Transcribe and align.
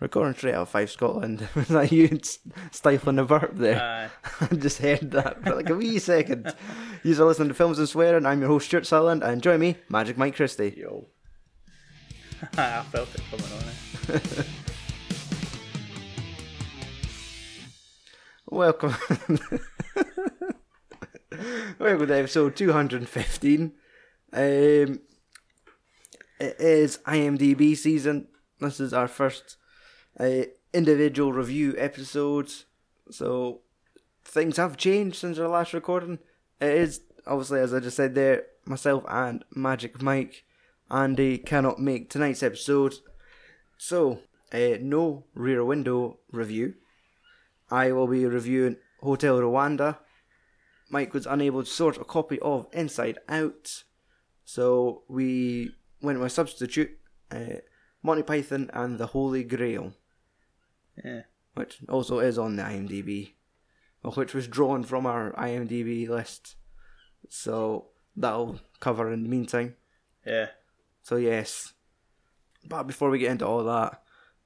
Recording 0.00 0.32
straight 0.32 0.54
out 0.54 0.62
of 0.62 0.70
Fife 0.70 0.90
Scotland. 0.90 1.46
Was 1.54 1.68
that 1.68 1.92
you 1.92 2.18
stifling 2.72 3.18
a 3.18 3.24
burp 3.24 3.54
there? 3.56 3.78
Aye. 3.78 4.08
I 4.50 4.54
just 4.54 4.78
heard 4.78 5.10
that 5.10 5.44
for 5.44 5.54
like 5.54 5.68
a 5.68 5.74
wee 5.74 5.98
second. 5.98 6.54
You 7.02 7.14
are 7.14 7.24
listening 7.24 7.48
to 7.48 7.54
Films 7.54 7.78
and 7.78 7.88
Swearing. 7.88 8.26
I'm 8.26 8.40
your 8.40 8.50
host, 8.50 8.66
Stuart 8.66 8.86
Sutherland, 8.86 9.22
and 9.22 9.42
join 9.42 9.58
me, 9.58 9.76
Magic 9.88 10.18
Mike 10.18 10.36
Christie. 10.36 10.74
Yo. 10.76 11.06
I 12.58 12.82
felt 12.82 13.08
it 13.14 13.22
coming 13.30 13.46
on. 13.56 14.16
Eh? 14.16 14.42
Welcome. 18.46 18.94
Welcome 21.78 22.06
to 22.06 22.18
episode 22.18 22.54
215. 22.54 23.72
Um, 24.34 24.40
it 24.40 25.00
is 26.38 26.98
IMDb 27.06 27.74
season. 27.74 28.28
This 28.58 28.78
is 28.78 28.92
our 28.92 29.08
first 29.08 29.56
uh, 30.18 30.42
individual 30.72 31.32
review 31.32 31.74
episodes. 31.78 32.66
So 33.10 33.60
things 34.24 34.56
have 34.56 34.76
changed 34.76 35.16
since 35.16 35.38
our 35.38 35.48
last 35.48 35.72
recording. 35.72 36.18
It 36.60 36.72
is, 36.72 37.00
obviously, 37.26 37.60
as 37.60 37.74
I 37.74 37.80
just 37.80 37.96
said 37.96 38.14
there, 38.14 38.44
myself 38.64 39.04
and 39.08 39.44
Magic 39.54 40.02
Mike. 40.02 40.44
Andy 40.90 41.38
cannot 41.38 41.78
make 41.78 42.10
tonight's 42.10 42.42
episode. 42.42 42.96
So, 43.78 44.20
uh, 44.52 44.76
no 44.80 45.24
rear 45.34 45.64
window 45.64 46.18
review. 46.32 46.74
I 47.70 47.92
will 47.92 48.08
be 48.08 48.26
reviewing 48.26 48.76
Hotel 49.00 49.38
Rwanda. 49.38 49.98
Mike 50.90 51.14
was 51.14 51.26
unable 51.26 51.62
to 51.62 51.70
sort 51.70 51.96
a 51.96 52.04
copy 52.04 52.38
of 52.40 52.66
Inside 52.72 53.18
Out, 53.28 53.84
so 54.44 55.04
we 55.08 55.70
went 56.02 56.18
with 56.18 56.32
substitute, 56.32 56.98
uh, 57.30 57.60
Monty 58.02 58.24
Python 58.24 58.68
and 58.74 58.98
the 58.98 59.06
Holy 59.06 59.44
Grail, 59.44 59.94
Yeah. 61.04 61.22
which 61.54 61.78
also 61.88 62.18
is 62.20 62.38
on 62.38 62.56
the 62.56 62.62
IMDb, 62.62 63.32
which 64.02 64.34
was 64.34 64.46
drawn 64.48 64.82
from 64.82 65.06
our 65.06 65.32
IMDb 65.32 66.08
list. 66.08 66.56
So 67.28 67.88
that'll 68.16 68.60
cover 68.80 69.12
in 69.12 69.22
the 69.22 69.28
meantime. 69.28 69.76
Yeah. 70.26 70.48
So 71.02 71.16
yes, 71.16 71.72
but 72.68 72.84
before 72.84 73.10
we 73.10 73.18
get 73.18 73.30
into 73.32 73.46
all 73.46 73.64
that, 73.64 74.02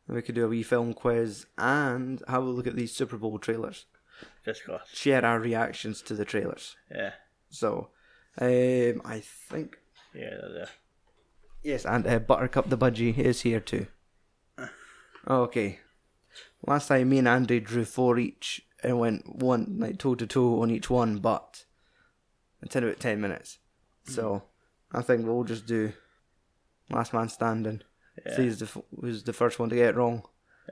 we 0.06 0.22
could 0.22 0.34
do 0.34 0.44
a 0.44 0.48
wee 0.48 0.62
film 0.62 0.92
quiz 0.94 1.46
and 1.58 2.22
have 2.28 2.42
a 2.42 2.46
look 2.46 2.66
at 2.66 2.76
these 2.76 2.94
Super 2.94 3.16
Bowl 3.16 3.38
trailers. 3.38 3.86
Just 4.44 4.66
got. 4.66 4.86
Share 4.92 5.24
our 5.24 5.40
reactions 5.40 6.00
to 6.02 6.14
the 6.14 6.24
trailers. 6.24 6.76
Yeah. 6.94 7.12
So, 7.50 7.88
um, 8.40 9.00
I 9.04 9.20
think 9.48 9.78
Yeah, 10.14 10.30
they're 10.40 10.52
there. 10.52 10.68
yes, 11.62 11.84
and 11.84 12.06
uh, 12.06 12.18
Buttercup 12.20 12.68
the 12.68 12.78
Budgie 12.78 13.16
is 13.18 13.40
here 13.42 13.60
too. 13.60 13.86
Okay, 15.26 15.80
last 16.66 16.88
time 16.88 17.08
me 17.08 17.18
and 17.18 17.28
Andy 17.28 17.60
drew 17.60 17.84
four 17.84 18.18
each 18.18 18.62
and 18.82 18.98
went 18.98 19.36
one 19.36 19.76
like 19.78 19.98
toe 19.98 20.14
to 20.14 20.26
toe 20.26 20.60
on 20.62 20.70
each 20.70 20.90
one, 20.90 21.18
but 21.18 21.64
it's 22.62 22.76
in 22.76 22.84
about 22.84 23.00
ten 23.00 23.20
minutes. 23.20 23.58
So 24.06 24.44
I 24.92 25.02
think 25.02 25.26
we'll 25.26 25.44
just 25.44 25.66
do 25.66 25.92
last 26.90 27.12
man 27.12 27.28
standing. 27.28 27.82
Yeah. 28.24 28.36
See 28.36 28.42
who's 28.42 28.58
the, 28.58 28.66
f- 28.66 28.84
who's 29.00 29.22
the 29.24 29.32
first 29.32 29.58
one 29.58 29.70
to 29.70 29.76
get 29.76 29.90
it 29.90 29.96
wrong. 29.96 30.22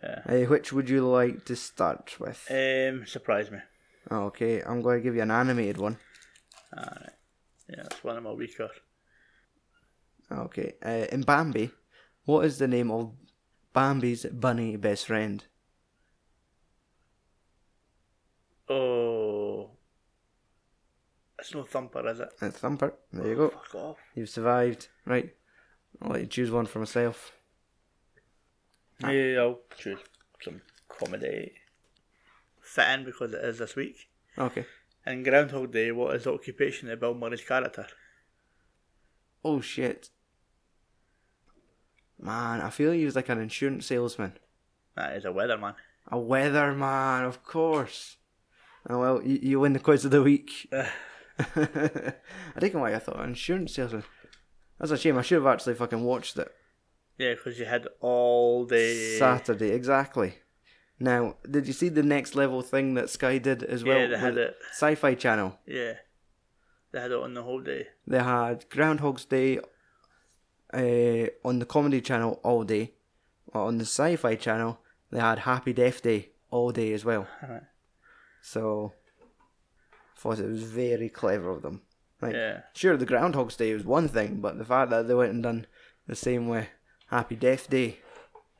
Yeah. 0.02 0.20
Uh, 0.28 0.40
which 0.46 0.72
would 0.72 0.88
you 0.88 1.06
like 1.06 1.44
to 1.46 1.56
start 1.56 2.14
with? 2.20 2.46
Um, 2.50 3.06
surprise 3.06 3.50
me. 3.50 3.58
Okay, 4.10 4.62
I'm 4.62 4.82
going 4.82 4.98
to 4.98 5.02
give 5.02 5.16
you 5.16 5.22
an 5.22 5.30
animated 5.30 5.78
one. 5.78 5.98
Alright. 6.76 7.10
Yeah, 7.68 7.82
that's 7.82 8.04
one 8.04 8.16
of 8.16 8.22
my 8.22 8.32
weaker. 8.32 8.68
Okay, 10.30 10.74
uh, 10.84 11.06
in 11.12 11.22
Bambi, 11.22 11.70
what 12.24 12.44
is 12.44 12.58
the 12.58 12.68
name 12.68 12.90
of 12.90 13.12
Bambi's 13.72 14.24
bunny 14.26 14.76
best 14.76 15.06
friend? 15.06 15.44
It's 21.42 21.52
no 21.52 21.64
thumper, 21.64 22.08
is 22.08 22.20
it? 22.20 22.28
Uh, 22.40 22.50
Thumper. 22.50 22.94
There 23.12 23.26
you 23.26 23.34
go. 23.34 23.48
Fuck 23.48 23.74
off. 23.74 23.96
You've 24.14 24.28
survived. 24.28 24.86
Right. 25.04 25.34
I'll 26.00 26.12
let 26.12 26.20
you 26.20 26.26
choose 26.28 26.52
one 26.52 26.66
for 26.66 26.78
myself. 26.78 27.32
Yeah, 29.00 29.40
I'll 29.40 29.58
choose 29.76 29.98
some 30.40 30.60
comedy. 30.88 31.54
Fit 32.60 32.88
in 32.90 33.04
because 33.04 33.32
it 33.32 33.44
is 33.44 33.58
this 33.58 33.74
week. 33.74 34.08
Okay. 34.38 34.64
In 35.04 35.24
Groundhog 35.24 35.72
Day, 35.72 35.90
what 35.90 36.14
is 36.14 36.22
the 36.22 36.32
occupation 36.32 36.88
of 36.88 37.00
Bill 37.00 37.12
Murray's 37.12 37.42
character? 37.42 37.88
Oh 39.44 39.60
shit. 39.60 40.10
Man, 42.20 42.60
I 42.60 42.70
feel 42.70 42.92
he 42.92 43.04
was 43.04 43.16
like 43.16 43.28
an 43.30 43.40
insurance 43.40 43.86
salesman. 43.86 44.34
That 44.94 45.16
is 45.16 45.24
a 45.24 45.30
weatherman. 45.30 45.74
A 46.06 46.18
weatherman, 46.18 47.26
of 47.26 47.42
course. 47.42 48.18
Oh 48.88 49.00
well, 49.00 49.22
you, 49.24 49.40
you 49.42 49.58
win 49.58 49.72
the 49.72 49.80
quiz 49.80 50.04
of 50.04 50.12
the 50.12 50.22
week. 50.22 50.72
I 51.38 52.14
don't 52.58 52.74
know 52.74 52.80
why 52.80 52.94
I 52.94 52.98
thought 52.98 53.20
an 53.20 53.30
insurance 53.30 53.74
salesman. 53.74 54.04
That's 54.78 54.92
a 54.92 54.98
shame. 54.98 55.18
I 55.18 55.22
should 55.22 55.42
have 55.42 55.46
actually 55.46 55.74
fucking 55.74 56.02
watched 56.02 56.36
it. 56.38 56.52
Yeah, 57.18 57.34
because 57.34 57.58
you 57.58 57.64
had 57.64 57.86
all 58.00 58.64
the. 58.66 59.16
Saturday, 59.18 59.70
exactly. 59.70 60.34
Now, 60.98 61.36
did 61.50 61.66
you 61.66 61.72
see 61.72 61.88
the 61.88 62.02
next 62.02 62.34
level 62.34 62.62
thing 62.62 62.94
that 62.94 63.10
Sky 63.10 63.38
did 63.38 63.62
as 63.64 63.84
well? 63.84 63.98
Yeah, 63.98 64.06
they 64.06 64.18
had 64.18 64.36
it. 64.38 64.56
Sci-Fi 64.70 65.14
Channel. 65.14 65.58
Yeah. 65.66 65.94
They 66.92 67.00
had 67.00 67.10
it 67.10 67.18
on 67.18 67.34
the 67.34 67.42
whole 67.42 67.60
day. 67.60 67.88
They 68.06 68.22
had 68.22 68.68
Groundhog's 68.70 69.24
Day 69.24 69.58
uh, 70.72 71.26
on 71.44 71.58
the 71.58 71.66
Comedy 71.66 72.00
Channel 72.00 72.40
all 72.44 72.64
day. 72.64 72.92
On 73.54 73.78
the 73.78 73.84
Sci-Fi 73.84 74.36
Channel, 74.36 74.78
they 75.10 75.20
had 75.20 75.40
Happy 75.40 75.72
Death 75.72 76.02
Day 76.02 76.30
all 76.50 76.70
day 76.70 76.92
as 76.92 77.04
well. 77.04 77.26
So, 78.44 78.92
thought 80.22 80.38
it 80.38 80.48
was 80.48 80.62
very 80.62 81.08
clever 81.08 81.50
of 81.50 81.62
them. 81.62 81.82
Like, 82.20 82.34
Yeah. 82.34 82.62
sure, 82.74 82.96
the 82.96 83.06
Groundhog's 83.06 83.56
Day 83.56 83.74
was 83.74 83.84
one 83.84 84.06
thing, 84.08 84.40
but 84.40 84.56
the 84.56 84.64
fact 84.64 84.90
that 84.90 85.08
they 85.08 85.14
went 85.14 85.32
and 85.32 85.42
done 85.42 85.66
the 86.06 86.14
same 86.14 86.46
way 86.48 86.68
Happy 87.08 87.34
Death 87.36 87.68
Day 87.68 87.98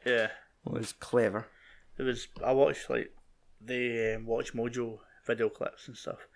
Yeah. 0.04 0.30
was 0.64 0.92
clever. 0.92 1.46
There 1.96 2.06
was 2.06 2.26
I 2.44 2.52
watched 2.52 2.90
like 2.90 3.12
the 3.60 4.16
um, 4.16 4.26
Watch 4.26 4.52
Mojo 4.54 4.98
video 5.24 5.48
clips 5.48 5.86
and 5.86 5.96
stuff, 5.96 6.26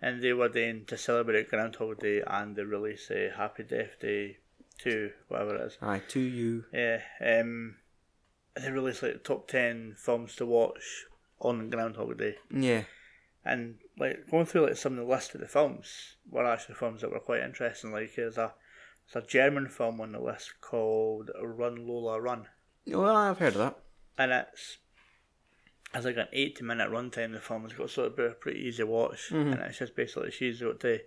and 0.00 0.22
they 0.22 0.32
were 0.32 0.48
then 0.48 0.84
to 0.86 0.96
celebrate 0.96 1.48
Groundhog 1.50 1.98
Day 1.98 2.22
and 2.26 2.54
they 2.54 2.62
release 2.62 3.10
uh, 3.10 3.30
Happy 3.36 3.64
Death 3.64 3.98
Day 4.00 4.38
two, 4.78 5.10
whatever 5.28 5.56
it 5.56 5.62
is. 5.66 5.78
Aye, 5.82 6.02
to 6.08 6.20
you. 6.20 6.64
Yeah, 6.72 7.00
um, 7.20 7.76
they 8.54 8.70
released 8.70 9.02
like 9.02 9.14
the 9.14 9.18
top 9.18 9.48
ten 9.48 9.96
films 9.98 10.36
to 10.36 10.46
watch 10.46 11.06
on 11.40 11.68
Groundhog 11.70 12.16
Day, 12.18 12.36
Yeah. 12.50 12.84
and 13.44 13.78
like 14.00 14.30
going 14.30 14.46
through 14.46 14.66
like 14.66 14.76
some 14.76 14.98
of 14.98 15.06
the 15.06 15.12
list 15.12 15.34
of 15.34 15.40
the 15.40 15.46
films 15.46 16.16
were 16.28 16.46
actually 16.46 16.74
films 16.74 17.02
that 17.02 17.10
were 17.12 17.20
quite 17.20 17.42
interesting. 17.42 17.92
Like 17.92 18.14
there's 18.16 18.38
a 18.38 18.54
there's 19.12 19.24
a 19.24 19.28
German 19.28 19.68
film 19.68 20.00
on 20.00 20.12
the 20.12 20.20
list 20.20 20.54
called 20.60 21.30
Run 21.42 21.86
Lola 21.86 22.20
Run. 22.20 22.46
Well, 22.86 23.14
I've 23.14 23.38
heard 23.38 23.54
of 23.54 23.58
that. 23.58 23.78
and 24.18 24.32
it's 24.32 24.78
it's 25.94 26.04
like 26.06 26.16
an 26.16 26.28
eighty 26.32 26.64
minute 26.64 26.90
runtime. 26.90 27.32
The 27.32 27.40
film 27.40 27.62
has 27.62 27.72
got 27.74 27.90
sort 27.90 28.12
of 28.12 28.18
a 28.18 28.30
pretty 28.30 28.60
easy 28.60 28.82
watch, 28.84 29.30
and 29.32 29.54
it's 29.54 29.78
just 29.78 29.94
basically 29.94 30.30
she's 30.30 30.60
got 30.60 30.80
to 30.80 31.00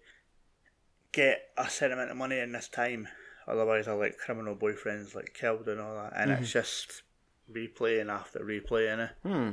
get 1.11 1.49
a 1.57 1.69
certain 1.69 1.97
amount 1.97 2.11
of 2.11 2.17
money 2.17 2.39
in 2.39 2.51
this 2.51 2.67
time, 2.67 3.07
otherwise 3.47 3.85
her 3.87 3.95
like 3.95 4.17
criminal 4.17 4.55
boyfriends 4.55 5.15
like 5.15 5.33
killed 5.33 5.67
and 5.67 5.79
all 5.81 5.95
that, 5.95 6.13
and 6.15 6.31
it's 6.31 6.51
just 6.51 7.03
replaying 7.51 8.09
after 8.11 8.39
replaying 8.39 9.05
it. 9.05 9.11
Hmm. 9.23 9.51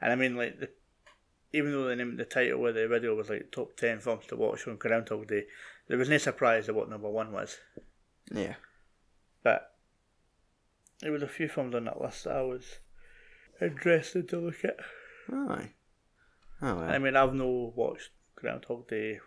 And 0.00 0.12
I 0.12 0.14
mean 0.14 0.36
like 0.36 0.60
the 0.60 0.68
even 1.52 1.72
though 1.72 1.84
the 1.84 1.96
name 1.96 2.16
the 2.16 2.24
title 2.24 2.66
of 2.66 2.74
the 2.74 2.88
video 2.88 3.14
was 3.14 3.30
like 3.30 3.50
top 3.50 3.76
ten 3.76 4.00
films 4.00 4.26
to 4.26 4.36
watch 4.36 4.66
on 4.66 4.76
Groundhog 4.76 5.28
Day, 5.28 5.44
there 5.88 5.98
was 5.98 6.08
no 6.08 6.18
surprise 6.18 6.68
at 6.68 6.74
what 6.74 6.90
number 6.90 7.08
one 7.08 7.32
was. 7.32 7.58
Yeah. 8.32 8.54
But 9.42 9.72
there 11.00 11.12
was 11.12 11.22
a 11.22 11.28
few 11.28 11.48
films 11.48 11.74
on 11.74 11.84
that 11.84 12.00
list 12.00 12.24
that 12.24 12.36
I 12.36 12.42
was 12.42 12.64
interested 13.60 14.28
to 14.28 14.38
look 14.38 14.64
at. 14.64 14.76
Aye. 15.32 15.70
Oh 16.60 16.74
well. 16.74 16.90
I 16.90 16.98
mean, 16.98 17.16
I've 17.16 17.34
no 17.34 17.72
watched 17.74 18.10
Groundhog 18.34 18.88
Day. 18.88 19.20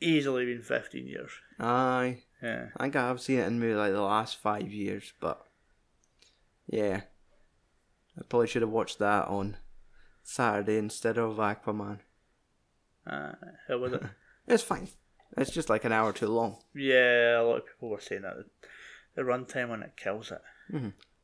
Easily 0.00 0.46
been 0.46 0.62
fifteen 0.62 1.06
years. 1.06 1.30
Aye. 1.58 2.22
Yeah, 2.42 2.68
I 2.76 2.84
think 2.84 2.96
I've 2.96 3.20
seen 3.20 3.38
it 3.38 3.46
in 3.46 3.60
maybe 3.60 3.74
like 3.74 3.92
the 3.92 4.00
last 4.00 4.36
five 4.38 4.72
years, 4.72 5.12
but 5.20 5.44
yeah. 6.66 7.02
I 8.18 8.22
probably 8.28 8.48
should 8.48 8.62
have 8.62 8.70
watched 8.70 8.98
that 8.98 9.28
on 9.28 9.56
Saturday 10.22 10.78
instead 10.78 11.18
of 11.18 11.36
Aquaman. 11.36 11.98
uh, 13.06 13.32
how 13.68 13.78
was 13.78 13.92
it? 13.94 14.02
It's 14.48 14.62
fine. 14.64 14.88
It's 15.36 15.50
just 15.52 15.70
like 15.70 15.84
an 15.84 15.92
hour 15.92 16.12
too 16.12 16.26
long. 16.26 16.56
yeah, 16.74 17.40
a 17.40 17.42
lot 17.44 17.58
of 17.58 17.66
people 17.66 17.88
were 17.90 18.00
saying 18.00 18.22
that 18.22 18.34
the 19.14 19.22
runtime 19.22 19.70
on 19.70 19.82
it 19.84 19.92
kills 19.96 20.32
it. 20.32 20.42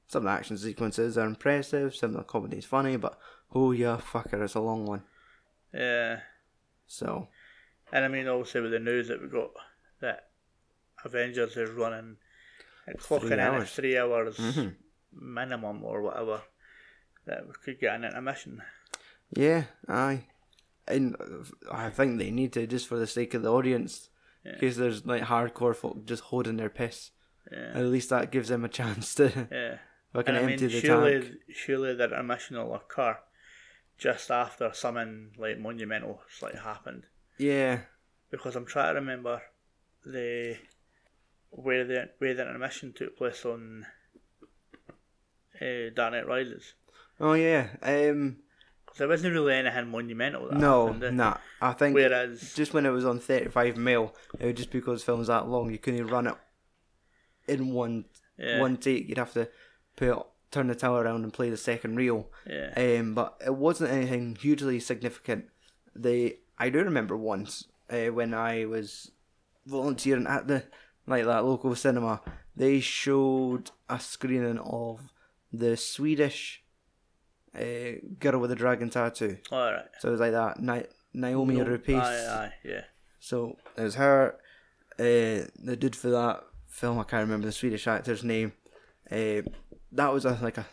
Some 0.09 0.21
of 0.21 0.23
the 0.25 0.31
action 0.31 0.57
sequences 0.59 1.19
are 1.19 1.27
impressive, 1.27 1.95
some 1.97 2.11
of 2.11 2.17
the 2.19 2.23
comedy's 2.23 2.65
funny, 2.65 2.97
but 2.97 3.19
oh 3.53 3.73
yeah, 3.73 3.99
fucker, 4.13 4.43
it's 4.45 4.55
a 4.55 4.61
long 4.61 4.87
one. 4.87 5.03
Yeah, 5.75 6.21
So 6.87 7.29
and 7.93 8.05
I 8.05 8.09
mean, 8.09 8.29
obviously 8.29 8.61
with 8.61 8.71
the 8.73 8.79
news 8.79 9.09
that 9.09 9.21
we 9.21 9.27
got 9.29 9.51
that 10.01 10.29
Avengers 11.05 11.57
is 11.57 11.71
running, 11.71 12.17
clocking 12.99 13.33
in 13.33 13.41
at 13.41 13.69
three 13.69 13.99
hours, 13.99 14.37
Mhm. 14.37 14.77
minimum 15.13 15.83
or 15.83 16.03
whatever 16.03 16.43
that 17.25 17.45
we 17.47 17.53
could 17.65 17.81
get 17.81 17.95
an 17.97 18.05
intermission. 18.05 18.63
Yeah, 19.35 19.65
aye. 19.89 20.25
And 20.89 21.17
uh, 21.21 21.45
I 21.73 21.91
think 21.91 22.19
they 22.19 22.31
need 22.31 22.53
to 22.53 22.67
just 22.67 22.87
for 22.87 22.97
the 22.99 23.07
sake 23.07 23.35
of 23.35 23.43
the 23.43 23.53
audience, 23.53 24.09
in 24.45 24.53
Yeah. 24.61 24.71
there's 24.71 25.05
like 25.05 25.23
hardcore 25.25 25.75
folk 25.75 26.05
just 26.07 26.25
holding 26.25 26.57
their 26.57 26.71
piss. 26.71 27.11
Yeah. 27.51 27.73
At 27.75 27.85
least 27.87 28.11
that 28.11 28.31
gives 28.33 28.49
them 28.49 28.65
a 28.65 28.69
chance 28.69 29.15
to 29.17 29.49
Yeah. 29.51 29.79
fucking 30.13 30.29
And 30.35 30.37
I 30.39 30.41
mean, 30.43 30.53
empty 30.53 30.67
the 30.69 30.81
surely, 30.81 31.21
tank. 31.21 31.35
surely 31.53 31.95
the 31.95 32.05
intermission 32.05 32.57
will 32.57 32.75
occur 32.75 33.19
just 33.99 34.31
after 34.31 34.71
something 34.75 35.33
like 35.39 35.59
monumental 35.59 36.21
like 36.43 36.59
happened. 36.59 37.05
Yeah, 37.39 37.81
Because 38.31 38.57
I'm 38.57 38.67
trying 38.67 38.95
to 38.95 39.01
remember 39.01 39.43
the 40.05 40.57
where 41.51 41.85
the 41.85 42.11
where 42.19 42.35
the 42.35 42.43
intermission 42.49 42.93
took 42.93 43.17
place 43.17 43.45
on 43.45 43.87
uh, 45.61 45.91
Dark 45.95 46.13
Knight 46.13 46.27
Rises. 46.27 46.75
oh 47.21 47.33
yeah. 47.35 47.69
Um, 47.83 48.37
Because 48.39 48.46
there 48.99 49.09
wasn't 49.09 49.35
really 49.35 49.55
anything 49.55 49.89
monumental. 49.89 50.49
That 50.49 50.59
no, 50.59 50.87
happened, 50.87 51.05
eh? 51.05 51.11
nah. 51.11 51.37
I 51.61 51.73
think 51.73 51.95
Whereas, 51.95 52.55
just 52.55 52.75
when 52.75 52.87
it 52.87 52.91
was 52.91 53.05
on 53.05 53.19
35 53.19 53.77
mil, 53.77 54.15
it 54.39 54.47
was 54.47 54.55
just 54.55 54.71
because 54.71 55.03
film's 55.03 55.27
that 55.29 55.49
long, 55.49 55.71
you 55.71 55.79
couldn't 55.79 56.07
run 56.07 56.27
it 56.27 56.35
in 57.49 57.73
one 57.73 58.07
yeah, 58.39 58.61
one 58.61 58.77
take. 58.77 59.09
You'd 59.09 59.19
have 59.19 59.33
to 59.35 59.49
put 59.97 60.27
turn 60.51 60.69
the 60.69 60.75
tower 60.75 61.03
around 61.03 61.25
and 61.25 61.33
play 61.33 61.51
the 61.51 61.57
second 61.57 61.97
reel. 61.97 62.31
yeah, 62.49 62.73
Um, 62.77 63.15
but 63.15 63.41
it 63.45 63.55
wasn't 63.55 63.91
anything 63.91 64.37
hugely 64.37 64.81
significant. 64.81 65.47
They, 65.95 66.39
I 66.59 66.71
do 66.71 66.79
remember 66.79 67.17
once 67.17 67.67
uh, 67.91 68.07
when 68.07 68.33
I 68.33 68.65
was 68.65 69.11
volunteering 69.67 70.27
at 70.27 70.47
the 70.47 70.65
like 71.07 71.25
that 71.25 71.45
local 71.45 71.75
cinema, 71.75 72.21
they 72.55 72.81
showed 72.81 73.71
a 73.89 74.01
screening 74.01 74.59
of 74.59 75.13
the 75.53 75.77
Swedish 75.77 76.63
uh, 77.57 77.99
girl 78.19 78.39
with 78.41 78.51
the 78.51 78.57
dragon 78.57 78.91
tattoo. 78.91 79.39
all 79.51 79.73
right. 79.73 79.85
So 80.01 80.09
it 80.09 80.13
was 80.13 80.21
like 80.21 80.33
that 80.33 80.61
Ni- 80.61 80.87
Naomi 81.15 81.57
No, 81.57 81.65
Rapace. 81.65 82.01
Aye, 82.03 82.27
aye, 82.45 82.53
yeah, 82.65 82.83
So 83.21 83.57
it 83.77 83.83
was 83.83 83.95
her, 83.95 84.37
uh, 84.99 85.49
the 85.63 85.77
dude 85.79 85.97
for 85.97 86.11
that 86.11 86.45
film. 86.69 86.99
I 86.99 87.05
can't 87.05 87.23
remember 87.23 87.47
the 87.47 87.53
Swedish 87.53 87.87
actor's 87.87 88.23
name. 88.25 88.53
Uh, 89.11 89.43
that 89.93 90.13
was 90.13 90.25
a, 90.25 90.39
like 90.43 90.59
a 90.59 90.67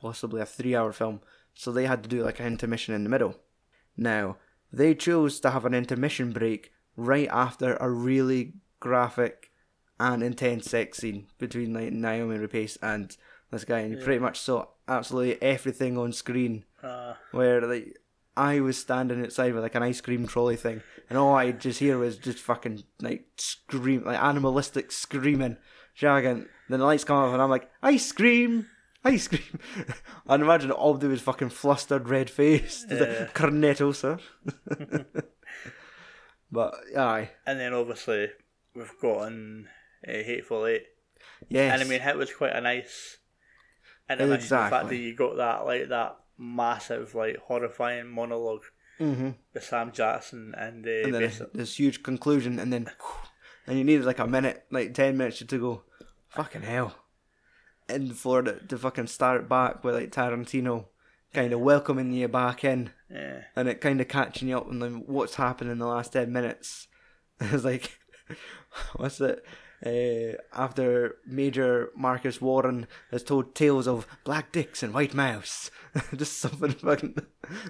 possibly 0.00 0.40
a 0.40 0.46
three-hour 0.46 0.92
film, 0.92 1.20
so 1.54 1.70
they 1.70 1.86
had 1.86 2.02
to 2.02 2.08
do 2.08 2.24
like 2.24 2.40
an 2.40 2.46
intermission 2.46 2.94
in 2.94 3.04
the 3.04 3.10
middle. 3.10 3.36
Now 3.96 4.36
they 4.72 4.94
chose 4.94 5.38
to 5.40 5.50
have 5.50 5.64
an 5.64 5.74
intermission 5.74 6.32
break 6.32 6.72
right 6.96 7.28
after 7.30 7.76
a 7.76 7.90
really 7.90 8.54
graphic 8.80 9.50
and 10.00 10.22
intense 10.22 10.68
sex 10.70 10.98
scene 10.98 11.28
between 11.38 11.72
like 11.74 11.92
Naomi 11.92 12.36
Rapace 12.38 12.76
and 12.82 13.16
this 13.50 13.64
guy, 13.64 13.80
and 13.80 13.92
you 13.92 13.98
pretty 14.02 14.18
much 14.18 14.40
saw 14.40 14.64
absolutely 14.96 15.40
everything 15.42 15.96
on 15.98 16.12
screen 16.12 16.64
uh, 16.82 17.14
where 17.32 17.60
like 17.62 17.98
I 18.36 18.60
was 18.60 18.78
standing 18.78 19.22
outside 19.24 19.52
with 19.54 19.62
like 19.62 19.74
an 19.74 19.82
ice 19.82 20.00
cream 20.00 20.26
trolley 20.26 20.56
thing, 20.56 20.82
and 21.10 21.18
all 21.18 21.34
I 21.34 21.52
just 21.52 21.80
hear 21.80 21.98
was 21.98 22.16
just 22.16 22.38
fucking 22.38 22.82
like 23.00 23.26
scream, 23.36 24.04
like 24.04 24.18
animalistic 24.22 24.90
screaming, 24.92 25.56
shagging. 25.98 26.46
Then 26.68 26.80
the 26.80 26.86
lights 26.86 27.04
come 27.04 27.16
off, 27.18 27.32
and 27.34 27.42
I'm 27.42 27.50
like, 27.50 27.70
ice 27.82 28.10
cream, 28.12 28.66
ice 29.04 29.28
cream. 29.28 29.58
I'd 30.26 30.40
imagine 30.40 30.70
all 30.70 30.94
they 30.94 31.08
was 31.08 31.20
fucking 31.20 31.50
flustered, 31.50 32.08
red 32.08 32.30
faced, 32.30 32.86
Yeah. 32.90 33.26
cornetto, 33.34 33.94
sir. 33.94 34.18
but 36.50 36.74
aye, 36.96 37.30
and 37.46 37.58
then 37.60 37.72
obviously 37.74 38.28
we've 38.74 38.92
gotten 39.00 39.68
uh, 40.06 40.12
Hateful 40.12 40.66
Eight. 40.66 40.84
yes, 41.48 41.72
And 41.74 41.82
I 41.82 41.84
mean, 41.84 42.00
it 42.00 42.16
was 42.16 42.32
quite 42.32 42.54
a 42.54 42.60
nice 42.60 43.18
intermission. 44.10 44.48
The 44.48 44.70
fact 44.70 44.88
that 44.88 44.96
you 44.96 45.14
got 45.14 45.36
that 45.36 45.64
like 45.64 45.88
that 45.88 46.16
massive, 46.38 47.14
like 47.14 47.36
horrifying 47.38 48.08
monologue 48.08 48.62
hmm 48.98 49.30
with 49.54 49.64
Sam 49.64 49.90
Jackson 49.92 50.54
and, 50.56 50.86
uh, 50.86 50.90
and 50.90 51.14
then 51.14 51.32
this 51.54 51.78
huge 51.78 52.02
conclusion, 52.02 52.58
and 52.58 52.72
then 52.72 52.90
and 53.66 53.78
you 53.78 53.84
needed 53.84 54.04
like 54.04 54.18
a 54.18 54.26
minute, 54.26 54.64
like 54.70 54.94
ten 54.94 55.16
minutes 55.16 55.38
to 55.38 55.58
go. 55.58 55.82
Fucking 56.28 56.62
hell! 56.62 56.94
And 57.88 58.16
for 58.16 58.42
the 58.42 58.54
to 58.68 58.78
fucking 58.78 59.08
start 59.08 59.48
back 59.48 59.84
with 59.84 59.94
like 59.94 60.10
Tarantino, 60.10 60.86
kind 61.34 61.52
of 61.52 61.60
welcoming 61.60 62.12
you 62.12 62.28
back 62.28 62.64
in, 62.64 62.90
yeah, 63.10 63.42
and 63.54 63.68
it 63.68 63.80
kind 63.80 64.00
of 64.00 64.08
catching 64.08 64.48
you 64.48 64.58
up 64.58 64.68
on 64.68 64.80
what's 65.06 65.34
happened 65.34 65.70
in 65.70 65.78
the 65.78 65.86
last 65.86 66.12
ten 66.12 66.32
minutes. 66.32 66.88
It's 67.40 67.64
like, 67.64 67.98
what's 68.96 69.20
it? 69.20 69.44
Uh, 69.84 70.36
after 70.52 71.16
Major 71.26 71.90
Marcus 71.96 72.40
Warren 72.40 72.86
has 73.10 73.24
told 73.24 73.54
tales 73.54 73.88
of 73.88 74.06
black 74.22 74.52
dicks 74.52 74.80
and 74.82 74.94
white 74.94 75.12
mouse, 75.12 75.72
just 76.16 76.38
something 76.38 76.70
fucking 76.72 77.16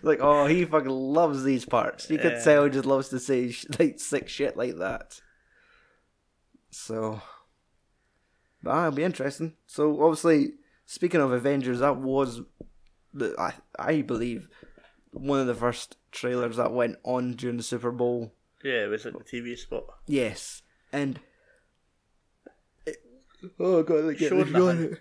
like 0.02 0.18
oh 0.20 0.44
he 0.46 0.64
fucking 0.66 0.90
loves 0.90 1.42
these 1.42 1.64
parts. 1.64 2.10
You 2.10 2.18
could 2.18 2.32
Yeah. 2.32 2.44
tell 2.44 2.64
he 2.64 2.70
just 2.70 2.84
loves 2.84 3.08
to 3.08 3.18
say 3.18 3.50
sh- 3.50 3.64
like 3.78 3.98
sick 3.98 4.28
shit 4.28 4.58
like 4.58 4.76
that. 4.76 5.22
So, 6.70 7.20
but 8.62 8.70
ah, 8.70 8.86
it'll 8.88 8.96
be 8.96 9.04
interesting. 9.04 9.54
So 9.66 10.02
obviously, 10.02 10.52
speaking 10.86 11.20
of 11.20 11.32
Avengers, 11.32 11.80
that 11.80 11.96
was 11.96 12.42
the 13.14 13.34
I 13.38 13.54
I 13.78 14.02
believe 14.02 14.48
one 15.12 15.40
of 15.40 15.46
the 15.46 15.54
first 15.54 15.96
trailers 16.10 16.56
that 16.56 16.72
went 16.72 16.96
on 17.04 17.32
during 17.34 17.56
the 17.56 17.62
Super 17.62 17.90
Bowl. 17.90 18.32
yeah, 18.62 18.84
it 18.84 18.88
was 18.88 19.04
like 19.04 19.14
the 19.14 19.24
TV 19.24 19.56
spot. 19.58 19.84
Yes, 20.06 20.62
and 20.92 21.20
oh 23.60 23.82
god, 23.82 24.04
like, 24.04 24.18
Showed 24.18 24.50
nothing. 24.50 24.96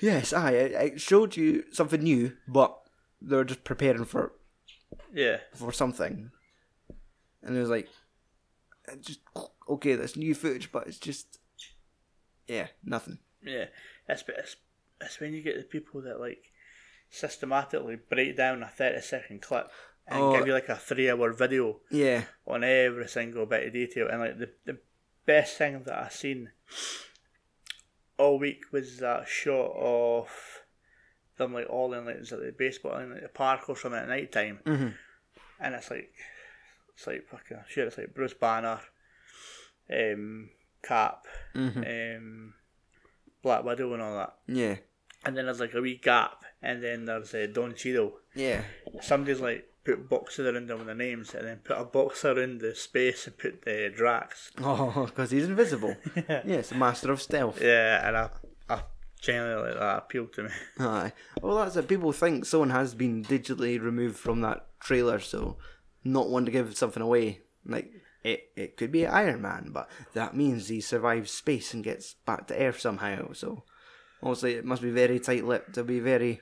Yes, 0.00 0.32
I 0.32 0.50
it 0.52 1.00
showed 1.00 1.36
you 1.36 1.64
something 1.72 2.02
new, 2.02 2.32
but 2.48 2.76
they 3.22 3.36
were 3.36 3.44
just 3.44 3.64
preparing 3.64 4.04
for 4.04 4.32
Yeah, 5.12 5.38
for 5.54 5.72
something, 5.72 6.30
and 7.42 7.56
it 7.56 7.60
was 7.60 7.70
like, 7.70 7.88
just 9.00 9.20
okay, 9.68 9.94
that's 9.94 10.16
new 10.16 10.34
footage, 10.34 10.70
but 10.72 10.86
it's 10.88 10.98
just 10.98 11.38
yeah, 12.46 12.66
nothing. 12.84 13.18
yeah. 13.42 13.66
It's, 14.08 14.22
it's, 14.28 14.56
it's 15.00 15.20
when 15.20 15.32
you 15.32 15.40
get 15.42 15.56
the 15.56 15.62
people 15.62 16.02
that 16.02 16.20
like 16.20 16.42
systematically 17.08 17.96
break 17.96 18.36
down 18.36 18.62
a 18.62 18.68
thirty 18.68 19.00
second 19.00 19.40
clip 19.40 19.70
and 20.06 20.20
Oh. 20.20 20.36
give 20.36 20.46
you 20.46 20.52
like 20.52 20.68
a 20.68 20.76
three 20.76 21.08
hour 21.10 21.32
video 21.32 21.80
Yeah, 21.90 22.24
on 22.46 22.64
every 22.64 23.08
single 23.08 23.46
bit 23.46 23.66
of 23.68 23.72
detail. 23.72 24.08
And 24.08 24.20
like 24.20 24.38
the 24.38 24.50
the 24.66 24.78
best 25.26 25.56
thing 25.58 25.82
that 25.84 25.98
I 25.98 26.08
seen 26.08 26.50
all 28.18 28.38
week 28.38 28.64
was 28.72 28.98
that 28.98 29.26
shot 29.28 29.72
of 29.76 30.28
them 31.36 31.52
like 31.52 31.68
all 31.68 31.92
in 31.94 32.04
like, 32.06 32.16
it 32.16 32.28
the 32.30 32.54
baseball 32.56 32.98
in 32.98 33.12
like 33.12 33.22
the 33.22 33.28
park 33.28 33.68
or 33.68 33.76
something 33.76 34.00
at 34.00 34.08
night 34.08 34.30
time, 34.32 34.60
Mhm. 34.64 34.94
and 35.60 35.74
it's 35.74 35.90
like 35.90 36.12
it's 36.96 37.06
like 37.08 37.26
fucking 37.26 37.58
sure 37.68 37.86
it's 37.86 37.98
like 37.98 38.14
Bruce 38.14 38.34
Banner, 38.34 38.80
um, 39.90 40.50
Cap, 40.82 41.26
Mhm. 41.54 42.16
um, 42.18 42.54
Black 43.42 43.64
Widow 43.64 43.92
and 43.94 44.02
all 44.02 44.16
that. 44.16 44.36
yeah, 44.46 44.76
And 45.24 45.36
then 45.36 45.46
there's 45.46 45.58
like 45.60 45.74
a 45.74 45.80
wee 45.80 45.96
gap, 45.96 46.44
and 46.62 46.82
then 46.84 47.06
there's 47.06 47.34
uh, 47.34 47.48
Don 47.52 47.74
Cheadle. 47.74 48.20
yeah. 48.34 48.62
Somebody's 49.00 49.40
like 49.40 49.68
put 49.84 50.08
boxes 50.08 50.46
around 50.46 50.68
them 50.68 50.78
with 50.78 50.86
their 50.86 50.96
names, 50.96 51.34
and 51.34 51.46
then 51.46 51.58
put 51.58 51.78
a 51.78 51.84
box 51.84 52.24
around 52.24 52.60
the 52.60 52.74
space 52.74 53.26
and 53.26 53.36
put 53.36 53.62
the 53.62 53.92
Drax. 53.94 54.50
Oh, 54.62 55.06
because 55.06 55.30
he's 55.30 55.44
invisible. 55.44 55.96
yeah. 56.16 56.42
yes, 56.44 56.72
master 56.72 57.12
of 57.12 57.20
stealth. 57.20 57.60
Yeah, 57.60 58.06
and 58.06 58.16
I, 58.16 58.30
I 58.68 58.82
genuinely 59.20 59.70
like 59.70 59.78
that 59.78 59.98
appealed 59.98 60.32
to 60.34 60.44
me. 60.44 60.50
Aye. 60.78 61.12
Well, 61.42 61.56
that's 61.56 61.76
it. 61.76 61.88
People 61.88 62.12
think 62.12 62.44
someone 62.44 62.70
has 62.70 62.94
been 62.94 63.24
digitally 63.24 63.80
removed 63.80 64.16
from 64.16 64.40
that 64.40 64.66
trailer, 64.80 65.20
so 65.20 65.58
not 66.02 66.28
one 66.28 66.46
to 66.46 66.52
give 66.52 66.76
something 66.76 67.02
away. 67.02 67.40
Like 67.66 67.90
it, 68.22 68.50
it 68.56 68.76
could 68.76 68.90
be 68.90 69.06
Iron 69.06 69.42
Man, 69.42 69.70
but 69.72 69.88
that 70.14 70.34
means 70.34 70.68
he 70.68 70.80
survives 70.80 71.30
space 71.30 71.74
and 71.74 71.84
gets 71.84 72.14
back 72.26 72.46
to 72.48 72.56
Earth 72.56 72.80
somehow. 72.80 73.32
So 73.32 73.64
obviously, 74.22 74.54
it 74.54 74.64
must 74.64 74.82
be 74.82 74.90
very 74.90 75.20
tight-lipped. 75.20 75.70
It'll 75.70 75.84
be 75.84 76.00
very 76.00 76.40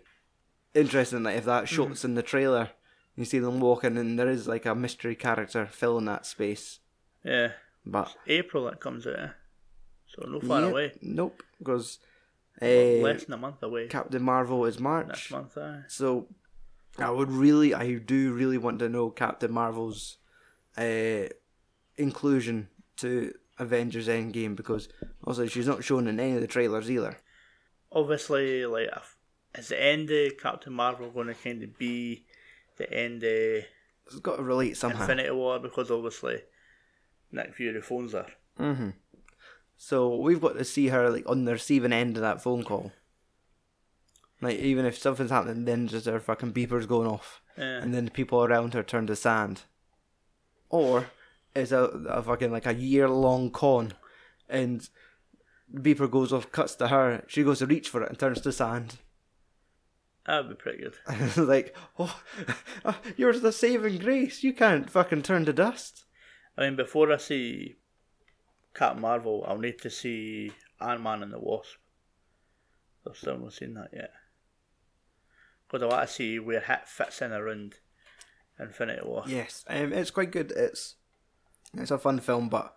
interesting. 0.75 1.25
Like 1.25 1.38
if 1.38 1.44
that 1.46 1.64
mm-hmm. 1.64 1.75
shot's 1.75 2.04
in 2.04 2.14
the 2.14 2.22
trailer, 2.22 2.70
you 3.16 3.25
see 3.25 3.38
them 3.38 3.61
walking, 3.61 3.97
and 3.97 4.19
there 4.19 4.28
is 4.31 4.49
like 4.49 4.66
a 4.66 4.75
mystery 4.75 5.14
character 5.14 5.66
filling 5.66 6.07
that 6.07 6.26
space. 6.26 6.81
Yeah, 7.25 7.52
But 7.87 8.16
April 8.26 8.64
that 8.64 8.81
comes 8.81 9.07
out, 9.07 9.19
eh? 9.19 9.28
so 10.07 10.28
no 10.28 10.40
far 10.40 10.62
yeah, 10.62 10.69
away. 10.69 10.92
Nope, 11.00 11.42
because 11.59 11.99
Less 12.61 13.25
than 13.25 13.35
a 13.35 13.38
month 13.38 13.62
away. 13.62 13.88
Captain 13.88 14.23
Marvel 14.23 14.64
is 14.66 14.78
March. 14.78 15.09
Next 15.09 15.31
month, 15.31 15.59
aye. 15.59 15.83
So 15.88 16.28
I 16.99 17.11
would 17.11 17.31
really, 17.31 17.75
I 17.75 17.95
do 17.95 18.33
really 18.33 18.59
want 18.59 18.78
to 18.81 18.88
know 18.88 19.11
Captain 19.11 19.52
Marvel's 19.52 20.19
uh, 20.76 21.25
inclusion 21.97 22.69
to 22.99 23.33
Avengers 23.59 24.09
Endgame 24.09 24.54
because 24.57 24.88
also 25.25 25.47
she's 25.47 25.66
not 25.66 25.85
shown 25.85 26.07
in 26.07 26.21
any 26.21 26.35
of 26.35 26.40
the 26.40 26.47
trailers 26.47 26.90
either. 26.90 27.19
Obviously, 27.90 28.64
like, 28.66 28.88
is 29.57 29.69
the 29.69 29.83
end 29.83 30.11
of 30.11 30.38
Captain 30.38 30.73
Marvel 30.73 31.11
going 31.11 31.28
to 31.28 31.35
kind 31.35 31.62
of 31.62 31.76
be 31.78 32.25
the 32.91 32.93
end 32.99 33.23
of 33.23 33.65
It's 34.07 34.21
got 34.23 34.37
to 34.37 34.43
relate 34.43 34.77
somehow. 34.77 35.01
Infinity 35.03 35.31
War? 35.31 35.59
Because 35.59 35.91
obviously, 35.91 36.43
Nick 37.31 37.55
Fury 37.55 37.81
phones 37.81 38.12
her. 38.12 38.27
hmm 38.57 38.91
So 39.77 40.17
we've 40.17 40.41
got 40.41 40.57
to 40.59 40.65
see 40.65 40.89
her 40.89 41.11
like 41.11 41.25
on 41.29 41.45
the 41.45 41.53
receiving 41.53 41.93
end 41.93 42.17
of 42.17 42.23
that 42.23 42.43
phone 42.43 42.65
call. 42.65 42.93
Like 44.41 44.59
even 44.59 44.85
if 44.85 44.99
something's 44.99 45.31
happening, 45.31 45.65
then 45.65 45.87
just 45.89 46.07
her 46.07 46.19
fucking 46.21 46.53
beepers 46.53 46.89
going 46.89 47.09
off, 47.09 47.41
Yeah. 47.57 47.79
and 47.83 47.95
then 47.95 48.07
the 48.07 48.11
people 48.11 48.43
around 48.45 48.75
her 48.75 48.83
turn 48.83 49.07
to 49.07 49.15
sand. 49.17 49.62
Or 50.69 51.07
it's 51.55 51.71
a, 51.71 51.85
a 52.09 52.23
fucking 52.23 52.51
like 52.51 52.67
a 52.67 52.75
year 52.75 53.09
long 53.09 53.51
con, 53.51 53.93
and 54.49 54.89
beeper 55.73 56.11
goes 56.11 56.33
off, 56.33 56.51
cuts 56.51 56.75
to 56.77 56.89
her. 56.89 57.23
She 57.29 57.45
goes 57.45 57.61
to 57.61 57.67
reach 57.67 57.89
for 57.89 58.03
it 58.03 58.09
and 58.09 58.19
turns 58.19 58.41
to 58.41 58.51
sand. 58.53 58.97
That'd 60.26 60.50
be 60.50 60.55
pretty 60.55 60.83
good. 60.83 61.37
Like, 61.37 61.76
oh, 61.99 62.21
you're 63.17 63.38
the 63.38 63.52
saving 63.52 63.99
grace. 63.99 64.43
You 64.43 64.52
can't 64.52 64.88
fucking 64.88 65.23
turn 65.23 65.45
to 65.47 65.52
dust. 65.52 66.05
I 66.57 66.62
mean, 66.62 66.76
before 66.76 67.12
I 67.12 67.17
see 67.17 67.76
Captain 68.75 69.02
Marvel, 69.02 69.45
I'll 69.47 69.59
need 69.59 69.81
to 69.81 69.91
see 69.91 70.52
Ant 70.81 71.02
Man 71.02 71.23
and 71.23 71.33
the 71.33 71.38
Wasp. 71.38 71.76
I've 73.09 73.17
still 73.17 73.38
not 73.38 73.52
seen 73.52 73.75
that 73.75 73.91
yet. 73.93 74.12
Because 75.67 75.83
I 75.83 75.87
want 75.87 76.09
to 76.09 76.14
see 76.14 76.38
where 76.38 76.59
it 76.59 76.88
fits 76.88 77.23
in 77.23 77.33
around 77.33 77.75
Infinity 78.61 79.02
War. 79.05 79.25
Yes, 79.26 79.64
um, 79.69 79.93
it's 79.93 80.11
quite 80.11 80.31
good. 80.31 80.52
It's 80.55 80.97
it's 81.75 81.91
a 81.91 81.99
fun 81.99 82.21
film, 82.21 82.49
but 82.49 82.76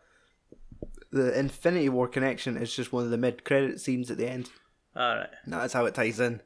the 1.12 1.38
Infinity 1.38 1.90
War 1.90 2.08
connection 2.08 2.58
is 2.58 2.75
just 2.75 2.92
one 2.92 3.04
of 3.04 3.12
the 3.12 3.18
mid 3.18 3.44
credit 3.44 3.80
scenes 3.82 4.10
at 4.10 4.18
the 4.18 4.28
end. 4.28 4.50
Alright. 4.96 5.30
That's 5.46 5.74
how 5.74 5.86
it 5.86 5.94
ties 5.94 6.20
in. 6.20 6.42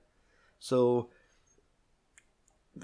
So 0.59 1.09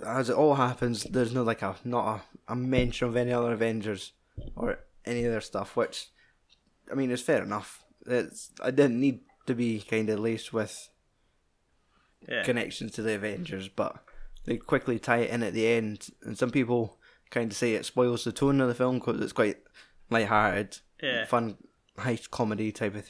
as 0.05 0.29
it 0.29 0.35
all 0.35 0.55
happens, 0.55 1.03
there's 1.03 1.33
no 1.33 1.43
like 1.43 1.61
a 1.61 1.75
not 1.83 2.21
a, 2.47 2.53
a 2.53 2.55
mention 2.55 3.07
of 3.07 3.15
any 3.15 3.31
other 3.31 3.53
Avengers 3.53 4.13
or 4.55 4.79
any 5.05 5.25
other 5.25 5.41
stuff, 5.41 5.75
which 5.75 6.07
I 6.91 6.95
mean 6.95 7.11
is 7.11 7.21
fair 7.21 7.43
enough. 7.43 7.83
It's 8.05 8.51
I 8.63 8.71
didn't 8.71 8.99
need 8.99 9.21
to 9.47 9.55
be 9.55 9.79
kind 9.81 10.09
of 10.09 10.19
laced 10.19 10.53
with 10.53 10.89
Yeah. 12.27 12.43
connections 12.43 12.91
to 12.93 13.01
the 13.03 13.13
Avengers, 13.15 13.67
but 13.69 14.03
they 14.45 14.57
quickly 14.57 14.99
tie 14.99 15.19
it 15.19 15.29
in 15.31 15.43
at 15.43 15.53
the 15.53 15.67
end. 15.67 16.09
And 16.23 16.37
some 16.37 16.51
people 16.51 16.97
kind 17.29 17.51
of 17.51 17.57
say 17.57 17.73
it 17.73 17.85
spoils 17.85 18.23
the 18.23 18.31
tone 18.31 18.61
of 18.61 18.67
the 18.67 18.75
film 18.75 18.99
because 18.99 19.19
it's 19.21 19.33
quite 19.33 19.57
light-hearted, 20.09 20.79
Yeah. 21.01 21.25
fun 21.25 21.57
heist 21.97 22.29
comedy 22.31 22.71
type 22.71 22.95
of 22.95 23.07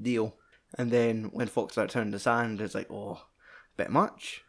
deal. 0.00 0.36
And 0.78 0.90
then 0.90 1.24
when 1.32 1.46
Fox 1.48 1.72
start 1.74 1.90
turning 1.90 2.12
to 2.12 2.18
sand, 2.18 2.60
it's 2.60 2.74
like, 2.74 2.90
oh, 2.90 3.20
bit 3.76 3.90
much. 3.90 4.42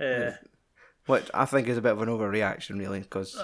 Yeah. 0.00 0.36
Which 1.06 1.30
I 1.34 1.44
think 1.44 1.68
is 1.68 1.76
a 1.76 1.82
bit 1.82 1.92
of 1.92 2.00
an 2.02 2.08
overreaction, 2.08 2.78
really, 2.78 3.00
because 3.00 3.40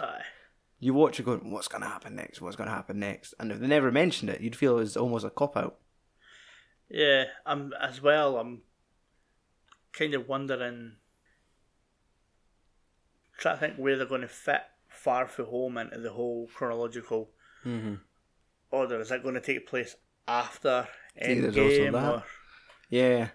you 0.78 0.94
watch 0.94 1.20
it 1.20 1.24
going, 1.24 1.50
what's 1.50 1.68
going 1.68 1.82
to 1.82 1.88
happen 1.88 2.16
next? 2.16 2.40
What's 2.40 2.56
going 2.56 2.68
to 2.68 2.74
happen 2.74 2.98
next? 2.98 3.34
And 3.38 3.52
if 3.52 3.60
they 3.60 3.66
never 3.66 3.92
mentioned 3.92 4.30
it, 4.30 4.40
you'd 4.40 4.56
feel 4.56 4.76
it 4.76 4.80
was 4.80 4.96
almost 4.96 5.26
a 5.26 5.30
cop 5.30 5.56
out. 5.56 5.76
Yeah, 6.88 7.24
I'm 7.44 7.72
as 7.80 8.00
well. 8.02 8.38
I'm 8.38 8.62
kind 9.92 10.14
of 10.14 10.26
wondering, 10.26 10.96
trying 13.38 13.56
to 13.56 13.60
think 13.60 13.76
where 13.76 13.96
they're 13.96 14.06
going 14.06 14.22
to 14.22 14.28
fit 14.28 14.62
Far 14.88 15.26
From 15.26 15.46
Home 15.46 15.78
into 15.78 15.98
the 15.98 16.12
whole 16.12 16.48
chronological 16.54 17.30
Mm-hmm. 17.64 17.96
order. 18.70 19.00
Is 19.02 19.10
that 19.10 19.22
going 19.22 19.34
to 19.34 19.40
take 19.42 19.68
place 19.68 19.94
after 20.26 20.88
See, 21.22 21.40
there's 21.40 21.58
also 21.58 21.68
Endgame? 21.68 22.14
Or 22.14 22.24
Yeah. 22.88 23.28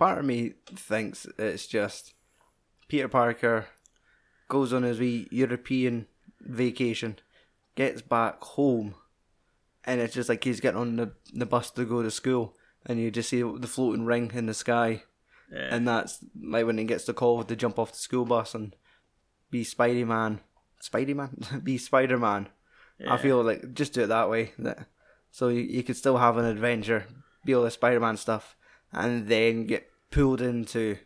Part 0.00 0.18
of 0.18 0.24
me 0.24 0.54
thinks 0.74 1.26
it's 1.38 1.66
just 1.66 2.14
Peter 2.88 3.06
Parker 3.06 3.66
goes 4.48 4.72
on 4.72 4.82
his 4.82 4.98
wee 4.98 5.28
European 5.30 6.06
vacation, 6.40 7.18
gets 7.74 8.00
back 8.00 8.42
home, 8.42 8.94
and 9.84 10.00
it's 10.00 10.14
just 10.14 10.30
like 10.30 10.42
he's 10.42 10.58
getting 10.58 10.80
on 10.80 10.96
the, 10.96 11.12
the 11.34 11.44
bus 11.44 11.70
to 11.72 11.84
go 11.84 12.02
to 12.02 12.10
school, 12.10 12.56
and 12.86 12.98
you 12.98 13.10
just 13.10 13.28
see 13.28 13.42
the 13.42 13.66
floating 13.66 14.06
ring 14.06 14.30
in 14.32 14.46
the 14.46 14.54
sky, 14.54 15.02
yeah, 15.52 15.68
and 15.70 15.86
that's 15.86 16.24
like 16.42 16.64
when 16.64 16.78
he 16.78 16.84
gets 16.84 17.04
the 17.04 17.12
call 17.12 17.42
to 17.42 17.54
jump 17.54 17.78
off 17.78 17.92
the 17.92 17.98
school 17.98 18.24
bus 18.24 18.54
and 18.54 18.74
be 19.50 19.66
Spidey 19.66 20.06
Man. 20.06 20.40
Spidey 20.82 21.14
Man? 21.14 21.36
be 21.62 21.76
Spider 21.76 22.16
Man. 22.16 22.48
I 23.06 23.18
feel 23.18 23.42
like 23.42 23.74
just 23.74 23.92
do 23.92 24.04
it 24.04 24.06
that 24.06 24.30
way. 24.30 24.54
That 24.58 24.86
so 25.30 25.48
you, 25.48 25.60
you 25.60 25.82
could 25.82 25.98
still 25.98 26.16
have 26.16 26.38
an 26.38 26.46
adventure, 26.46 27.04
be 27.44 27.52
all 27.52 27.64
the 27.64 27.70
Spider 27.70 28.00
Man 28.00 28.16
stuff, 28.16 28.56
and 28.94 29.28
then 29.28 29.66
get 29.66 29.89
pulled 30.10 30.40
into 30.40 30.98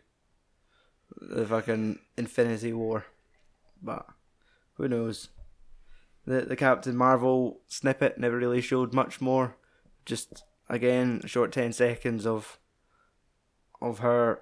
the 1.19 1.45
fucking 1.45 1.99
Infinity 2.17 2.73
War. 2.73 3.05
But 3.81 4.05
who 4.75 4.87
knows? 4.87 5.29
The 6.25 6.41
the 6.41 6.55
Captain 6.55 6.95
Marvel 6.95 7.61
snippet 7.67 8.17
never 8.17 8.37
really 8.37 8.61
showed 8.61 8.93
much 8.93 9.21
more. 9.21 9.57
Just 10.05 10.43
again, 10.69 11.21
a 11.23 11.27
short 11.27 11.51
ten 11.51 11.71
seconds 11.71 12.25
of 12.25 12.57
of 13.81 13.99
her 13.99 14.41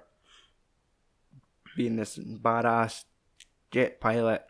being 1.76 1.96
this 1.96 2.18
badass 2.18 3.04
jet 3.70 4.00
pilot 4.00 4.44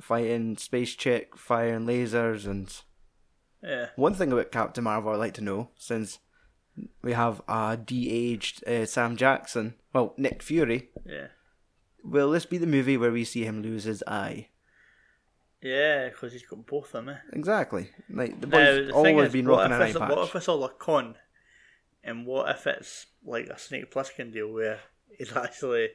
fighting 0.00 0.56
space 0.56 0.94
chick, 0.94 1.36
firing 1.36 1.86
lasers, 1.86 2.46
and 2.46 2.82
yeah, 3.62 3.88
one 3.96 4.14
thing 4.14 4.32
about 4.32 4.52
Captain 4.52 4.84
Marvel 4.84 5.12
I'd 5.12 5.16
like 5.16 5.34
to 5.34 5.42
know, 5.44 5.70
since 5.76 6.18
we 7.02 7.12
have 7.12 7.42
a 7.48 7.76
de-aged 7.76 8.66
uh, 8.66 8.86
Sam 8.86 9.16
Jackson, 9.16 9.74
well 9.92 10.14
Nick 10.16 10.42
Fury, 10.42 10.90
yeah, 11.04 11.28
will 12.04 12.30
this 12.30 12.46
be 12.46 12.58
the 12.58 12.66
movie 12.66 12.96
where 12.96 13.12
we 13.12 13.24
see 13.24 13.44
him 13.44 13.62
lose 13.62 13.84
his 13.84 14.02
eye? 14.06 14.48
yeah. 15.60 16.08
Because 16.08 16.32
he's 16.32 16.42
got 16.46 16.64
both 16.66 16.86
of 16.94 17.04
them. 17.04 17.08
Eh? 17.08 17.16
Exactly. 17.32 17.90
Like 18.08 18.40
the 18.40 18.46
Now, 18.46 18.56
boy's 18.58 18.86
the 18.88 18.92
always 18.94 19.26
is, 19.26 19.32
been 19.32 19.48
rocking 19.48 19.72
an 19.72 19.82
eye 19.82 19.92
patch. 19.92 20.10
What 20.10 20.28
if 20.28 20.36
it's 20.36 20.48
all 20.48 20.64
a 20.64 20.68
con? 20.68 21.16
And 22.04 22.24
what 22.26 22.48
if 22.48 22.66
it's 22.66 23.06
like 23.24 23.46
a 23.48 23.58
Snake 23.58 23.92
Plissken 23.92 24.32
deal 24.32 24.52
where 24.52 24.78
he's 25.16 25.36
actually 25.36 25.88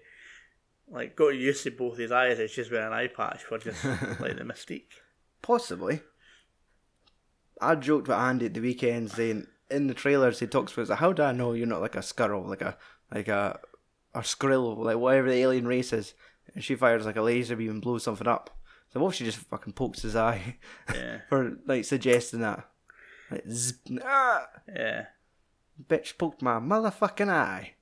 like 0.89 1.15
got 1.15 1.29
used 1.29 1.63
to 1.63 1.71
both 1.71 1.97
his 1.97 2.11
eyes? 2.11 2.39
It's 2.39 2.53
just 2.53 2.71
wearing 2.71 2.87
an 2.87 2.93
eye 2.93 3.07
patch 3.07 3.43
for 3.43 3.57
just 3.57 3.83
like 4.19 4.37
the 4.37 4.43
mystique. 4.43 4.91
Possibly. 5.41 6.01
I 7.61 7.75
joked 7.75 8.09
with 8.09 8.17
Andy 8.17 8.47
at 8.47 8.53
the 8.53 8.59
weekend 8.59 9.11
saying 9.11 9.47
in 9.73 9.87
the 9.87 9.93
trailers 9.93 10.39
he 10.39 10.47
talks 10.47 10.77
about 10.77 10.99
how 10.99 11.11
do 11.13 11.23
I 11.23 11.31
know 11.31 11.53
you're 11.53 11.67
not 11.67 11.81
like 11.81 11.95
a 11.95 11.99
Skrull, 11.99 12.47
like 12.47 12.61
a 12.61 12.77
like 13.11 13.27
a 13.27 13.59
a 14.13 14.19
Skrill, 14.21 14.77
like 14.77 14.97
whatever 14.97 15.29
the 15.29 15.37
alien 15.37 15.67
race 15.67 15.91
is. 15.93 16.13
And 16.53 16.63
she 16.63 16.75
fires 16.75 17.05
like 17.05 17.15
a 17.15 17.21
laser 17.21 17.55
beam 17.55 17.71
and 17.71 17.81
blows 17.81 18.03
something 18.03 18.27
up. 18.27 18.55
So 18.91 18.99
what 18.99 19.09
if 19.09 19.15
she 19.15 19.25
just 19.25 19.37
fucking 19.39 19.73
pokes 19.73 20.03
his 20.03 20.15
eye 20.15 20.57
Yeah, 20.93 21.21
for 21.29 21.57
like 21.65 21.85
suggesting 21.85 22.41
that? 22.41 22.69
Like 23.31 23.45
ah, 24.03 24.47
yeah. 24.73 25.05
bitch 25.89 26.17
poked 26.17 26.41
my 26.43 26.59
motherfucking 26.59 27.29
eye. 27.29 27.73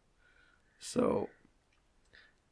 So 0.80 1.28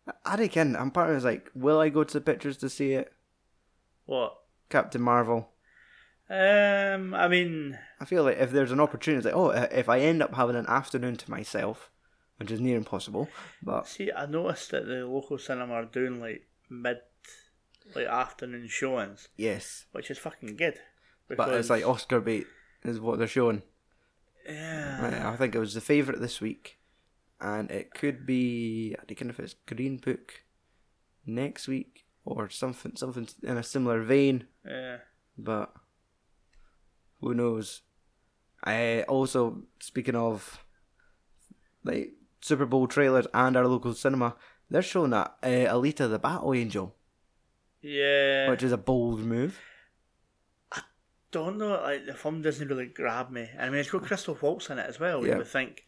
I- 0.08 0.14
I 0.34 0.36
reckon 0.36 0.76
I'm 0.76 0.92
part 0.92 1.10
of 1.12 1.16
it's 1.16 1.26
like, 1.26 1.50
will 1.56 1.80
I 1.80 1.90
go 1.90 2.04
to 2.04 2.14
the 2.14 2.22
pictures 2.22 2.58
to 2.58 2.70
see 2.70 2.94
it? 2.94 3.14
What? 4.06 4.36
Captain 4.70 5.02
Marvel. 5.02 5.50
Um, 6.30 7.14
I 7.14 7.28
mean, 7.28 7.78
I 8.00 8.06
feel 8.06 8.24
like 8.24 8.38
if 8.38 8.52
there's 8.52 8.72
an 8.72 8.80
opportunity, 8.80 9.18
it's 9.18 9.26
like, 9.26 9.36
oh, 9.36 9.50
if 9.50 9.90
I 9.90 10.00
end 10.00 10.24
up 10.24 10.34
having 10.34 10.56
an 10.56 10.68
afternoon 10.68 11.18
to 11.18 11.32
myself, 11.32 11.92
which 12.38 12.52
is 12.52 12.62
near 12.62 12.78
impossible, 12.78 13.28
but 13.62 13.88
see, 13.88 14.12
I 14.12 14.26
noticed 14.26 14.72
that 14.72 14.86
the 14.86 15.06
local 15.06 15.38
cinema 15.38 15.74
are 15.74 15.86
doing 15.86 16.22
like 16.22 16.48
mid, 16.70 17.00
like 17.96 18.08
afternoon 18.08 18.68
showings, 18.68 19.28
yes, 19.36 19.86
which 19.92 20.10
is 20.10 20.18
fucking 20.18 20.56
good. 20.56 20.80
but 21.28 21.54
it's 21.54 21.70
like 21.70 21.86
Oscar 21.86 22.22
bait 22.22 22.48
is 22.84 23.00
what 23.00 23.20
they're 23.20 23.28
showing. 23.28 23.64
yeah, 24.48 25.30
I 25.32 25.36
think 25.36 25.54
it 25.54 25.60
was 25.60 25.74
the 25.74 25.82
favourite 25.82 26.22
this 26.22 26.40
week, 26.40 26.80
and 27.42 27.70
it 27.70 27.94
could 27.94 28.26
be 28.26 28.96
I 28.98 29.04
don't 29.06 29.26
know 29.26 29.32
if 29.32 29.40
it's 29.40 29.56
Green 29.66 29.98
Book 29.98 30.46
next 31.26 31.68
week 31.68 32.06
or 32.24 32.50
something, 32.50 32.94
something 32.96 33.28
in 33.44 33.58
a 33.58 33.64
similar 33.64 34.02
vein, 34.02 34.48
yeah. 34.66 34.98
but 35.38 35.74
who 37.20 37.34
knows? 37.34 37.82
I 38.64 39.04
also 39.04 39.64
speaking 39.80 40.16
of 40.16 40.64
like 41.84 42.12
Super 42.42 42.66
Bowl 42.66 42.88
trailers 42.88 43.28
and 43.34 43.56
our 43.56 43.68
local 43.68 43.94
cinema, 43.94 44.36
they're 44.70 44.82
showing 44.82 45.12
that 45.12 45.36
uh, 45.44 45.48
Alita 45.48 46.10
the 46.10 46.20
Battle 46.20 46.54
Angel, 46.54 46.96
Yeah, 47.82 48.50
which 48.50 48.64
is 48.64 48.72
a 48.72 48.78
bold 48.78 49.20
move. 49.22 49.60
I 50.72 50.82
don't 51.32 51.58
know. 51.58 51.82
Like 51.82 52.06
the 52.06 52.14
film 52.14 52.42
doesn't 52.42 52.68
really 52.68 52.88
grab 52.88 53.30
me. 53.32 53.50
I 53.60 53.70
mean, 53.70 53.80
it's 53.80 53.92
got 53.92 54.04
Christoph 54.04 54.42
Waltz 54.42 54.70
in 54.70 54.80
it 54.80 54.88
as 54.88 55.00
well. 55.00 55.26
Yeah. 55.26 55.34
You 55.34 55.38
would 55.40 55.48
think, 55.48 55.84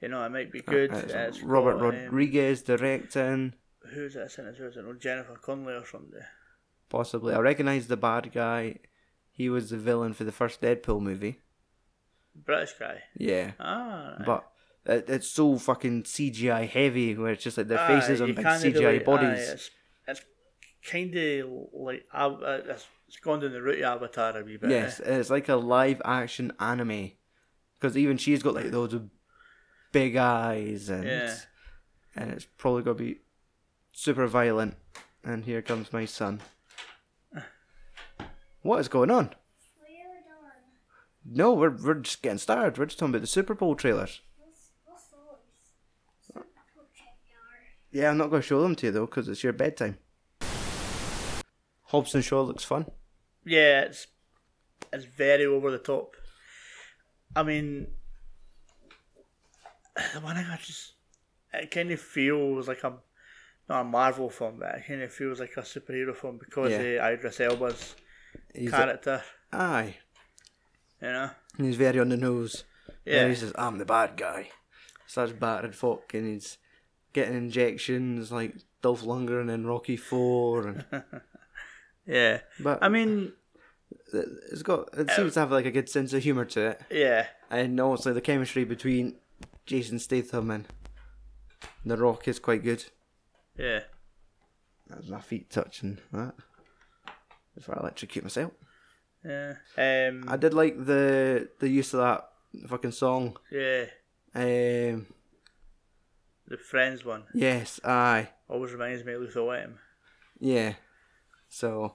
you 0.00 0.08
know, 0.08 0.24
it 0.24 0.30
might 0.30 0.52
be 0.52 0.60
good. 0.62 0.92
Uh, 0.92 0.96
it's 0.98 1.12
It's 1.14 1.42
Robert 1.42 1.78
got, 1.78 1.94
um, 1.94 2.04
Rodriguez 2.04 2.62
directing, 2.62 3.54
who's 3.92 4.16
it 4.16 4.36
in 4.38 4.46
it? 4.46 4.56
Who's 4.56 4.76
it? 4.76 4.84
Oh, 4.86 4.94
Jennifer 4.94 5.36
Connelly 5.40 5.74
or 5.74 5.86
something. 5.86 6.20
possibly. 6.88 7.34
I 7.34 7.38
recognise 7.38 7.86
the 7.86 7.96
bad 7.96 8.32
guy. 8.32 8.78
He 9.30 9.48
was 9.50 9.70
the 9.70 9.76
villain 9.76 10.12
for 10.14 10.24
the 10.24 10.32
first 10.32 10.60
Deadpool 10.62 11.00
movie. 11.00 11.40
British 12.44 12.72
guy. 12.78 13.02
Yeah, 13.16 13.52
Ah, 13.58 14.14
right. 14.18 14.26
but 14.26 14.48
it, 14.84 15.04
it's 15.08 15.28
so 15.28 15.58
fucking 15.58 16.04
CGI 16.04 16.68
heavy, 16.68 17.16
where 17.16 17.32
it's 17.32 17.42
just 17.44 17.58
like 17.58 17.68
their 17.68 17.80
Aye, 17.80 18.00
faces 18.00 18.20
on 18.20 18.34
big 18.34 18.44
CGI 18.44 18.92
like- 18.98 19.04
bodies. 19.04 19.48
aye, 19.48 19.52
it's 19.52 19.70
it's 20.08 20.20
kind 20.90 21.14
of 21.16 21.48
like 21.72 22.04
uh, 22.12 22.36
it's, 22.66 22.86
it's 23.08 23.16
gone 23.18 23.40
down 23.40 23.52
the 23.52 23.62
route 23.62 23.82
of 23.82 24.02
Avatar 24.02 24.38
a 24.40 24.44
wee 24.44 24.56
bit. 24.56 24.70
Yes, 24.70 25.00
eh? 25.04 25.16
it's 25.18 25.30
like 25.30 25.48
a 25.48 25.56
live 25.56 26.00
action 26.04 26.52
anime. 26.60 27.12
Because 27.74 27.96
even 27.96 28.16
she's 28.16 28.42
got 28.42 28.54
like 28.54 28.70
those 28.70 28.98
big 29.92 30.16
eyes 30.16 30.88
and 30.88 31.04
Yeah. 31.04 31.34
and 32.14 32.30
it's 32.30 32.46
probably 32.56 32.82
gonna 32.82 32.94
be 32.96 33.18
super 33.92 34.26
violent. 34.26 34.74
And 35.24 35.44
here 35.44 35.60
comes 35.62 35.92
my 35.92 36.04
son. 36.04 36.40
What 38.62 38.80
is 38.80 38.88
going 38.88 39.10
on? 39.10 39.34
What 41.28 41.36
you 41.36 41.36
doing? 41.36 41.36
No, 41.36 41.54
we're 41.54 41.76
we're 41.94 42.00
just 42.00 42.22
getting 42.22 42.38
started. 42.38 42.78
We're 42.78 42.86
just 42.86 42.98
talking 42.98 43.12
about 43.14 43.20
the 43.22 43.26
Super 43.26 43.54
Bowl 43.54 43.74
trailers. 43.74 44.20
What's, 44.38 44.70
what's 44.84 45.04
those? 45.06 45.18
Super 46.26 46.40
yard. 46.40 46.46
Yeah, 47.92 48.10
I'm 48.10 48.18
not 48.18 48.30
going 48.30 48.42
to 48.42 48.46
show 48.46 48.62
them 48.62 48.74
to 48.76 48.86
you 48.86 48.92
though, 48.92 49.06
because 49.06 49.28
it's 49.28 49.42
your 49.44 49.52
bedtime. 49.52 49.98
Hobbs 51.90 52.14
and 52.14 52.24
Shaw 52.24 52.42
looks 52.42 52.64
fun. 52.64 52.86
Yeah, 53.44 53.82
it's 53.82 54.08
it's 54.92 55.04
very 55.04 55.46
over 55.46 55.70
the 55.70 55.78
top. 55.78 56.16
I 57.34 57.42
mean, 57.42 57.88
the 60.14 60.20
one 60.20 60.36
thing 60.36 60.46
I 60.50 60.56
just 60.56 60.94
it 61.52 61.70
kind 61.70 61.90
of 61.90 62.00
feels 62.00 62.66
like 62.68 62.82
a 62.84 62.94
not 63.68 63.80
a 63.80 63.84
Marvel 63.84 64.30
film, 64.30 64.58
but 64.60 64.74
it 64.76 64.84
kind 64.86 65.02
of 65.02 65.12
feels 65.12 65.40
like 65.40 65.56
a 65.56 65.60
superhero 65.62 66.14
film 66.16 66.38
because 66.38 66.70
Yeah. 66.72 66.78
of 67.06 67.14
Idris 67.14 67.40
Elba's 67.40 67.94
He's 68.54 68.72
a- 68.72 68.76
character. 68.76 69.22
aye, 69.52 69.96
You 71.02 71.08
know, 71.08 71.30
he's 71.58 71.76
very 71.76 71.98
on 72.00 72.08
the 72.08 72.16
nose. 72.16 72.64
Yeah, 73.04 73.22
yeah, 73.22 73.28
he 73.28 73.34
says, 73.34 73.52
"I'm 73.56 73.78
the 73.78 73.84
bad 73.84 74.16
guy." 74.16 74.50
Such 75.06 75.38
battered 75.38 75.74
fuck, 75.76 76.14
and 76.14 76.26
he's 76.26 76.58
getting 77.12 77.36
injections 77.36 78.32
like 78.32 78.56
Dolph 78.82 79.02
Lundgren 79.02 79.52
in 79.52 79.66
Rocky 79.66 79.96
Four, 79.96 80.66
and 80.66 80.84
yeah. 82.06 82.40
but 82.60 82.82
I 82.82 82.88
mean, 82.88 83.32
it's 84.12 84.62
got 84.62 84.88
it 84.98 85.10
seems 85.10 85.34
to 85.34 85.40
have 85.40 85.52
like 85.52 85.66
a 85.66 85.70
good 85.70 85.88
sense 85.88 86.12
of 86.12 86.22
humor 86.22 86.44
to 86.46 86.70
it, 86.70 86.80
yeah, 86.90 87.26
and 87.50 87.78
also 87.80 88.12
the 88.12 88.20
chemistry 88.20 88.64
between 88.64 89.16
Jason 89.64 89.98
Statham 89.98 90.50
and 90.50 90.66
The 91.84 91.96
Rock 91.96 92.26
is 92.28 92.38
quite 92.38 92.62
good. 92.64 92.84
yeah. 93.58 93.80
That's 94.88 95.08
my 95.08 95.20
feet 95.20 95.50
touching 95.50 95.98
that. 96.12 96.34
Before 97.56 97.76
I 97.76 97.80
electrocute 97.80 98.24
myself. 98.24 98.52
Yeah. 99.26 99.54
Um. 99.76 100.24
I 100.28 100.36
did 100.36 100.54
like 100.54 100.76
the 100.84 101.48
the 101.58 101.68
use 101.68 101.92
of 101.94 102.00
that 102.00 102.28
fucking 102.68 102.92
song. 102.92 103.36
yeah. 103.50 103.84
Um, 104.34 105.06
The 106.48 106.58
Friends 106.58 107.04
one 107.04 107.24
yes, 107.34 107.80
aye, 107.84 108.28
always 108.48 108.72
reminds 108.72 109.04
me 109.04 109.14
of 109.14 109.22
Luther 109.22 109.40
Wetton. 109.40 109.74
yeah. 110.38 110.74
So 111.48 111.94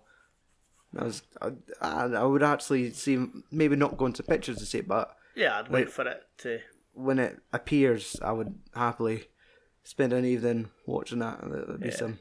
I 0.98 1.04
was, 1.04 1.22
I, 1.42 1.52
I 1.82 2.04
I 2.06 2.24
would 2.24 2.42
actually 2.44 2.92
see 2.94 3.28
maybe 3.52 3.76
not 3.76 3.98
go 3.98 4.08
into 4.08 4.24
pictures 4.24 4.58
to 4.58 4.66
see 4.66 4.80
it, 4.80 4.88
but 4.88 5.16
Yeah, 5.36 5.60
I'd 5.60 5.68
Wait. 5.70 5.86
wait 5.86 5.92
for 5.92 6.08
it 6.08 6.24
to. 6.40 6.60
when 6.94 7.20
it 7.20 7.40
appears, 7.54 8.18
I 8.22 8.32
would 8.32 8.56
happily 8.74 9.28
spend 9.84 10.12
an 10.14 10.26
evening 10.26 10.70
watching 10.86 11.20
that. 11.20 11.42
and 11.44 11.54
There'd 11.54 11.80
be 11.80 11.90
Yeah. 11.90 11.96
some 11.96 12.20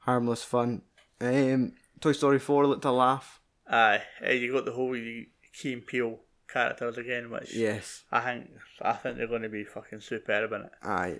harmless 0.00 0.42
fun. 0.42 0.82
Um, 1.20 1.72
Toy 2.00 2.12
Story 2.12 2.38
Four 2.38 2.66
looked 2.66 2.84
a 2.86 2.90
laugh. 2.92 3.40
Aye, 3.66 4.02
uh, 4.24 4.30
you 4.30 4.52
got 4.52 4.64
the 4.64 4.72
whole 4.72 4.94
Key 4.94 5.72
and 5.72 5.86
Peele 5.86 6.18
characters 6.48 6.98
again, 6.98 7.30
which 7.30 7.54
Yes, 7.54 8.04
I 8.12 8.20
think 8.20 8.50
I 8.82 8.92
think 8.92 9.16
they're 9.16 9.26
going 9.26 9.42
to 9.42 9.48
be 9.48 9.64
fucking 9.64 10.00
superb 10.00 10.52
in 10.52 10.62
it. 10.62 10.72
I 10.82 11.18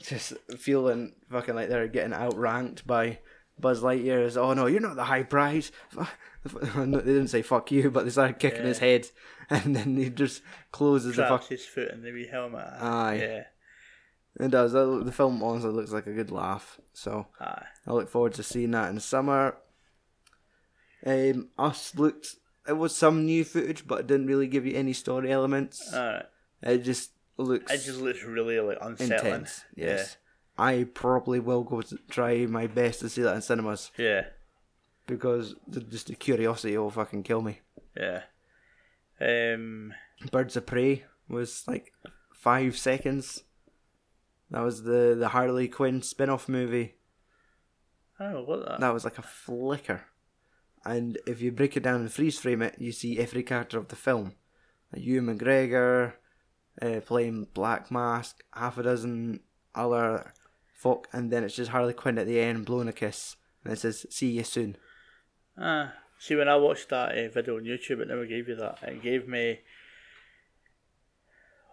just 0.00 0.34
feeling 0.58 1.14
fucking 1.30 1.54
like 1.54 1.68
they're 1.68 1.88
getting 1.88 2.12
outranked 2.12 2.86
by 2.86 3.18
Buzz 3.58 3.82
Lightyear. 3.82 4.24
Is 4.24 4.36
oh 4.36 4.54
no, 4.54 4.66
you're 4.66 4.80
not 4.80 4.96
the 4.96 5.04
high 5.04 5.22
prize. 5.22 5.72
They 6.44 6.86
didn't 6.90 7.28
say 7.28 7.40
fuck 7.40 7.72
you, 7.72 7.90
but 7.90 8.04
they 8.04 8.10
started 8.10 8.38
kicking 8.38 8.66
his 8.66 8.78
head, 8.78 9.08
and 9.48 9.74
then 9.74 9.96
he 9.96 10.10
just 10.10 10.42
closes 10.72 11.16
the 11.16 11.22
fuck. 11.22 11.48
his 11.48 11.64
foot 11.64 11.90
in 11.90 12.02
the 12.02 12.12
wee 12.12 12.26
helmet. 12.30 12.66
Aye. 12.80 13.14
Yeah. 13.14 13.44
It 14.44 14.50
does. 14.50 14.72
The 14.72 15.02
the 15.02 15.10
film 15.10 15.42
honestly 15.42 15.70
looks 15.70 15.92
like 15.92 16.06
a 16.06 16.12
good 16.12 16.30
laugh. 16.30 16.78
So 16.92 17.28
Aye. 17.40 17.64
I 17.86 17.92
look 17.92 18.10
forward 18.10 18.34
to 18.34 18.42
seeing 18.42 18.72
that 18.72 18.90
in 18.90 19.00
summer. 19.00 19.56
Um, 21.06 21.48
Us 21.58 21.94
looked. 21.96 22.36
It 22.66 22.72
was 22.74 22.96
some 22.96 23.26
new 23.26 23.44
footage, 23.44 23.86
but 23.86 24.00
it 24.00 24.06
didn't 24.06 24.26
really 24.26 24.46
give 24.46 24.64
you 24.66 24.74
any 24.74 24.92
story 24.94 25.30
elements. 25.30 25.92
Alright. 25.92 26.24
it 26.62 26.78
just 26.78 27.10
looks. 27.36 27.70
It 27.72 27.84
just 27.84 28.00
looks 28.00 28.22
really 28.22 28.58
like 28.60 28.78
unsettling. 28.80 29.18
intense. 29.34 29.64
Yes. 29.74 30.16
I 30.56 30.86
probably 30.94 31.40
will 31.40 31.62
go 31.64 31.82
to 31.82 31.98
try 32.08 32.46
my 32.46 32.66
best 32.68 33.00
to 33.00 33.08
see 33.08 33.22
that 33.22 33.34
in 33.34 33.42
cinemas 33.42 33.90
Yeah. 33.98 34.26
because 35.06 35.56
the, 35.66 35.80
just 35.80 36.06
the 36.06 36.14
curiosity 36.14 36.78
will 36.78 36.90
fucking 36.90 37.24
kill 37.24 37.42
me. 37.42 37.60
Yeah. 37.96 38.22
Yeah. 39.20 39.54
Um. 39.54 39.92
Birds 40.30 40.56
of 40.56 40.64
Prey 40.66 41.04
was 41.28 41.64
like 41.66 41.92
five 42.32 42.76
seconds. 42.78 43.42
That 44.50 44.60
was 44.62 44.84
the 44.84 45.14
the 45.18 45.28
Harley 45.28 45.68
Quinn 45.68 46.00
spin 46.02 46.30
off 46.30 46.48
movie. 46.48 46.94
I 48.18 48.24
don't 48.24 48.32
know 48.34 48.42
what 48.44 48.64
that. 48.66 48.80
That 48.80 48.94
was 48.94 49.04
like 49.04 49.18
a 49.18 49.22
flicker. 49.22 50.02
And 50.84 51.18
if 51.26 51.40
you 51.40 51.50
break 51.52 51.76
it 51.76 51.82
down 51.82 52.00
and 52.00 52.12
freeze 52.12 52.38
frame 52.38 52.62
it, 52.62 52.76
you 52.78 52.92
see 52.92 53.18
every 53.18 53.42
character 53.42 53.78
of 53.78 53.88
the 53.88 53.96
film. 53.96 54.34
Ewan 54.94 55.38
McGregor 55.38 56.12
uh, 56.80 57.00
playing 57.00 57.48
Black 57.54 57.90
Mask, 57.90 58.44
half 58.52 58.78
a 58.78 58.82
dozen 58.82 59.40
other 59.74 60.32
folk, 60.74 61.08
and 61.12 61.30
then 61.30 61.42
it's 61.42 61.56
just 61.56 61.70
Harley 61.70 61.94
Quinn 61.94 62.18
at 62.18 62.26
the 62.26 62.40
end 62.40 62.66
blowing 62.66 62.88
a 62.88 62.92
kiss. 62.92 63.36
And 63.64 63.72
it 63.72 63.78
says, 63.78 64.06
see 64.10 64.30
you 64.32 64.44
soon. 64.44 64.76
Ah. 65.58 65.94
See, 66.16 66.36
when 66.36 66.48
I 66.48 66.56
watched 66.56 66.88
that 66.88 67.10
uh, 67.10 67.28
video 67.28 67.56
on 67.56 67.64
YouTube, 67.64 68.00
it 68.00 68.08
never 68.08 68.24
gave 68.24 68.48
you 68.48 68.54
that. 68.56 68.78
It 68.82 69.02
gave 69.02 69.28
me 69.28 69.60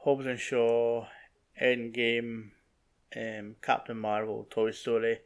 Hobbs 0.03 0.25
and 0.25 0.39
Shaw, 0.39 1.05
Endgame, 1.61 2.49
um, 3.15 3.55
Captain 3.61 3.97
Marvel, 3.97 4.47
Toy 4.49 4.71
Story. 4.71 5.19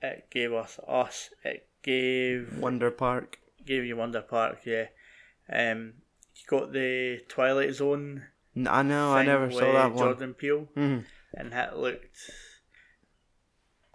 It 0.00 0.26
gave 0.30 0.52
us 0.52 0.78
Us. 0.86 1.30
It 1.42 1.65
gave 1.86 2.58
Wonder 2.58 2.90
Park. 2.90 3.38
gave 3.64 3.84
you 3.84 3.96
Wonder 3.96 4.20
Park, 4.20 4.58
yeah. 4.66 4.86
Um, 5.50 5.94
you 6.34 6.42
got 6.48 6.72
the 6.72 7.20
Twilight 7.28 7.72
Zone. 7.74 8.24
N- 8.56 8.66
I 8.68 8.82
know, 8.82 9.12
I 9.14 9.24
never 9.24 9.50
saw 9.50 9.72
that 9.72 9.92
one. 9.92 9.98
Jordan 10.04 10.34
Peele, 10.34 10.68
Mhm. 10.76 11.04
and 11.34 11.52
it 11.54 11.76
looked. 11.76 12.18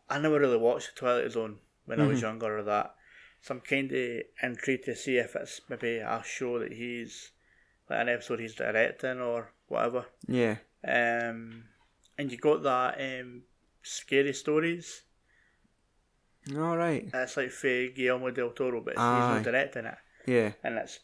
I 0.10 0.20
never 0.20 0.40
really 0.40 0.58
watched 0.58 0.94
the 0.96 1.00
Twilight 1.00 1.32
Zone 1.32 1.60
when 1.86 2.00
I 2.00 2.04
Mm-hmm. 2.04 2.12
was 2.12 2.22
younger 2.22 2.58
or 2.60 2.64
that, 2.64 2.96
so 3.42 3.56
I'm 3.56 3.62
kind 3.62 3.92
of 3.92 4.22
intrigued 4.42 4.86
to 4.86 4.96
see 4.96 5.18
if 5.18 5.36
it's 5.36 5.62
maybe 5.70 5.98
a 5.98 6.22
show 6.26 6.60
that 6.60 6.74
he's 6.74 7.32
like 7.90 8.02
an 8.02 8.10
episode 8.10 8.40
he's 8.40 8.56
directing 8.56 9.20
or 9.20 9.52
whatever. 9.68 10.06
Yeah. 10.28 10.58
Um, 10.84 11.66
and 12.18 12.32
you 12.32 12.38
got 12.38 12.64
that 12.64 13.00
um, 13.00 13.44
scary 13.84 14.34
stories. 14.34 15.04
All 16.56 16.76
right. 16.78 17.08
It's 17.14 17.38
like 17.38 17.52
for 17.52 17.88
Guillermo 17.88 18.32
del 18.32 18.50
Toro, 18.52 18.82
but 18.82 18.94
he's 18.94 18.98
not 19.00 19.44
directing 19.44 19.86
it. 19.86 19.98
Yeah. 20.28 20.52
and 20.64 20.76
it's 20.78 21.00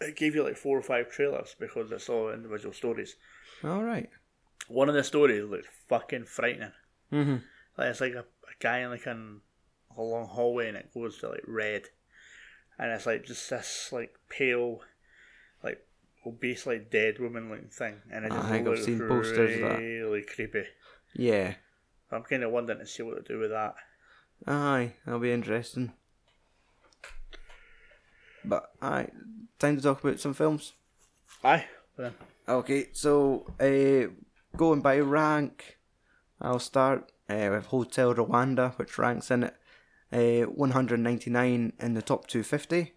it 0.00 0.16
gave 0.16 0.34
you 0.34 0.44
like 0.44 0.56
four 0.56 0.78
or 0.78 0.82
five 0.82 1.10
trailers 1.10 1.54
because 1.58 1.90
it's 1.92 2.08
all 2.08 2.30
individual 2.32 2.72
stories. 2.72 3.16
All 3.64 3.82
right. 3.82 4.08
One 4.68 4.88
of 4.88 4.94
the 4.94 5.02
stories 5.04 5.44
looked 5.44 5.68
fucking 5.88 6.24
frightening. 6.26 6.72
Mhm. 7.12 7.42
Like 7.76 7.88
it's 7.90 8.00
like 8.00 8.14
a, 8.14 8.20
a 8.20 8.54
guy 8.60 8.78
in 8.78 8.90
like 8.90 9.06
an, 9.06 9.40
a 9.96 10.02
long 10.02 10.26
hallway 10.28 10.68
and 10.68 10.76
it 10.76 10.92
goes 10.94 11.18
to 11.18 11.28
like 11.30 11.42
red, 11.46 11.82
and 12.78 12.92
it's 12.92 13.06
like 13.06 13.24
just 13.26 13.48
this 13.50 13.90
like 13.92 14.14
pale, 14.28 14.80
like 15.64 15.84
obese 16.26 16.66
like 16.66 16.90
dead 16.90 17.18
woman 17.18 17.48
looking 17.50 17.68
thing, 17.70 17.96
and 18.12 18.24
it 18.24 18.30
just 18.32 18.44
I 18.46 18.60
looks 18.60 18.86
that. 18.86 19.78
really 19.80 20.22
creepy. 20.22 20.64
Yeah. 21.14 21.54
I'm 22.12 22.22
kind 22.22 22.42
of 22.44 22.52
wondering 22.52 22.78
to 22.78 22.86
see 22.86 23.02
what 23.02 23.16
to 23.26 23.32
do 23.32 23.38
with 23.40 23.50
that. 23.50 23.74
Aye, 24.46 24.92
that'll 25.04 25.20
be 25.20 25.32
interesting. 25.32 25.92
But 28.44 28.70
aye, 28.80 29.08
time 29.58 29.76
to 29.76 29.82
talk 29.82 30.02
about 30.02 30.20
some 30.20 30.34
films. 30.34 30.72
Aye, 31.44 31.66
then. 31.96 32.14
Okay, 32.48 32.88
so 32.92 33.46
uh, 33.60 34.10
going 34.56 34.80
by 34.80 35.00
rank, 35.00 35.78
I'll 36.40 36.58
start 36.58 37.12
uh, 37.28 37.48
with 37.50 37.66
Hotel 37.66 38.14
Rwanda, 38.14 38.78
which 38.78 38.96
ranks 38.96 39.30
in 39.30 39.44
at 39.44 39.56
uh, 40.12 40.46
199 40.46 41.72
in 41.78 41.94
the 41.94 42.02
top 42.02 42.26
250. 42.26 42.94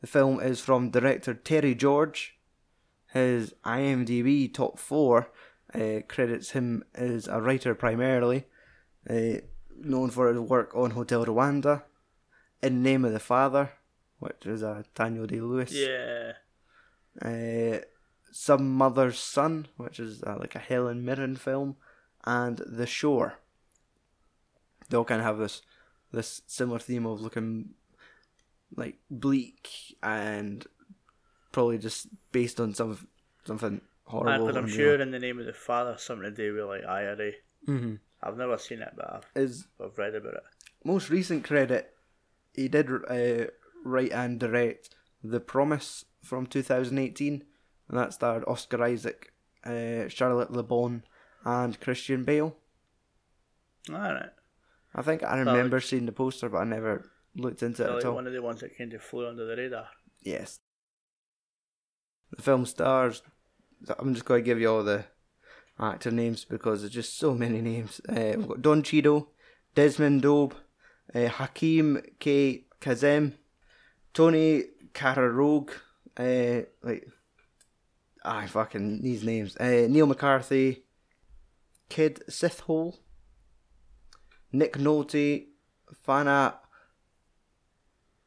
The 0.00 0.06
film 0.06 0.40
is 0.40 0.60
from 0.60 0.90
director 0.90 1.34
Terry 1.34 1.74
George. 1.74 2.38
His 3.12 3.54
IMDb 3.64 4.52
top 4.52 4.78
four 4.78 5.30
uh, 5.74 6.00
credits 6.08 6.50
him 6.50 6.84
as 6.94 7.28
a 7.28 7.40
writer 7.40 7.74
primarily, 7.74 8.44
uh, 9.08 9.40
known 9.82 10.10
for 10.10 10.28
his 10.28 10.38
work 10.38 10.74
on 10.74 10.92
Hotel 10.92 11.24
Rwanda, 11.24 11.82
In 12.62 12.82
Name 12.82 13.04
of 13.04 13.12
the 13.12 13.20
Father, 13.20 13.72
which 14.18 14.46
is 14.46 14.62
a 14.62 14.84
Daniel 14.94 15.26
Day 15.26 15.40
Lewis 15.40 15.72
Yeah, 15.72 16.32
uh, 17.22 17.80
Some 18.32 18.70
Mother's 18.76 19.18
Son, 19.18 19.68
which 19.76 20.00
is 20.00 20.22
uh, 20.22 20.36
like 20.38 20.54
a 20.54 20.58
Helen 20.60 21.04
Mirren 21.04 21.36
film, 21.36 21.76
and 22.24 22.58
The 22.58 22.86
Shore. 22.86 23.38
They 24.88 24.96
all 24.96 25.04
kind 25.04 25.20
of 25.20 25.26
have 25.26 25.38
this 25.38 25.62
this 26.12 26.42
similar 26.46 26.78
theme 26.78 27.04
of 27.04 27.20
looking 27.20 27.70
like 28.76 28.98
bleak 29.10 29.96
and 30.02 30.64
probably 31.52 31.78
just 31.78 32.06
based 32.32 32.60
on 32.60 32.74
some 32.74 33.08
something 33.44 33.80
horrible. 34.04 34.46
because 34.46 34.56
I'm 34.56 34.68
sure 34.68 35.00
in 35.00 35.10
the 35.10 35.18
name 35.18 35.38
of 35.38 35.46
the 35.46 35.52
father 35.52 35.96
something 35.98 36.30
to 36.30 36.30
do 36.30 36.54
with 36.54 36.64
like 36.64 36.84
IRA. 36.84 37.32
Mm-hmm. 37.66 37.94
I've 38.22 38.36
never 38.36 38.58
seen 38.58 38.80
it, 38.82 38.92
but 38.96 39.12
I've, 39.12 39.42
His 39.42 39.66
I've 39.82 39.96
read 39.98 40.14
about 40.14 40.34
it. 40.34 40.42
most 40.84 41.10
recent 41.10 41.44
credit, 41.44 41.94
he 42.54 42.68
did 42.68 42.88
uh, 42.90 43.50
write 43.84 44.12
and 44.12 44.40
direct 44.40 44.90
The 45.22 45.40
Promise 45.40 46.04
from 46.22 46.46
2018, 46.46 47.44
and 47.88 47.98
that 47.98 48.12
starred 48.14 48.44
Oscar 48.46 48.82
Isaac, 48.82 49.32
uh, 49.64 50.08
Charlotte 50.08 50.50
Le 50.52 50.62
Bon, 50.62 51.02
and 51.44 51.78
Christian 51.80 52.24
Bale. 52.24 52.56
Alright. 53.90 54.30
I 54.94 55.02
think 55.02 55.22
I 55.22 55.38
remember 55.38 55.80
seeing 55.80 56.06
the 56.06 56.12
poster, 56.12 56.48
but 56.48 56.58
I 56.58 56.64
never 56.64 57.10
looked 57.36 57.62
into 57.62 57.84
it 57.84 57.88
Like 57.90 57.98
at 57.98 58.04
all. 58.08 58.14
one 58.14 58.26
of 58.26 58.32
the 58.32 58.42
ones 58.42 58.60
that 58.60 58.76
kind 58.78 58.92
of 58.94 59.02
flew 59.02 59.28
under 59.28 59.44
the 59.44 59.54
radar. 59.56 59.88
Yes. 60.22 60.58
The 62.34 62.42
film 62.42 62.64
stars. 62.66 63.22
I'm 63.98 64.14
just 64.14 64.24
going 64.26 64.42
to 64.42 64.44
give 64.44 64.58
you 64.58 64.70
all 64.70 64.82
the 64.82 65.04
actor 65.78 66.10
names 66.10 66.44
because 66.44 66.80
there's 66.80 66.92
just 66.92 67.18
so 67.18 67.34
many 67.34 67.60
names. 67.60 68.00
Uh, 68.08 68.34
we've 68.36 68.48
got 68.48 68.62
Don 68.62 68.82
Cheadle, 68.82 69.28
Desmond 69.74 70.22
Dobe, 70.22 70.54
uh, 71.14 71.28
Hakeem 71.28 72.00
K. 72.18 72.64
Kazem, 72.80 73.32
Tony 74.12 74.64
Cararogue, 74.92 75.72
uh, 76.16 76.60
like, 76.82 77.08
I 78.24 78.46
fucking 78.46 79.02
these 79.02 79.22
names. 79.22 79.56
Uh, 79.56 79.86
Neil 79.88 80.06
McCarthy, 80.06 80.84
Kid 81.88 82.22
Sithole, 82.28 82.96
Nick 84.52 84.74
Nolte, 84.78 85.46
Fana 86.06 86.54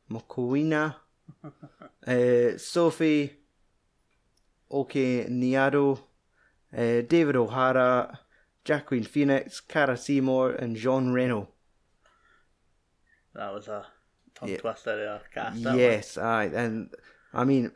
Mokoena, 0.09 0.95
uh, 2.07 2.57
Sophie 2.57 3.33
Oke 4.71 5.27
Niado, 5.29 5.99
uh, 6.75 7.01
David 7.01 7.35
O'Hara, 7.35 8.19
Jacqueline 8.65 9.03
Phoenix, 9.03 9.59
Cara 9.59 9.97
Seymour, 9.97 10.51
and 10.51 10.75
Jean 10.75 11.11
Reno. 11.11 11.49
That 13.33 13.53
was 13.53 13.67
a 13.67 13.85
tongue 14.35 14.49
Yeah. 14.49 14.57
twister 14.57 14.95
there. 14.95 15.21
Cast 15.33 15.63
that 15.63 15.69
one. 15.71 15.79
Yes, 15.79 16.17
aye, 16.17 16.45
and 16.53 16.93
I 17.33 17.43
mean, 17.43 17.71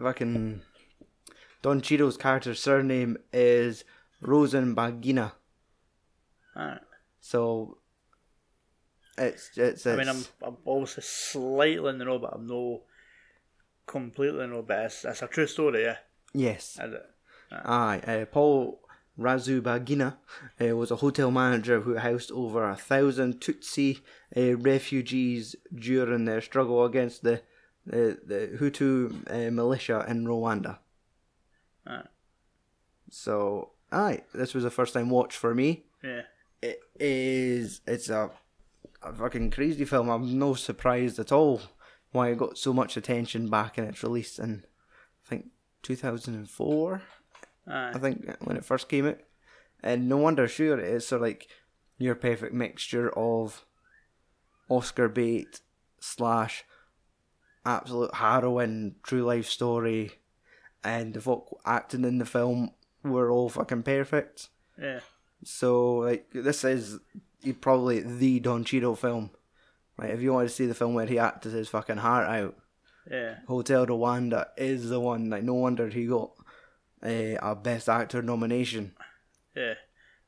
fucking 0.00 0.62
Don 1.62 1.80
Cheadle's 1.80 2.16
character's 2.16 2.60
surname 2.62 3.16
is 3.32 3.84
Rosenbagina, 4.22 5.32
Alright. 6.56 6.80
so 7.20 7.78
it's 9.16 9.50
it's. 9.56 9.84
it's 9.84 9.86
I 9.86 9.96
mean, 9.96 10.08
I'm, 10.08 10.24
I'm 10.42 10.56
obviously 10.66 11.02
slightly 11.02 11.90
in 11.90 11.98
the 11.98 12.04
know, 12.04 12.18
but 12.18 12.32
I'm 12.34 12.46
no 12.46 12.82
completely 13.86 14.42
in 14.44 14.50
the 14.50 14.56
know. 14.56 14.62
But 14.62 14.86
it's, 14.86 15.04
it's 15.04 15.22
a 15.22 15.26
true 15.28 15.46
story, 15.46 15.82
yeah. 15.82 15.98
yes, 16.34 16.78
Is 16.82 16.92
it? 16.94 17.02
Aye, 17.50 18.00
uh, 18.06 18.24
Paul 18.26 18.80
Razubagina 19.18 20.16
uh, 20.60 20.76
was 20.76 20.90
a 20.90 20.96
hotel 20.96 21.30
manager 21.30 21.80
who 21.80 21.96
housed 21.96 22.30
over 22.30 22.68
a 22.68 22.76
thousand 22.76 23.40
Tutsi 23.40 24.00
uh, 24.36 24.56
refugees 24.56 25.56
during 25.74 26.24
their 26.24 26.40
struggle 26.40 26.84
against 26.84 27.22
the 27.22 27.42
the, 27.88 28.58
Hutu 28.60 29.10
uh, 29.30 29.50
militia 29.50 30.04
in 30.08 30.26
Rwanda. 30.26 30.78
Alright. 31.88 32.06
So, 33.10 33.70
aye, 33.90 34.22
this 34.34 34.54
was 34.54 34.64
a 34.64 34.70
first 34.70 34.94
time 34.94 35.10
watch 35.10 35.36
for 35.36 35.54
me. 35.54 35.84
Yeah. 36.02 36.22
It 36.60 36.80
is, 37.00 37.80
it's 37.86 38.10
a, 38.10 38.30
a 39.02 39.12
fucking 39.12 39.52
crazy 39.52 39.84
film. 39.84 40.10
I'm 40.10 40.38
no 40.38 40.54
surprised 40.54 41.18
at 41.18 41.32
all 41.32 41.62
why 42.12 42.28
it 42.28 42.38
got 42.38 42.58
so 42.58 42.72
much 42.72 42.96
attention 42.96 43.48
back 43.48 43.78
in 43.78 43.84
its 43.84 44.02
release 44.02 44.38
in, 44.38 44.64
I 45.24 45.28
think, 45.28 45.46
2004. 45.82 47.02
Aye. 47.70 47.92
I 47.94 47.98
think 47.98 48.36
when 48.44 48.56
it 48.56 48.64
first 48.64 48.88
came 48.88 49.06
out, 49.06 49.18
and 49.82 50.08
no 50.08 50.16
wonder, 50.16 50.48
sure, 50.48 50.78
it 50.78 50.88
is 50.88 51.06
sort 51.06 51.22
of 51.22 51.28
like 51.28 51.48
your 51.98 52.14
perfect 52.14 52.54
mixture 52.54 53.10
of 53.16 53.64
Oscar 54.68 55.08
bait 55.08 55.60
slash 56.00 56.64
absolute 57.64 58.14
harrowing 58.14 58.96
true 59.02 59.22
life 59.22 59.46
story, 59.46 60.12
and 60.82 61.14
the 61.14 61.20
folk 61.20 61.60
acting 61.64 62.04
in 62.04 62.18
the 62.18 62.24
film 62.24 62.70
were 63.02 63.30
all 63.30 63.48
fucking 63.48 63.82
perfect. 63.82 64.48
Yeah. 64.80 65.00
So 65.44 65.96
like 65.98 66.28
this 66.32 66.64
is 66.64 66.98
probably 67.60 68.00
the 68.00 68.40
Don 68.40 68.64
Cheadle 68.64 68.96
film. 68.96 69.30
Like 69.96 70.10
if 70.10 70.20
you 70.20 70.32
want 70.32 70.48
to 70.48 70.54
see 70.54 70.66
the 70.66 70.74
film 70.74 70.94
where 70.94 71.06
he 71.06 71.18
acted 71.18 71.52
his 71.52 71.68
fucking 71.68 71.98
heart 71.98 72.28
out, 72.28 72.56
Yeah. 73.10 73.36
Hotel 73.46 73.86
Rwanda 73.86 74.46
is 74.56 74.88
the 74.88 75.00
one. 75.00 75.30
Like 75.30 75.42
no 75.44 75.54
wonder 75.54 75.88
he 75.88 76.06
got 76.06 76.32
a, 77.04 77.36
a 77.36 77.54
best 77.54 77.88
actor 77.88 78.22
nomination. 78.22 78.92
Yeah. 79.54 79.74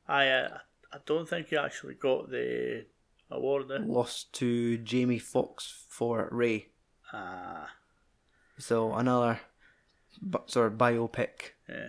I 0.07 0.27
uh, 0.27 0.57
I 0.91 0.97
don't 1.05 1.27
think 1.27 1.47
he 1.47 1.57
actually 1.57 1.93
got 1.93 2.29
the 2.29 2.85
award 3.29 3.67
there. 3.69 3.79
Lost 3.79 4.33
to 4.33 4.77
Jamie 4.77 5.19
Fox 5.19 5.85
for 5.89 6.27
Ray. 6.31 6.67
Ah. 7.13 7.69
So 8.57 8.93
another 8.93 9.39
sort 10.45 10.71
of 10.71 10.77
biopic 10.77 11.53
yeah. 11.69 11.87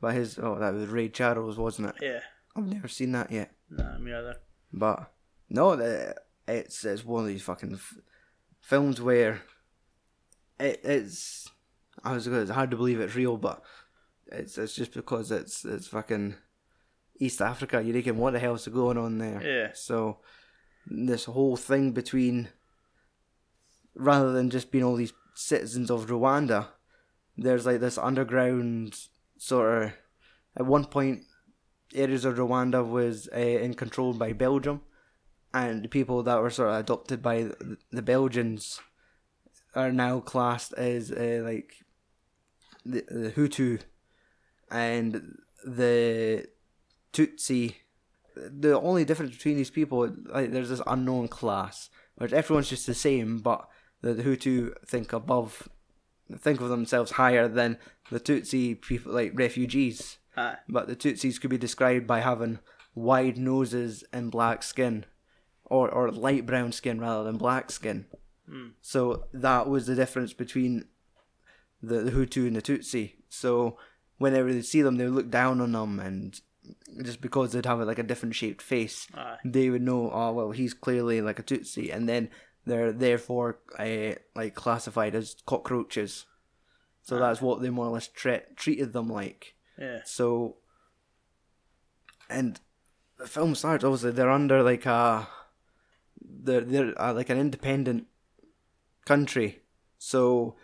by 0.00 0.14
his. 0.14 0.38
Oh, 0.38 0.58
that 0.58 0.74
was 0.74 0.88
Ray 0.88 1.08
Charles, 1.08 1.58
wasn't 1.58 1.88
it? 1.88 1.96
Yeah. 2.00 2.20
I've 2.56 2.66
never 2.66 2.88
seen 2.88 3.12
that 3.12 3.30
yet. 3.30 3.52
Nah, 3.70 3.98
me 3.98 4.12
either. 4.12 4.36
But 4.72 5.12
no, 5.48 5.76
the, 5.76 6.16
it's 6.48 6.84
it's 6.84 7.04
one 7.04 7.22
of 7.22 7.28
these 7.28 7.42
fucking 7.42 7.74
f- 7.74 7.98
films 8.60 9.00
where 9.00 9.42
it, 10.58 10.80
it's. 10.82 11.48
I 12.02 12.12
was 12.12 12.26
it's 12.26 12.50
hard 12.50 12.70
to 12.70 12.76
believe 12.76 13.00
it's 13.00 13.14
real, 13.14 13.36
but 13.36 13.62
it's 14.32 14.58
it's 14.58 14.74
just 14.74 14.92
because 14.92 15.30
it's 15.30 15.64
it's 15.64 15.88
fucking 15.88 16.34
East 17.18 17.40
Africa. 17.40 17.82
You're 17.82 17.94
thinking, 17.94 18.16
what 18.16 18.32
the 18.32 18.38
hell's 18.38 18.66
going 18.66 18.98
on 18.98 19.18
there? 19.18 19.42
Yeah. 19.42 19.70
So 19.74 20.18
this 20.86 21.26
whole 21.26 21.56
thing 21.56 21.92
between, 21.92 22.48
rather 23.94 24.32
than 24.32 24.50
just 24.50 24.70
being 24.70 24.84
all 24.84 24.96
these 24.96 25.12
citizens 25.34 25.90
of 25.90 26.06
Rwanda, 26.06 26.68
there's 27.36 27.66
like 27.66 27.80
this 27.80 27.98
underground 27.98 28.98
sort 29.38 29.82
of. 29.82 29.92
At 30.56 30.66
one 30.66 30.86
point, 30.86 31.22
areas 31.94 32.24
of 32.24 32.36
Rwanda 32.36 32.88
was 32.88 33.28
uh, 33.32 33.38
in 33.38 33.74
control 33.74 34.12
by 34.14 34.32
Belgium, 34.32 34.80
and 35.54 35.84
the 35.84 35.88
people 35.88 36.22
that 36.24 36.40
were 36.40 36.50
sort 36.50 36.70
of 36.70 36.80
adopted 36.80 37.22
by 37.22 37.44
the, 37.44 37.76
the 37.92 38.02
Belgians 38.02 38.80
are 39.74 39.92
now 39.92 40.18
classed 40.18 40.72
as 40.72 41.12
uh, 41.12 41.42
like 41.44 41.74
the, 42.84 43.04
the 43.08 43.30
Hutu 43.30 43.80
and 44.70 45.38
the 45.64 46.46
Tutsi. 47.12 47.74
The 48.36 48.80
only 48.80 49.04
difference 49.04 49.36
between 49.36 49.56
these 49.56 49.70
people, 49.70 50.08
like, 50.26 50.52
there's 50.52 50.70
this 50.70 50.82
unknown 50.86 51.28
class, 51.28 51.90
which 52.16 52.32
everyone's 52.32 52.70
just 52.70 52.86
the 52.86 52.94
same, 52.94 53.38
but 53.38 53.68
the, 54.02 54.14
the 54.14 54.22
Hutu 54.22 54.72
think 54.86 55.12
above, 55.12 55.68
think 56.38 56.60
of 56.60 56.68
themselves 56.68 57.12
higher 57.12 57.48
than 57.48 57.76
the 58.10 58.20
Tutsi 58.20 58.80
people, 58.80 59.12
like 59.12 59.32
refugees 59.34 60.18
Aye. 60.36 60.56
but 60.68 60.86
the 60.86 60.96
Tutsis 60.96 61.40
could 61.40 61.50
be 61.50 61.58
described 61.58 62.06
by 62.06 62.20
having 62.20 62.60
wide 62.94 63.36
noses 63.36 64.04
and 64.12 64.30
black 64.30 64.62
skin, 64.62 65.04
or 65.64 65.90
or 65.90 66.10
light 66.10 66.46
brown 66.46 66.72
skin 66.72 67.00
rather 67.00 67.24
than 67.24 67.36
black 67.36 67.70
skin. 67.70 68.06
Hmm. 68.48 68.68
So 68.80 69.24
that 69.32 69.68
was 69.68 69.86
the 69.86 69.94
difference 69.94 70.32
between 70.32 70.86
the, 71.82 72.00
the 72.00 72.10
Hutu 72.10 72.46
and 72.46 72.56
the 72.56 72.62
Tutsi. 72.62 73.14
So 73.28 73.76
whenever 74.20 74.52
they 74.52 74.60
see 74.60 74.82
them, 74.82 74.96
they 74.96 75.06
would 75.06 75.14
look 75.14 75.30
down 75.30 75.62
on 75.62 75.72
them, 75.72 75.98
and 75.98 76.38
just 77.02 77.22
because 77.22 77.52
they'd 77.52 77.64
have 77.64 77.80
like 77.80 77.98
a 77.98 78.02
different 78.02 78.34
shaped 78.34 78.60
face, 78.60 79.08
Aye. 79.14 79.38
they 79.46 79.70
would 79.70 79.80
know, 79.80 80.10
oh 80.12 80.32
well, 80.32 80.50
he's 80.50 80.74
clearly 80.74 81.22
like 81.22 81.38
a 81.38 81.42
Tutsi, 81.42 81.92
and 81.92 82.06
then 82.06 82.28
they're 82.66 82.92
therefore 82.92 83.60
uh, 83.78 84.12
like 84.36 84.54
classified 84.54 85.14
as 85.14 85.36
cockroaches. 85.46 86.26
So 87.02 87.18
that's 87.18 87.40
what 87.40 87.62
they 87.62 87.70
more 87.70 87.86
or 87.86 87.92
less 87.92 88.08
tre- 88.08 88.44
treated 88.56 88.92
them 88.92 89.08
like. 89.08 89.54
Yeah. 89.78 90.00
So, 90.04 90.58
and 92.28 92.60
the 93.16 93.26
film 93.26 93.54
starts 93.54 93.84
obviously 93.84 94.10
they're 94.12 94.30
under 94.30 94.62
like 94.62 94.84
a 94.84 95.26
they're 96.20 96.60
they're 96.60 97.00
uh, 97.00 97.14
like 97.14 97.30
an 97.30 97.38
independent 97.38 98.06
country, 99.06 99.62
so 99.96 100.56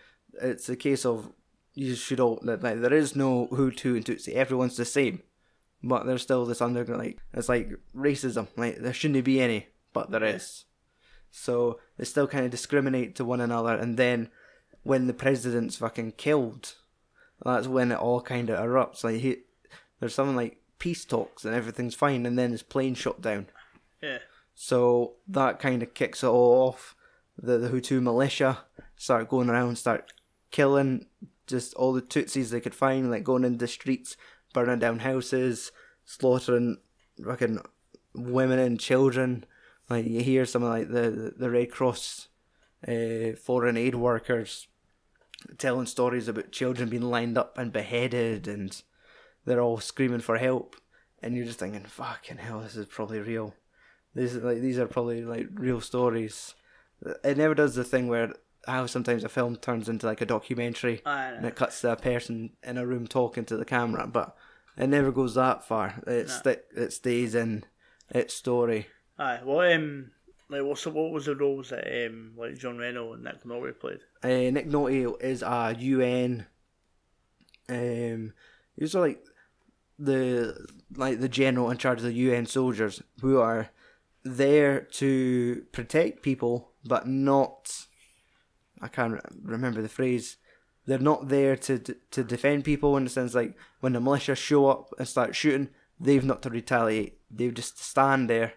it's 0.42 0.68
a 0.68 0.76
case 0.76 1.06
of 1.06 1.32
you 1.76 1.94
should 1.94 2.18
all 2.18 2.40
like 2.42 2.60
there 2.60 2.92
is 2.92 3.14
no 3.14 3.48
Hutu 3.52 3.96
and 3.96 4.04
Tutsi, 4.04 4.32
everyone's 4.32 4.78
the 4.78 4.84
same, 4.86 5.22
but 5.82 6.06
there's 6.06 6.22
still 6.22 6.46
this 6.46 6.62
underground 6.62 7.02
like 7.02 7.18
it's 7.34 7.50
like 7.50 7.70
racism, 7.94 8.48
like 8.56 8.78
there 8.78 8.94
shouldn't 8.94 9.24
be 9.24 9.40
any, 9.40 9.68
but 9.92 10.10
there 10.10 10.24
is. 10.24 10.64
So 11.30 11.78
they 11.98 12.04
still 12.04 12.26
kind 12.26 12.46
of 12.46 12.50
discriminate 12.50 13.14
to 13.16 13.26
one 13.26 13.42
another, 13.42 13.74
and 13.74 13.98
then 13.98 14.30
when 14.84 15.06
the 15.06 15.12
president's 15.12 15.76
fucking 15.76 16.12
killed, 16.12 16.74
that's 17.44 17.68
when 17.68 17.92
it 17.92 17.98
all 17.98 18.22
kind 18.22 18.48
of 18.48 18.58
erupts. 18.58 19.04
Like 19.04 19.16
he, 19.16 19.42
there's 20.00 20.14
something 20.14 20.36
like 20.36 20.62
peace 20.78 21.04
talks 21.04 21.44
and 21.44 21.54
everything's 21.54 21.94
fine, 21.94 22.24
and 22.24 22.38
then 22.38 22.52
his 22.52 22.62
plane 22.62 22.94
shot 22.94 23.20
down. 23.20 23.48
Yeah. 24.02 24.18
So 24.54 25.16
that 25.28 25.60
kind 25.60 25.82
of 25.82 25.92
kicks 25.92 26.24
it 26.24 26.28
all 26.28 26.68
off. 26.68 26.96
The 27.36 27.58
the 27.58 27.68
Hutu 27.68 28.00
militia 28.00 28.60
start 28.96 29.28
going 29.28 29.50
around, 29.50 29.76
start 29.76 30.10
killing 30.50 31.06
just 31.46 31.74
all 31.74 31.92
the 31.92 32.02
Tutsis 32.02 32.50
they 32.50 32.60
could 32.60 32.74
find, 32.74 33.10
like 33.10 33.24
going 33.24 33.44
into 33.44 33.58
the 33.58 33.68
streets, 33.68 34.16
burning 34.52 34.78
down 34.78 35.00
houses, 35.00 35.72
slaughtering 36.04 36.78
fucking 37.24 37.60
women 38.14 38.58
and 38.58 38.80
children. 38.80 39.44
Like 39.88 40.06
you 40.06 40.20
hear 40.22 40.44
some 40.46 40.62
of 40.62 40.70
like 40.70 40.88
the 40.90 41.34
the 41.36 41.50
Red 41.50 41.70
Cross, 41.70 42.28
uh, 42.86 43.36
foreign 43.40 43.76
aid 43.76 43.94
workers, 43.94 44.66
telling 45.58 45.86
stories 45.86 46.28
about 46.28 46.52
children 46.52 46.88
being 46.88 47.02
lined 47.02 47.38
up 47.38 47.56
and 47.58 47.72
beheaded, 47.72 48.48
and 48.48 48.82
they're 49.44 49.60
all 49.60 49.78
screaming 49.78 50.20
for 50.20 50.38
help, 50.38 50.76
and 51.22 51.36
you're 51.36 51.46
just 51.46 51.60
thinking, 51.60 51.84
"Fucking 51.84 52.38
hell, 52.38 52.60
this 52.60 52.76
is 52.76 52.86
probably 52.86 53.20
real." 53.20 53.54
This 54.14 54.34
is 54.34 54.42
like 54.42 54.60
these 54.60 54.78
are 54.78 54.86
probably 54.86 55.24
like 55.24 55.48
real 55.52 55.80
stories. 55.80 56.54
It 57.22 57.36
never 57.36 57.54
does 57.54 57.74
the 57.74 57.84
thing 57.84 58.08
where 58.08 58.32
how 58.66 58.86
sometimes 58.86 59.24
a 59.24 59.28
film 59.28 59.56
turns 59.56 59.88
into 59.88 60.06
like 60.06 60.20
a 60.20 60.26
documentary 60.26 61.02
and 61.06 61.44
it 61.46 61.54
cuts 61.56 61.80
to 61.82 61.92
a 61.92 61.96
person 61.96 62.50
in 62.62 62.78
a 62.78 62.86
room 62.86 63.06
talking 63.06 63.44
to 63.46 63.56
the 63.56 63.64
camera, 63.64 64.06
but 64.06 64.36
it 64.76 64.88
never 64.88 65.10
goes 65.12 65.34
that 65.34 65.64
far. 65.66 66.02
It's 66.06 66.32
No. 66.44 66.52
sti- 66.52 66.62
it 66.82 66.92
stays 66.92 67.34
in 67.34 67.64
its 68.10 68.34
story. 68.34 68.86
aye. 69.18 69.40
What 69.42 69.72
um, 69.72 70.10
like 70.48 70.62
what's 70.62 70.84
the, 70.84 70.90
what 70.90 71.10
was 71.12 71.26
the 71.26 71.34
roles 71.36 71.70
that 71.70 72.06
um, 72.06 72.32
like 72.36 72.56
Jean 72.58 72.76
Reno 72.78 73.12
and 73.14 73.24
Nick 73.24 73.42
Nolte 73.44 73.78
played? 73.80 74.00
Uh, 74.22 74.50
Nick 74.50 74.68
Nolte 74.68 75.20
is 75.22 75.42
a 75.42 75.74
UN. 75.78 76.46
Um, 77.68 78.32
he's 78.76 78.94
like 78.94 79.24
the 79.98 80.66
like 80.94 81.20
the 81.20 81.28
general 81.28 81.70
in 81.70 81.78
charge 81.78 81.98
of 81.98 82.04
the 82.04 82.12
UN 82.12 82.46
soldiers 82.46 83.02
who 83.20 83.38
are 83.40 83.70
there 84.24 84.80
to 84.80 85.64
protect 85.72 86.22
people, 86.22 86.72
but 86.84 87.06
not. 87.06 87.85
I 88.80 88.88
can't 88.88 89.20
remember 89.42 89.82
the 89.82 89.88
phrase. 89.88 90.36
They're 90.86 90.98
not 90.98 91.28
there 91.28 91.56
to 91.56 91.78
to 91.78 92.24
defend 92.24 92.64
people 92.64 92.96
in 92.96 93.04
the 93.04 93.10
sense 93.10 93.34
like 93.34 93.54
when 93.80 93.92
the 93.92 94.00
militia 94.00 94.34
show 94.34 94.68
up 94.68 94.94
and 94.98 95.08
start 95.08 95.34
shooting, 95.34 95.68
they've 95.98 96.24
not 96.24 96.42
to 96.42 96.50
retaliate. 96.50 97.18
They've 97.30 97.54
just 97.54 97.82
stand 97.82 98.30
there, 98.30 98.54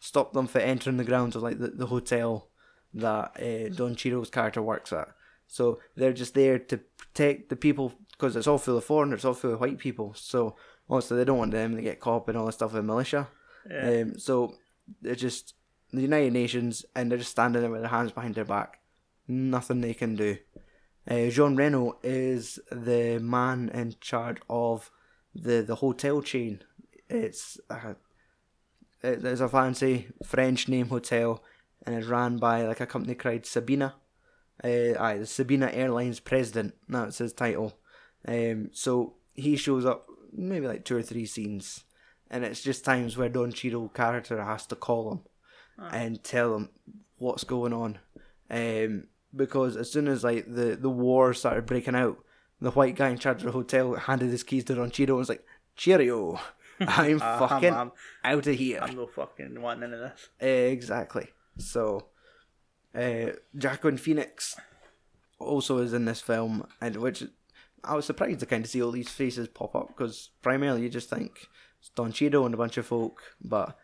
stop 0.00 0.32
them 0.32 0.46
from 0.46 0.62
entering 0.62 0.96
the 0.96 1.04
grounds 1.04 1.36
of 1.36 1.42
like 1.42 1.58
the, 1.58 1.68
the 1.68 1.86
hotel 1.86 2.48
that 2.94 3.36
uh, 3.40 3.68
Don 3.74 3.94
Cheadle's 3.94 4.30
character 4.30 4.62
works 4.62 4.92
at. 4.92 5.08
So 5.46 5.80
they're 5.96 6.12
just 6.12 6.34
there 6.34 6.58
to 6.58 6.78
protect 6.78 7.48
the 7.48 7.56
people 7.56 7.92
because 8.12 8.36
it's 8.36 8.46
all 8.46 8.58
full 8.58 8.76
of 8.76 8.84
foreigners, 8.84 9.18
it's 9.18 9.24
all 9.24 9.34
full 9.34 9.54
of 9.54 9.60
white 9.60 9.78
people. 9.78 10.14
So 10.14 10.56
obviously 10.88 11.18
they 11.18 11.24
don't 11.24 11.38
want 11.38 11.52
them 11.52 11.76
to 11.76 11.82
get 11.82 12.00
caught 12.00 12.22
up 12.22 12.28
in 12.28 12.36
all 12.36 12.46
the 12.46 12.52
stuff 12.52 12.72
with 12.72 12.84
militia. 12.84 13.28
Yeah. 13.68 14.02
Um, 14.02 14.18
so 14.18 14.54
they're 15.02 15.14
just 15.14 15.54
the 15.92 16.02
United 16.02 16.32
Nations 16.32 16.84
and 16.94 17.10
they're 17.10 17.18
just 17.18 17.30
standing 17.30 17.62
there 17.62 17.70
with 17.70 17.82
their 17.82 17.90
hands 17.90 18.12
behind 18.12 18.34
their 18.34 18.44
back. 18.44 18.79
Nothing 19.30 19.80
they 19.80 19.94
can 19.94 20.16
do. 20.16 20.38
Uh, 21.08 21.28
Jean 21.28 21.54
Reno 21.54 21.98
is 22.02 22.58
the 22.72 23.20
man 23.22 23.70
in 23.72 23.94
charge 24.00 24.38
of 24.50 24.90
the, 25.34 25.62
the 25.62 25.76
hotel 25.76 26.20
chain. 26.20 26.64
It's 27.08 27.58
a, 27.70 27.94
it's 29.02 29.40
a 29.40 29.48
fancy 29.48 30.08
French 30.24 30.68
name 30.68 30.88
hotel 30.88 31.42
and 31.86 31.94
it's 31.94 32.08
ran 32.08 32.38
by 32.38 32.66
like 32.66 32.80
a 32.80 32.86
company 32.86 33.14
called 33.14 33.42
Sabena. 33.42 33.94
Uh, 34.62 34.98
aye, 34.98 35.18
the 35.18 35.24
Sabena 35.24 35.74
Airlines 35.74 36.18
president. 36.18 36.74
That's 36.88 37.18
his 37.18 37.32
title. 37.32 37.78
Um, 38.26 38.70
so 38.72 39.14
he 39.34 39.56
shows 39.56 39.86
up 39.86 40.06
maybe 40.32 40.66
like 40.66 40.84
two 40.84 40.96
or 40.96 41.02
three 41.02 41.24
scenes, 41.24 41.84
and 42.30 42.44
it's 42.44 42.62
just 42.62 42.84
times 42.84 43.16
where 43.16 43.28
Don 43.28 43.52
Cheadle 43.52 43.88
character 43.90 44.42
has 44.42 44.66
to 44.66 44.76
call 44.76 45.12
him 45.12 45.20
and 45.92 46.22
tell 46.22 46.56
him 46.56 46.68
what's 47.16 47.44
going 47.44 47.72
on. 47.72 47.98
Um, 48.50 49.04
because 49.34 49.76
as 49.76 49.90
soon 49.90 50.08
as 50.08 50.24
like 50.24 50.46
the 50.52 50.76
the 50.80 50.90
war 50.90 51.32
started 51.34 51.66
breaking 51.66 51.94
out, 51.94 52.18
the 52.60 52.70
white 52.70 52.96
guy 52.96 53.08
in 53.10 53.18
charge 53.18 53.38
of 53.40 53.46
the 53.46 53.52
hotel 53.52 53.94
handed 53.94 54.30
his 54.30 54.42
keys 54.42 54.64
to 54.64 54.74
Don 54.74 54.90
Cheadle 54.90 55.16
and 55.16 55.20
was 55.20 55.28
like, 55.28 55.44
"Cheerio, 55.76 56.40
I'm 56.80 57.20
Ah, 57.22 57.46
fucking 57.48 57.72
I'm- 57.74 57.92
out 58.24 58.46
of 58.46 58.54
here." 58.56 58.80
I'm 58.82 58.96
no 58.96 59.06
fucking 59.06 59.60
wanting 59.60 59.84
into 59.84 59.96
this. 59.98 60.28
Exactly. 60.40 61.28
So, 61.58 62.06
uh, 62.94 63.32
Jacqueline 63.56 63.96
Phoenix 63.98 64.56
also 65.38 65.78
is 65.78 65.92
in 65.92 66.04
this 66.04 66.20
film, 66.20 66.66
and 66.80 66.96
which 66.96 67.22
I 67.84 67.94
was 67.94 68.04
surprised 68.06 68.40
to 68.40 68.46
kind 68.46 68.64
of 68.64 68.70
see 68.70 68.82
all 68.82 68.90
these 68.90 69.08
faces 69.08 69.48
pop 69.48 69.74
up 69.74 69.88
because 69.88 70.30
primarily 70.42 70.82
you 70.82 70.88
just 70.88 71.08
think 71.10 71.48
it's 71.80 71.88
Don 71.90 72.12
Cheadle 72.12 72.44
and 72.44 72.54
a 72.54 72.58
bunch 72.58 72.76
of 72.76 72.86
folk, 72.86 73.22
but 73.42 73.76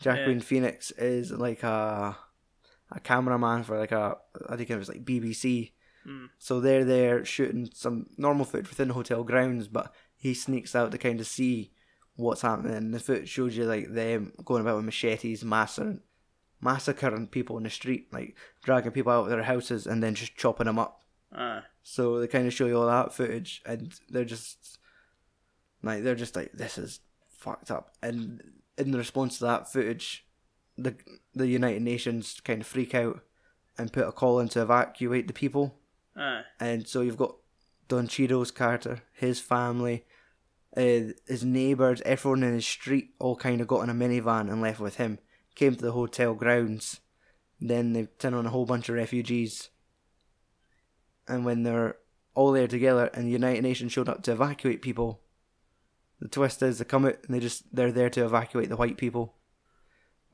Jacqueline 0.00 0.40
Phoenix 0.40 0.90
is 0.92 1.30
like 1.30 1.62
a 1.62 2.16
a 2.94 3.00
cameraman 3.00 3.64
for 3.64 3.78
like 3.78 3.92
a 3.92 4.16
I 4.48 4.56
think 4.56 4.70
it 4.70 4.78
was 4.78 4.88
like 4.88 5.04
BBC. 5.04 5.72
Hmm. 6.04 6.26
So 6.38 6.60
they're 6.60 6.84
there 6.84 7.24
shooting 7.24 7.70
some 7.74 8.06
normal 8.16 8.44
footage 8.44 8.68
within 8.68 8.88
the 8.88 8.94
hotel 8.94 9.24
grounds, 9.24 9.68
but 9.68 9.92
he 10.16 10.34
sneaks 10.34 10.74
out 10.74 10.92
to 10.92 10.98
kind 10.98 11.20
of 11.20 11.26
see 11.26 11.72
what's 12.16 12.42
happening. 12.42 12.74
And 12.74 12.94
the 12.94 13.00
footage 13.00 13.28
shows 13.28 13.56
you 13.56 13.64
like 13.64 13.92
them 13.92 14.32
going 14.44 14.62
about 14.62 14.76
with 14.76 14.84
machetes, 14.84 15.44
massacring, 15.44 16.00
massacring 16.60 17.26
people 17.28 17.56
in 17.56 17.64
the 17.64 17.70
street, 17.70 18.08
like 18.12 18.36
dragging 18.62 18.92
people 18.92 19.12
out 19.12 19.24
of 19.24 19.30
their 19.30 19.42
houses 19.42 19.86
and 19.86 20.02
then 20.02 20.14
just 20.14 20.36
chopping 20.36 20.66
them 20.66 20.78
up. 20.78 21.02
Aye. 21.32 21.62
So 21.82 22.18
they 22.18 22.26
kind 22.26 22.46
of 22.46 22.54
show 22.54 22.66
you 22.66 22.78
all 22.78 22.86
that 22.86 23.12
footage, 23.12 23.62
and 23.66 23.92
they're 24.08 24.24
just 24.24 24.78
like 25.82 26.02
they're 26.02 26.14
just 26.14 26.36
like 26.36 26.52
this 26.52 26.78
is 26.78 27.00
fucked 27.28 27.70
up. 27.70 27.94
And 28.02 28.42
in 28.78 28.92
response 28.92 29.38
to 29.38 29.44
that 29.44 29.70
footage, 29.70 30.26
the 30.76 30.96
the 31.34 31.46
United 31.46 31.82
Nations 31.82 32.40
kind 32.44 32.60
of 32.60 32.66
freak 32.66 32.94
out 32.94 33.20
and 33.78 33.92
put 33.92 34.06
a 34.06 34.12
call 34.12 34.38
in 34.40 34.48
to 34.50 34.62
evacuate 34.62 35.26
the 35.26 35.32
people. 35.32 35.78
Aye. 36.16 36.42
And 36.60 36.86
so 36.86 37.00
you've 37.00 37.16
got 37.16 37.36
Don 37.88 38.06
Cheadle's 38.06 38.50
character, 38.50 39.02
his 39.12 39.40
family, 39.40 40.04
uh, 40.76 41.14
his 41.26 41.44
neighbours, 41.44 42.02
everyone 42.04 42.42
in 42.42 42.54
his 42.54 42.66
street 42.66 43.10
all 43.18 43.36
kind 43.36 43.60
of 43.60 43.66
got 43.66 43.82
in 43.82 43.90
a 43.90 43.94
minivan 43.94 44.50
and 44.50 44.60
left 44.60 44.80
with 44.80 44.96
him. 44.96 45.18
Came 45.54 45.76
to 45.76 45.84
the 45.84 45.92
hotel 45.92 46.34
grounds. 46.34 47.00
Then 47.60 47.92
they 47.92 48.06
turn 48.18 48.34
on 48.34 48.46
a 48.46 48.50
whole 48.50 48.66
bunch 48.66 48.88
of 48.88 48.96
refugees. 48.96 49.70
And 51.28 51.44
when 51.44 51.62
they're 51.62 51.96
all 52.34 52.52
there 52.52 52.66
together 52.66 53.06
and 53.14 53.26
the 53.26 53.32
United 53.32 53.62
Nations 53.62 53.92
showed 53.92 54.08
up 54.08 54.22
to 54.24 54.32
evacuate 54.32 54.82
people, 54.82 55.20
the 56.20 56.28
twist 56.28 56.62
is 56.62 56.78
they 56.78 56.84
come 56.84 57.06
out 57.06 57.18
and 57.24 57.34
they 57.34 57.40
just 57.40 57.74
they're 57.74 57.92
there 57.92 58.10
to 58.10 58.24
evacuate 58.24 58.68
the 58.68 58.76
white 58.76 58.96
people. 58.96 59.36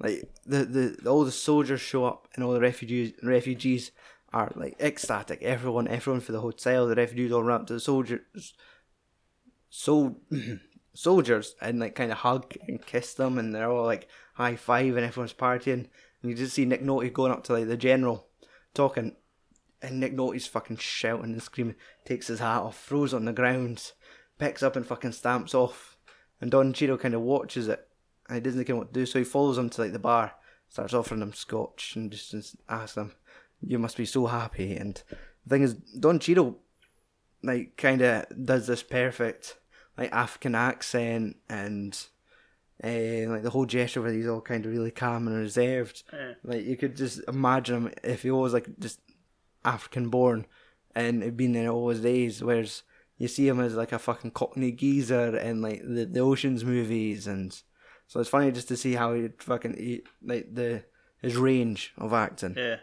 Like 0.01 0.31
the, 0.47 0.65
the 0.65 1.11
all 1.11 1.25
the 1.25 1.31
soldiers 1.31 1.81
show 1.81 2.05
up 2.07 2.27
and 2.35 2.43
all 2.43 2.53
the 2.53 2.61
refugees 2.61 3.13
refugees 3.23 3.93
are 4.33 4.51
like 4.55 4.81
ecstatic. 4.81 5.43
Everyone 5.43 5.87
everyone 5.87 6.21
for 6.21 6.33
the 6.33 6.41
hotel, 6.41 6.87
the 6.87 6.95
refugees 6.95 7.33
all 7.33 7.43
run 7.43 7.63
up 7.63 7.67
to 7.67 7.75
the 7.75 7.81
soldiers 7.81 8.55
so 9.71 10.17
soldiers 10.95 11.55
and 11.63 11.79
like 11.79 11.95
kind 11.95 12.13
of 12.13 12.19
hug 12.19 12.55
and 12.69 12.85
kiss 12.85 13.15
them 13.15 13.39
and 13.39 13.55
they're 13.55 13.71
all 13.71 13.87
like 13.87 14.09
high 14.35 14.57
five 14.57 14.97
and 14.97 15.07
everyone's 15.07 15.33
partying. 15.33 15.87
And 16.23 16.31
you 16.31 16.35
just 16.35 16.55
see 16.55 16.67
Nick 16.67 16.83
Nolte 16.83 17.13
going 17.13 17.33
up 17.33 17.45
to 17.45 17.55
like 17.55 17.69
the 17.69 17.77
general 17.77 18.27
talking 18.75 19.17
and 19.81 19.99
Nick 19.99 20.15
Nolte's 20.15 20.47
fucking 20.47 20.77
shouting 20.77 21.33
and 21.33 21.43
screaming, 21.43 21.77
takes 22.05 22.27
his 22.27 22.41
hat 22.41 22.61
off, 22.61 22.85
throws 22.85 23.15
on 23.15 23.25
the 23.25 23.33
ground, 23.33 23.93
picks 24.39 24.63
up 24.63 24.77
and 24.77 24.85
fucking 24.85 25.13
stamps 25.13 25.55
off. 25.55 25.97
And 26.41 26.51
Don 26.51 26.75
Cheadle 26.75 26.99
kind 26.99 27.15
of 27.15 27.23
watches 27.23 27.69
it 27.69 27.87
and 28.31 28.37
he 28.37 28.41
doesn't 28.41 28.69
know 28.69 28.77
what 28.77 28.95
to 28.95 29.01
do, 29.01 29.07
so 29.07 29.19
he 29.19 29.25
follows 29.25 29.59
him 29.59 29.69
to 29.71 29.81
like 29.81 29.93
the 29.93 29.99
bar, 29.99 30.33
starts 30.69 30.95
offering 30.95 31.21
him 31.21 31.33
scotch 31.33 31.97
and 31.97 32.13
just, 32.13 32.31
just 32.31 32.57
asks 32.69 32.97
him, 32.97 33.13
You 33.61 33.79
must 33.79 33.97
be 33.97 34.07
so 34.07 34.27
happy. 34.27 34.77
And 34.77 35.03
the 35.45 35.51
thing 35.51 35.63
is, 35.63 35.75
Don 35.75 36.21
Cheadle, 36.21 36.59
like, 37.43 37.77
kind 37.77 38.03
of 38.03 38.27
does 38.45 38.69
this 38.69 38.85
perfect, 38.85 39.59
like, 39.99 40.13
African 40.13 40.55
accent 40.55 41.37
and. 41.49 41.99
Uh, 42.83 43.29
like 43.29 43.43
the 43.43 43.51
whole 43.51 43.67
gesture 43.67 44.01
where 44.01 44.11
he's 44.11 44.27
all 44.27 44.41
kind 44.41 44.65
of 44.65 44.73
really 44.73 44.91
calm 44.91 45.29
and 45.29 45.37
reserved. 45.37 46.03
Yeah. 46.11 46.33
Like 46.43 46.65
you 46.65 46.79
could 46.79 46.97
just 46.97 47.21
imagine 47.29 47.89
him 47.89 47.93
if 48.03 48.23
he 48.23 48.31
was 48.31 48.55
like 48.55 48.71
just 48.79 49.01
African 49.67 50.09
born 50.09 50.47
and 50.95 51.23
had 51.23 51.37
been 51.37 51.53
there 51.53 51.69
all 51.69 51.91
his 51.91 52.01
days, 52.01 52.43
whereas 52.43 52.83
you 53.19 53.29
see 53.29 53.47
him 53.47 53.61
as 53.61 53.75
like 53.75 53.93
a 53.93 53.99
fucking 53.99 54.31
cockney 54.31 54.73
geezer 54.73 55.37
in 55.37 55.61
like 55.61 55.83
the, 55.83 56.07
the 56.07 56.21
Oceans 56.21 56.65
movies 56.65 57.27
and 57.27 57.61
so 58.11 58.19
it's 58.19 58.29
funny 58.29 58.51
just 58.51 58.67
to 58.69 58.77
see 58.77 58.95
how 58.95 59.13
he 59.15 59.29
fucking 59.39 59.75
he, 59.79 60.03
like 60.21 60.53
the 60.53 60.83
his 61.23 61.37
range 61.37 61.93
of 61.97 62.13
acting. 62.13 62.55
Yeah. 62.57 62.77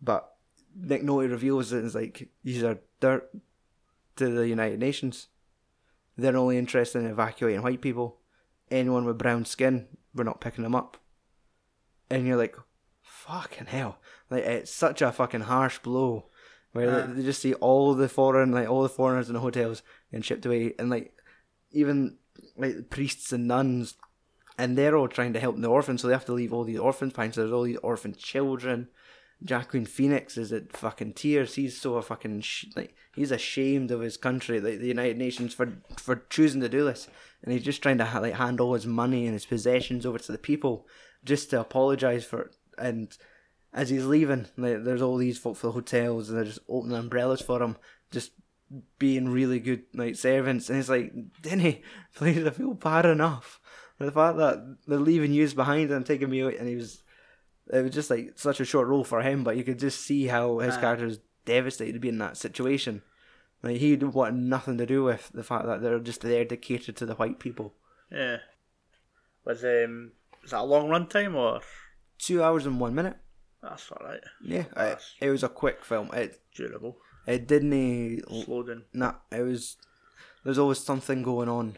But 0.00 0.30
Nick 0.76 1.02
Nolte 1.02 1.28
reveals 1.32 1.72
it 1.72 1.82
as 1.84 1.96
like 1.96 2.28
these 2.44 2.62
are 2.62 2.78
dirt 3.00 3.28
to 4.16 4.28
the 4.30 4.46
United 4.46 4.78
Nations. 4.78 5.26
They're 6.16 6.36
only 6.36 6.56
interested 6.56 7.00
in 7.00 7.06
evacuating 7.10 7.62
white 7.62 7.80
people. 7.80 8.20
Anyone 8.70 9.04
with 9.04 9.18
brown 9.18 9.44
skin, 9.44 9.88
we're 10.14 10.22
not 10.22 10.40
picking 10.40 10.62
them 10.62 10.76
up. 10.76 10.98
And 12.08 12.24
you're 12.24 12.36
like, 12.36 12.54
fucking 13.02 13.66
hell. 13.66 13.98
Like 14.30 14.44
it's 14.44 14.70
such 14.72 15.02
a 15.02 15.10
fucking 15.10 15.40
harsh 15.42 15.80
blow. 15.80 16.26
Where 16.70 16.86
Yeah. 16.86 17.06
they, 17.06 17.12
they 17.14 17.22
just 17.24 17.42
see 17.42 17.54
all 17.54 17.94
the 17.94 18.08
foreign 18.08 18.52
like 18.52 18.68
all 18.68 18.84
the 18.84 18.88
foreigners 18.88 19.28
in 19.28 19.34
the 19.34 19.40
hotels 19.40 19.82
and 20.12 20.24
shipped 20.24 20.46
away 20.46 20.74
and 20.78 20.90
like 20.90 21.12
even 21.72 22.18
like 22.56 22.90
priests 22.90 23.32
and 23.32 23.48
nuns 23.48 23.94
and 24.56 24.78
they're 24.78 24.96
all 24.96 25.08
trying 25.08 25.32
to 25.32 25.40
help 25.40 25.56
the 25.56 25.68
orphans, 25.68 26.02
so 26.02 26.08
they 26.08 26.14
have 26.14 26.24
to 26.26 26.32
leave 26.32 26.52
all 26.52 26.64
these 26.64 26.78
orphans 26.78 27.12
behind. 27.12 27.34
So 27.34 27.42
there's 27.42 27.52
all 27.52 27.62
these 27.64 27.78
orphan 27.78 28.14
children. 28.14 28.88
Jacqueline 29.42 29.84
Phoenix 29.84 30.38
is 30.38 30.52
at 30.52 30.76
fucking 30.76 31.14
tears. 31.14 31.56
He's 31.56 31.78
so 31.80 32.00
fucking 32.00 32.40
sh- 32.40 32.66
like 32.76 32.94
he's 33.14 33.30
ashamed 33.30 33.90
of 33.90 34.00
his 34.00 34.16
country, 34.16 34.60
like 34.60 34.78
the 34.78 34.86
United 34.86 35.18
Nations, 35.18 35.52
for 35.52 35.72
for 35.96 36.24
choosing 36.30 36.60
to 36.60 36.68
do 36.68 36.84
this, 36.84 37.08
and 37.42 37.52
he's 37.52 37.64
just 37.64 37.82
trying 37.82 37.98
to 37.98 38.04
ha- 38.04 38.20
like 38.20 38.34
hand 38.34 38.60
all 38.60 38.74
his 38.74 38.86
money 38.86 39.24
and 39.24 39.34
his 39.34 39.44
possessions 39.44 40.06
over 40.06 40.18
to 40.18 40.32
the 40.32 40.38
people, 40.38 40.86
just 41.24 41.50
to 41.50 41.60
apologize 41.60 42.24
for. 42.24 42.42
It. 42.42 42.56
And 42.78 43.16
as 43.72 43.90
he's 43.90 44.06
leaving, 44.06 44.46
like, 44.56 44.84
there's 44.84 45.02
all 45.02 45.16
these 45.16 45.38
folk 45.38 45.56
for 45.56 45.66
the 45.66 45.72
hotels, 45.72 46.28
and 46.28 46.38
they're 46.38 46.44
just 46.44 46.60
opening 46.68 46.96
umbrellas 46.96 47.40
for 47.40 47.62
him, 47.62 47.76
just 48.10 48.30
being 48.98 49.28
really 49.28 49.58
good 49.58 49.82
like 49.94 50.16
servants. 50.16 50.70
And 50.70 50.78
it's 50.78 50.88
like, 50.88 51.12
Denny, 51.42 51.82
please, 52.14 52.46
I 52.46 52.50
feel 52.50 52.74
bad 52.74 53.06
enough. 53.06 53.60
The 53.98 54.10
fact 54.12 54.36
that 54.38 54.76
they're 54.86 54.98
leaving 54.98 55.32
you 55.32 55.48
behind 55.54 55.90
and 55.90 56.04
taking 56.04 56.30
me 56.30 56.42
out, 56.42 56.54
and 56.54 56.68
he 56.68 56.74
was 56.74 57.02
it 57.72 57.80
was 57.82 57.94
just 57.94 58.10
like 58.10 58.32
such 58.36 58.60
a 58.60 58.64
short 58.64 58.88
role 58.88 59.04
for 59.04 59.22
him, 59.22 59.44
but 59.44 59.56
you 59.56 59.64
could 59.64 59.78
just 59.78 60.00
see 60.02 60.26
how 60.26 60.58
his 60.58 60.76
Aye. 60.76 60.80
character 60.80 61.06
was 61.06 61.20
devastated 61.44 61.92
to 61.94 61.98
be 62.00 62.08
in 62.08 62.18
that 62.18 62.36
situation. 62.36 63.02
Like 63.62 63.76
he 63.78 63.96
wanted 63.96 64.34
nothing 64.34 64.76
to 64.78 64.86
do 64.86 65.04
with 65.04 65.30
the 65.32 65.42
fact 65.42 65.66
that 65.66 65.80
they're 65.80 65.98
just 65.98 66.20
there 66.20 66.44
to 66.44 66.56
cater 66.56 66.92
to 66.92 67.06
the 67.06 67.14
white 67.14 67.38
people. 67.38 67.72
Yeah. 68.10 68.38
Was 69.46 69.64
um 69.64 70.12
was 70.42 70.50
that 70.50 70.60
a 70.60 70.64
long 70.64 70.88
run 70.88 71.06
time 71.06 71.36
or 71.36 71.60
Two 72.18 72.42
hours 72.42 72.66
and 72.66 72.78
one 72.80 72.94
minute. 72.94 73.16
that's 73.62 73.90
alright. 73.90 74.20
Yeah, 74.42 74.64
it, 74.76 74.98
it 75.20 75.30
was 75.30 75.42
a 75.42 75.48
quick 75.48 75.84
film. 75.84 76.10
It 76.12 76.40
Durable. 76.54 76.98
it 77.26 77.48
didn't. 77.48 78.22
Slow 78.44 78.62
down. 78.62 78.84
Nah, 78.92 79.14
it 79.32 79.42
was. 79.42 79.76
There's 80.44 80.58
always 80.58 80.78
something 80.78 81.22
going 81.22 81.48
on. 81.48 81.76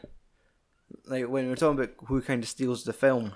Like 1.07 1.29
when 1.29 1.49
we're 1.49 1.57
talking 1.57 1.79
about 1.79 1.94
who 2.07 2.20
kind 2.20 2.42
of 2.42 2.49
steals 2.49 2.85
the 2.85 2.92
film. 2.92 3.33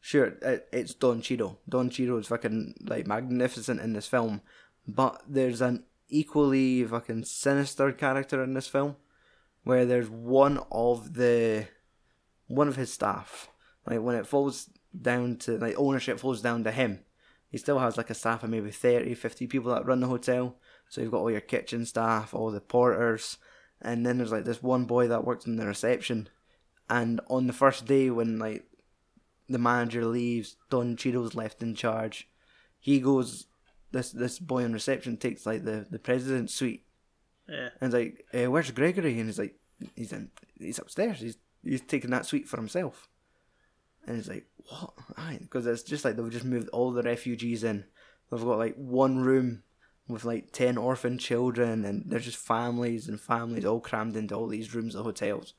Sure, 0.00 0.26
it, 0.42 0.66
it's 0.72 0.94
Don 0.94 1.20
Cheadle. 1.20 1.60
Don 1.68 1.90
Cheadle 1.90 2.18
is 2.18 2.28
fucking 2.28 2.74
like 2.86 3.06
magnificent 3.06 3.80
in 3.80 3.92
this 3.92 4.06
film, 4.06 4.40
but 4.88 5.22
there's 5.28 5.60
an 5.60 5.84
equally 6.08 6.84
fucking 6.84 7.24
sinister 7.24 7.92
character 7.92 8.42
in 8.42 8.54
this 8.54 8.66
film, 8.66 8.96
where 9.64 9.84
there's 9.84 10.08
one 10.08 10.58
of 10.72 11.14
the, 11.14 11.66
one 12.46 12.66
of 12.66 12.76
his 12.76 12.92
staff. 12.92 13.50
Like 13.86 14.00
when 14.00 14.16
it 14.16 14.26
falls 14.26 14.70
down 14.98 15.36
to 15.36 15.58
like 15.58 15.74
ownership 15.76 16.18
falls 16.18 16.40
down 16.40 16.64
to 16.64 16.72
him, 16.72 17.00
he 17.50 17.58
still 17.58 17.78
has 17.78 17.96
like 17.96 18.10
a 18.10 18.14
staff 18.14 18.42
of 18.42 18.50
maybe 18.50 18.70
30, 18.70 19.14
50 19.14 19.46
people 19.48 19.72
that 19.72 19.84
run 19.84 20.00
the 20.00 20.06
hotel. 20.06 20.56
So 20.88 21.00
you've 21.00 21.10
got 21.10 21.18
all 21.18 21.30
your 21.30 21.40
kitchen 21.40 21.84
staff, 21.84 22.32
all 22.32 22.50
the 22.50 22.60
porters, 22.60 23.38
and 23.82 24.04
then 24.06 24.18
there's 24.18 24.32
like 24.32 24.44
this 24.44 24.62
one 24.62 24.84
boy 24.84 25.08
that 25.08 25.24
works 25.24 25.46
in 25.46 25.56
the 25.56 25.66
reception. 25.66 26.28
And 26.90 27.20
on 27.28 27.46
the 27.46 27.52
first 27.52 27.86
day 27.86 28.10
when 28.10 28.38
like 28.38 28.64
the 29.48 29.58
manager 29.58 30.04
leaves, 30.04 30.56
Don 30.70 30.96
Cheadle's 30.96 31.34
left 31.34 31.62
in 31.62 31.74
charge. 31.74 32.28
He 32.78 33.00
goes 33.00 33.46
this 33.92 34.10
this 34.12 34.38
boy 34.38 34.64
in 34.64 34.72
reception 34.72 35.16
takes 35.16 35.46
like 35.46 35.64
the, 35.64 35.86
the 35.90 35.98
president's 35.98 36.54
suite 36.54 36.84
Yeah. 37.48 37.68
and 37.80 37.92
he's 37.92 38.00
like, 38.00 38.24
eh, 38.32 38.46
"Where's 38.46 38.70
Gregory?" 38.70 39.18
And 39.18 39.26
he's 39.26 39.38
like, 39.38 39.56
"He's 39.96 40.12
in, 40.12 40.30
he's 40.58 40.78
upstairs. 40.78 41.20
He's 41.20 41.38
he's 41.64 41.80
taking 41.80 42.10
that 42.10 42.26
suite 42.26 42.48
for 42.48 42.56
himself." 42.56 43.08
And 44.06 44.16
he's 44.16 44.28
like, 44.28 44.46
"What?" 44.68 44.92
Because 45.40 45.66
it's 45.66 45.82
just 45.82 46.04
like 46.04 46.16
they've 46.16 46.30
just 46.30 46.44
moved 46.44 46.68
all 46.70 46.92
the 46.92 47.02
refugees 47.02 47.64
in. 47.64 47.84
They've 48.30 48.40
got 48.40 48.58
like 48.58 48.76
one 48.76 49.18
room 49.18 49.62
with 50.08 50.24
like 50.24 50.52
ten 50.52 50.78
orphan 50.78 51.18
children, 51.18 51.84
and 51.84 52.04
there's 52.06 52.24
just 52.24 52.38
families 52.38 53.08
and 53.08 53.20
families 53.20 53.64
all 53.64 53.80
crammed 53.80 54.16
into 54.16 54.34
all 54.34 54.46
these 54.48 54.74
rooms 54.74 54.94
of 54.94 55.04
hotels. 55.04 55.54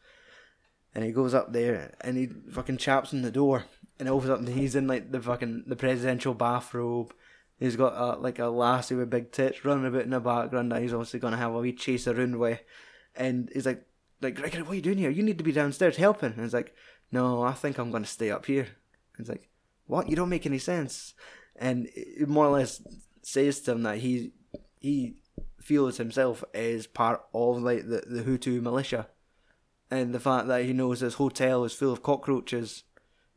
And 0.93 1.05
he 1.05 1.11
goes 1.11 1.33
up 1.33 1.53
there 1.53 1.93
and 2.01 2.17
he 2.17 2.27
fucking 2.27 2.77
chaps 2.77 3.13
on 3.13 3.21
the 3.21 3.31
door, 3.31 3.65
and 3.99 4.09
all 4.09 4.17
of 4.17 4.25
a 4.25 4.27
sudden 4.27 4.47
he's 4.47 4.75
in 4.75 4.87
like 4.87 5.11
the 5.11 5.21
fucking 5.21 5.63
the 5.67 5.75
presidential 5.75 6.33
bathrobe. 6.33 7.13
He's 7.59 7.75
got 7.75 7.93
a, 7.93 8.19
like 8.19 8.39
a 8.39 8.47
lassie 8.47 8.95
with 8.95 9.09
big 9.09 9.31
tits 9.31 9.63
running 9.63 9.85
about 9.85 10.01
in 10.01 10.09
the 10.09 10.19
background 10.19 10.71
that 10.71 10.81
he's 10.81 10.93
obviously 10.93 11.19
gonna 11.19 11.37
have 11.37 11.53
a 11.53 11.59
wee 11.59 11.73
chase 11.73 12.07
around 12.07 12.39
with, 12.39 12.59
and 13.15 13.49
he's 13.53 13.65
like, 13.65 13.85
like 14.21 14.35
Gregory, 14.35 14.63
what 14.63 14.71
are 14.71 14.75
you 14.75 14.81
doing 14.81 14.97
here? 14.97 15.09
You 15.09 15.23
need 15.23 15.37
to 15.37 15.43
be 15.43 15.51
downstairs 15.51 15.97
helping. 15.97 16.33
And 16.33 16.41
he's 16.41 16.53
like, 16.53 16.73
no, 17.11 17.43
I 17.43 17.53
think 17.53 17.77
I'm 17.77 17.91
gonna 17.91 18.05
stay 18.05 18.31
up 18.31 18.45
here. 18.45 18.63
And 18.63 19.25
he's 19.25 19.29
like, 19.29 19.47
what? 19.87 20.09
You 20.09 20.15
don't 20.15 20.29
make 20.29 20.45
any 20.45 20.59
sense. 20.59 21.13
And 21.55 21.87
it 21.93 22.27
more 22.27 22.45
or 22.47 22.51
less 22.51 22.81
says 23.21 23.61
to 23.61 23.73
him 23.73 23.83
that 23.83 23.99
he 23.99 24.31
he 24.79 25.15
feels 25.59 25.97
himself 25.97 26.43
as 26.53 26.87
part 26.87 27.21
of 27.33 27.61
like 27.61 27.87
the, 27.87 28.03
the 28.07 28.23
Hutu 28.23 28.61
militia, 28.61 29.07
and 29.91 30.15
the 30.15 30.19
fact 30.19 30.47
that 30.47 30.63
he 30.63 30.73
knows 30.73 31.01
his 31.01 31.15
hotel 31.15 31.65
is 31.65 31.73
full 31.73 31.91
of 31.91 32.01
cockroaches. 32.01 32.83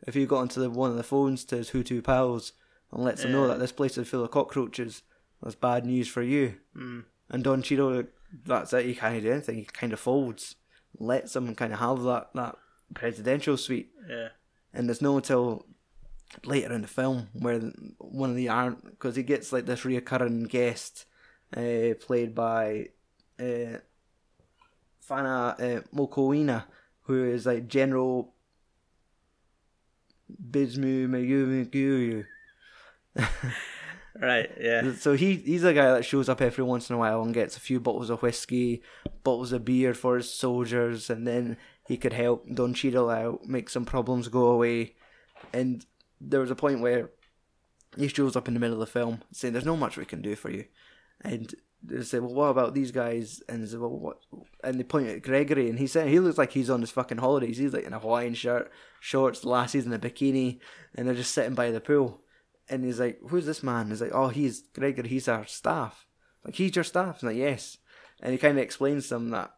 If 0.07 0.14
he 0.14 0.25
got 0.25 0.38
onto 0.38 0.61
the, 0.61 0.71
one 0.71 0.90
of 0.90 0.97
the 0.97 1.03
phones 1.03 1.45
to 1.47 1.57
his 1.57 1.71
Hutu 1.71 2.03
pals 2.03 2.53
and 2.93 3.03
lets 3.03 3.23
them 3.23 3.33
know 3.33 3.49
that 3.49 3.59
this 3.59 3.73
place 3.73 3.99
is 3.99 4.09
full 4.09 4.23
of 4.23 4.31
cockroaches, 4.31 5.03
that's 5.43 5.55
bad 5.55 5.85
news 5.85 6.09
for 6.09 6.23
you. 6.23 6.57
Mm. 6.77 7.05
And 7.31 7.43
Don 7.43 7.62
Cheadle, 7.62 8.05
that's 8.47 8.73
it. 8.73 8.87
He 8.87 8.95
can't 8.95 9.23
do 9.23 9.33
anything. 9.33 9.57
He 9.57 9.64
kind 9.64 9.93
of 9.93 10.01
folds, 10.01 10.57
lets 10.99 11.33
them 11.33 11.55
kind 11.55 11.73
of 11.73 11.81
have 11.81 12.03
that 12.03 12.31
that 12.35 12.57
presidential 12.95 13.57
suite. 13.57 13.90
Yeah. 14.09 14.29
And 14.73 14.88
there's 14.88 15.03
no 15.03 15.17
until 15.17 15.67
later 16.45 16.73
in 16.73 16.83
the 16.83 16.88
film 16.88 17.29
where 17.33 17.61
one 17.99 18.31
of 18.31 18.37
the 18.37 18.49
aren't 18.49 18.85
because 18.85 19.17
he 19.17 19.23
gets 19.23 19.53
like 19.53 19.67
this 19.67 19.83
reoccurring 19.83 20.49
guest, 20.49 21.07
uh, 21.57 21.95
played 22.01 22.35
by, 22.35 22.88
uh, 23.40 23.79
Fana 25.09 25.61
uh, 25.61 25.81
Mokoena, 25.95 26.64
who 27.03 27.25
is 27.25 27.47
like 27.47 27.69
General 27.69 28.33
Bizimungu 30.51 32.25
Right, 34.21 34.49
yeah. 34.61 34.93
so 34.93 35.14
he 35.14 35.35
he's 35.37 35.64
a 35.64 35.75
guy 35.75 35.93
that 35.93 36.05
shows 36.05 36.29
up 36.29 36.40
every 36.40 36.62
once 36.62 36.88
in 36.88 36.95
a 36.95 36.99
while 36.99 37.21
and 37.23 37.35
gets 37.35 37.57
a 37.57 37.61
few 37.61 37.81
bottles 37.81 38.11
of 38.11 38.23
whiskey, 38.23 38.81
bottles 39.25 39.51
of 39.51 39.64
beer 39.64 39.93
for 39.93 40.17
his 40.17 40.33
soldiers, 40.33 41.11
and 41.11 41.27
then 41.27 41.57
he 41.88 41.97
could 41.97 42.12
help 42.12 42.47
Don 42.55 42.75
Cheadle 42.75 43.11
out, 43.11 43.45
make 43.47 43.69
some 43.69 43.85
problems 43.85 44.29
go 44.29 44.47
away. 44.47 44.95
And 45.53 45.85
there 46.21 46.38
was 46.38 46.53
a 46.53 46.55
point 46.55 46.81
where 46.81 47.11
he 47.97 48.07
shows 48.07 48.37
up 48.37 48.47
in 48.47 48.55
the 48.55 48.61
middle 48.61 48.75
of 48.75 48.81
the 48.81 48.87
film 48.87 49.23
saying, 49.33 49.53
"There's 49.53 49.67
not 49.67 49.81
much 49.81 49.97
we 49.97 50.05
can 50.05 50.23
do 50.23 50.37
for 50.37 50.51
you," 50.51 50.67
and 51.21 51.53
they 51.87 52.03
say, 52.03 52.18
"Well, 52.18 52.35
what 52.35 52.49
about 52.49 52.75
these 52.75 52.90
guys?" 52.90 53.42
And 53.49 53.62
they 53.62 53.66
say, 53.66 53.77
"Well, 53.77 53.90
what?" 53.90 54.18
And 54.62 54.79
they 54.79 54.85
point 54.85 55.09
at 55.09 55.23
Gregory, 55.23 55.68
and 55.68 55.79
he 55.79 55.87
said 55.87 56.09
he 56.09 56.18
looks 56.18 56.38
like 56.38 56.53
he's 56.53 56.70
on 56.70 56.81
his 56.81 56.90
fucking 56.90 57.18
holidays. 57.18 57.59
He's 57.59 57.73
like 57.73 57.85
in 57.85 57.92
a 57.92 57.99
Hawaiian 57.99 58.35
shirt, 58.35 58.70
shorts, 59.01 59.44
lassies 59.44 59.87
in 59.87 59.92
a 59.92 59.99
bikini, 59.99 60.61
and 60.94 61.07
they're 61.07 61.14
just 61.14 61.35
sitting 61.35 61.55
by 61.55 61.70
the 61.70 61.81
pool. 61.81 62.23
And 62.68 62.85
he's 62.85 63.01
like, 63.01 63.18
"Who's 63.29 63.47
this 63.47 63.62
man?" 63.62 63.88
He's 63.88 64.01
like, 64.01 64.14
"Oh, 64.14 64.29
he's 64.29 64.62
Gregory. 64.75 65.09
He's 65.09 65.29
our 65.29 65.47
staff. 65.47 66.07
Like, 66.44 66.55
he's 66.55 66.75
your 66.75 66.85
staff." 66.85 67.16
He's 67.16 67.25
like, 67.25 67.37
"Yes." 67.37 67.79
And 68.20 68.33
he 68.33 68.38
kind 68.38 68.57
of 68.57 68.64
explains 68.64 69.09
to 69.09 69.14
them 69.14 69.31
that 69.31 69.55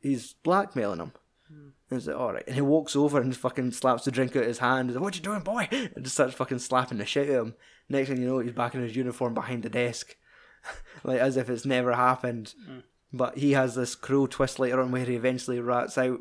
he's 0.00 0.32
blackmailing 0.32 0.98
him. 0.98 1.12
Hmm. 1.48 1.68
And 1.90 2.00
he's 2.00 2.08
like, 2.08 2.16
"All 2.16 2.32
right." 2.32 2.44
And 2.46 2.56
he 2.56 2.62
walks 2.62 2.96
over 2.96 3.20
and 3.20 3.36
fucking 3.36 3.72
slaps 3.72 4.04
the 4.04 4.10
drink 4.10 4.34
out 4.34 4.42
of 4.42 4.48
his 4.48 4.58
hand. 4.58 4.88
He's 4.88 4.96
like, 4.96 5.04
"What 5.04 5.14
you 5.14 5.22
doing, 5.22 5.42
boy?" 5.42 5.68
And 5.70 6.02
just 6.02 6.16
starts 6.16 6.34
fucking 6.34 6.58
slapping 6.58 6.98
the 6.98 7.06
shit 7.06 7.30
out 7.30 7.36
of 7.36 7.46
him. 7.46 7.54
Next 7.88 8.08
thing 8.08 8.20
you 8.20 8.26
know, 8.26 8.38
he's 8.38 8.52
back 8.52 8.74
in 8.74 8.82
his 8.82 8.96
uniform 8.96 9.34
behind 9.34 9.62
the 9.62 9.68
desk, 9.68 10.16
like 11.04 11.20
as 11.20 11.36
if 11.36 11.48
it's 11.48 11.64
never 11.64 11.94
happened. 11.94 12.54
But 13.12 13.38
he 13.38 13.52
has 13.52 13.74
this 13.74 13.94
cruel 13.94 14.28
twist 14.28 14.58
later 14.58 14.80
on 14.80 14.92
where 14.92 15.04
he 15.04 15.16
eventually 15.16 15.58
rats 15.60 15.98
out 15.98 16.20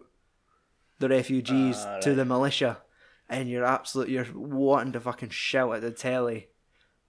the 0.98 1.08
refugees 1.10 1.78
Ah, 1.86 2.00
to 2.00 2.16
the 2.16 2.26
militia, 2.26 2.80
and 3.30 3.48
you're 3.50 3.64
absolutely 3.66 4.16
you're 4.16 4.26
wanting 4.34 4.94
to 4.94 5.00
fucking 5.00 5.30
shout 5.30 5.76
at 5.76 5.82
the 5.82 5.92
telly. 5.92 6.48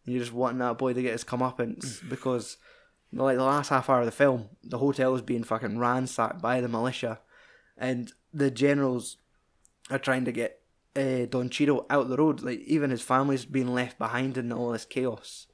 You're 0.04 0.20
just 0.20 0.32
wanting 0.32 0.58
that 0.58 0.78
boy 0.78 0.92
to 0.92 1.02
get 1.02 1.12
his 1.12 1.24
comeuppance 1.24 2.06
because, 2.08 2.56
like 3.12 3.36
the 3.36 3.44
last 3.44 3.68
half 3.70 3.88
hour 3.88 4.00
of 4.00 4.06
the 4.06 4.12
film, 4.12 4.50
the 4.62 4.78
hotel 4.78 5.14
is 5.14 5.22
being 5.22 5.44
fucking 5.44 5.78
ransacked 5.78 6.40
by 6.42 6.60
the 6.60 6.68
militia, 6.68 7.20
and 7.76 8.12
the 8.32 8.50
generals 8.50 9.16
are 9.90 9.98
trying 9.98 10.24
to 10.26 10.32
get 10.32 10.60
uh, 10.94 11.26
Don 11.28 11.48
Cheadle 11.48 11.86
out 11.90 12.08
the 12.08 12.16
road. 12.16 12.42
Like 12.42 12.60
even 12.60 12.90
his 12.90 13.02
family's 13.02 13.44
being 13.44 13.72
left 13.74 13.98
behind 13.98 14.36
in 14.36 14.52
all 14.52 14.70
this 14.72 14.84
chaos. 14.84 15.46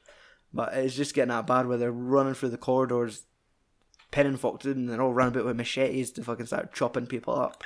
But 0.57 0.73
it's 0.73 0.97
just 0.97 1.15
getting 1.15 1.29
that 1.29 1.47
bad 1.47 1.67
where 1.67 1.77
they're 1.77 1.93
running 1.93 2.33
through 2.33 2.49
the 2.49 2.57
corridors, 2.57 3.25
pinning 4.11 4.39
folk 4.39 4.65
in, 4.65 4.71
and 4.71 4.89
they're 4.89 5.03
all 5.03 5.13
running 5.13 5.35
about 5.35 5.45
with 5.45 5.57
machetes 5.57 6.11
to 6.13 6.25
fucking 6.25 6.47
start 6.47 6.73
chopping 6.73 7.07
people 7.07 7.39
up. 7.39 7.63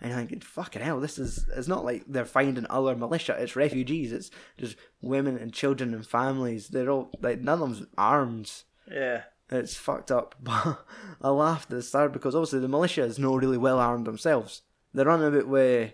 And 0.00 0.10
you're 0.10 0.18
thinking, 0.18 0.40
fucking 0.40 0.82
hell, 0.82 0.98
this 0.98 1.20
is, 1.20 1.46
it's 1.56 1.68
not 1.68 1.84
like 1.84 2.02
they're 2.08 2.24
finding 2.24 2.66
other 2.68 2.96
militia, 2.96 3.36
it's 3.38 3.54
refugees, 3.54 4.12
it's 4.12 4.32
just 4.58 4.76
women 5.00 5.38
and 5.38 5.52
children 5.52 5.94
and 5.94 6.04
families. 6.04 6.68
They're 6.68 6.90
all, 6.90 7.12
like, 7.22 7.40
none 7.40 7.62
of 7.62 7.76
them's 7.76 7.86
armed. 7.96 8.50
Yeah. 8.90 9.22
It's 9.48 9.76
fucked 9.76 10.10
up. 10.10 10.34
But 10.42 10.84
I 11.20 11.28
laughed 11.28 11.70
at 11.70 11.76
the 11.76 11.82
start 11.82 12.12
because 12.12 12.34
obviously 12.34 12.58
the 12.58 12.68
militia 12.68 13.04
is 13.04 13.20
not 13.20 13.40
really 13.40 13.58
well 13.58 13.78
armed 13.78 14.06
themselves. 14.06 14.62
They're 14.92 15.06
running 15.06 15.28
about 15.28 15.46
with 15.46 15.92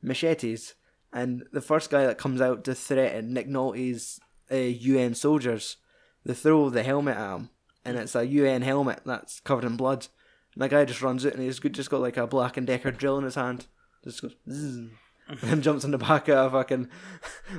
machetes, 0.00 0.74
and 1.12 1.42
the 1.52 1.60
first 1.60 1.90
guy 1.90 2.06
that 2.06 2.18
comes 2.18 2.40
out 2.40 2.62
to 2.64 2.74
threaten 2.76 3.34
Nick 3.34 3.48
Nolte's 3.48 4.20
uh, 4.52 4.56
UN 4.56 5.14
soldiers, 5.14 5.76
they 6.24 6.34
throw 6.34 6.70
the 6.70 6.82
helmet 6.82 7.16
at 7.16 7.34
him, 7.34 7.50
and 7.84 7.96
it's 7.96 8.14
a 8.14 8.26
UN 8.26 8.62
helmet 8.62 9.00
that's 9.04 9.40
covered 9.40 9.64
in 9.64 9.76
blood. 9.76 10.08
And 10.54 10.62
the 10.62 10.68
guy 10.68 10.84
just 10.84 11.02
runs 11.02 11.24
out, 11.24 11.34
and 11.34 11.42
he's 11.42 11.58
just 11.58 11.90
got 11.90 12.00
like 12.00 12.16
a 12.16 12.26
Black 12.26 12.56
and 12.56 12.66
Decker 12.66 12.90
drill 12.90 13.18
in 13.18 13.24
his 13.24 13.36
hand. 13.36 13.66
Just 14.04 14.22
goes, 14.22 14.34
"Zzz." 14.50 14.90
and 15.42 15.62
jumps 15.62 15.84
in 15.84 15.92
the 15.92 15.98
back 15.98 16.28
of 16.28 16.52
a 16.52 16.58
fucking 16.58 16.88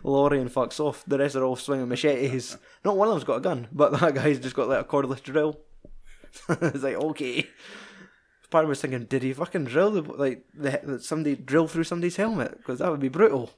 lorry 0.04 0.40
and 0.40 0.52
fucks 0.52 0.80
off. 0.80 1.04
The 1.08 1.18
rest 1.18 1.36
are 1.36 1.44
all 1.44 1.56
swinging 1.56 1.88
machetes. 1.88 2.58
Not 2.84 2.98
one 2.98 3.08
of 3.08 3.14
them's 3.14 3.24
got 3.24 3.38
a 3.38 3.42
gun, 3.42 3.68
but 3.72 4.00
that 4.00 4.16
guy's 4.16 4.40
just 4.40 4.56
got 4.56 4.68
like 4.68 4.82
a 4.82 4.88
cordless 4.88 5.24
drill. 5.24 5.60
it's 6.50 6.84
like 6.84 6.96
okay. 6.96 7.48
Part 8.50 8.66
of 8.66 8.68
me 8.68 8.70
was 8.70 8.82
thinking, 8.82 9.06
did 9.06 9.24
he 9.24 9.34
fucking 9.34 9.66
drill 9.66 9.92
the 9.92 10.02
like 10.02 10.46
the, 10.54 11.00
somebody 11.02 11.36
drill 11.36 11.68
through 11.68 11.86
somebody's 11.86 12.18
helmet? 12.18 12.58
Because 12.58 12.80
that 12.80 12.92
would 12.92 13.00
be 13.00 13.10
brutal. 13.10 13.52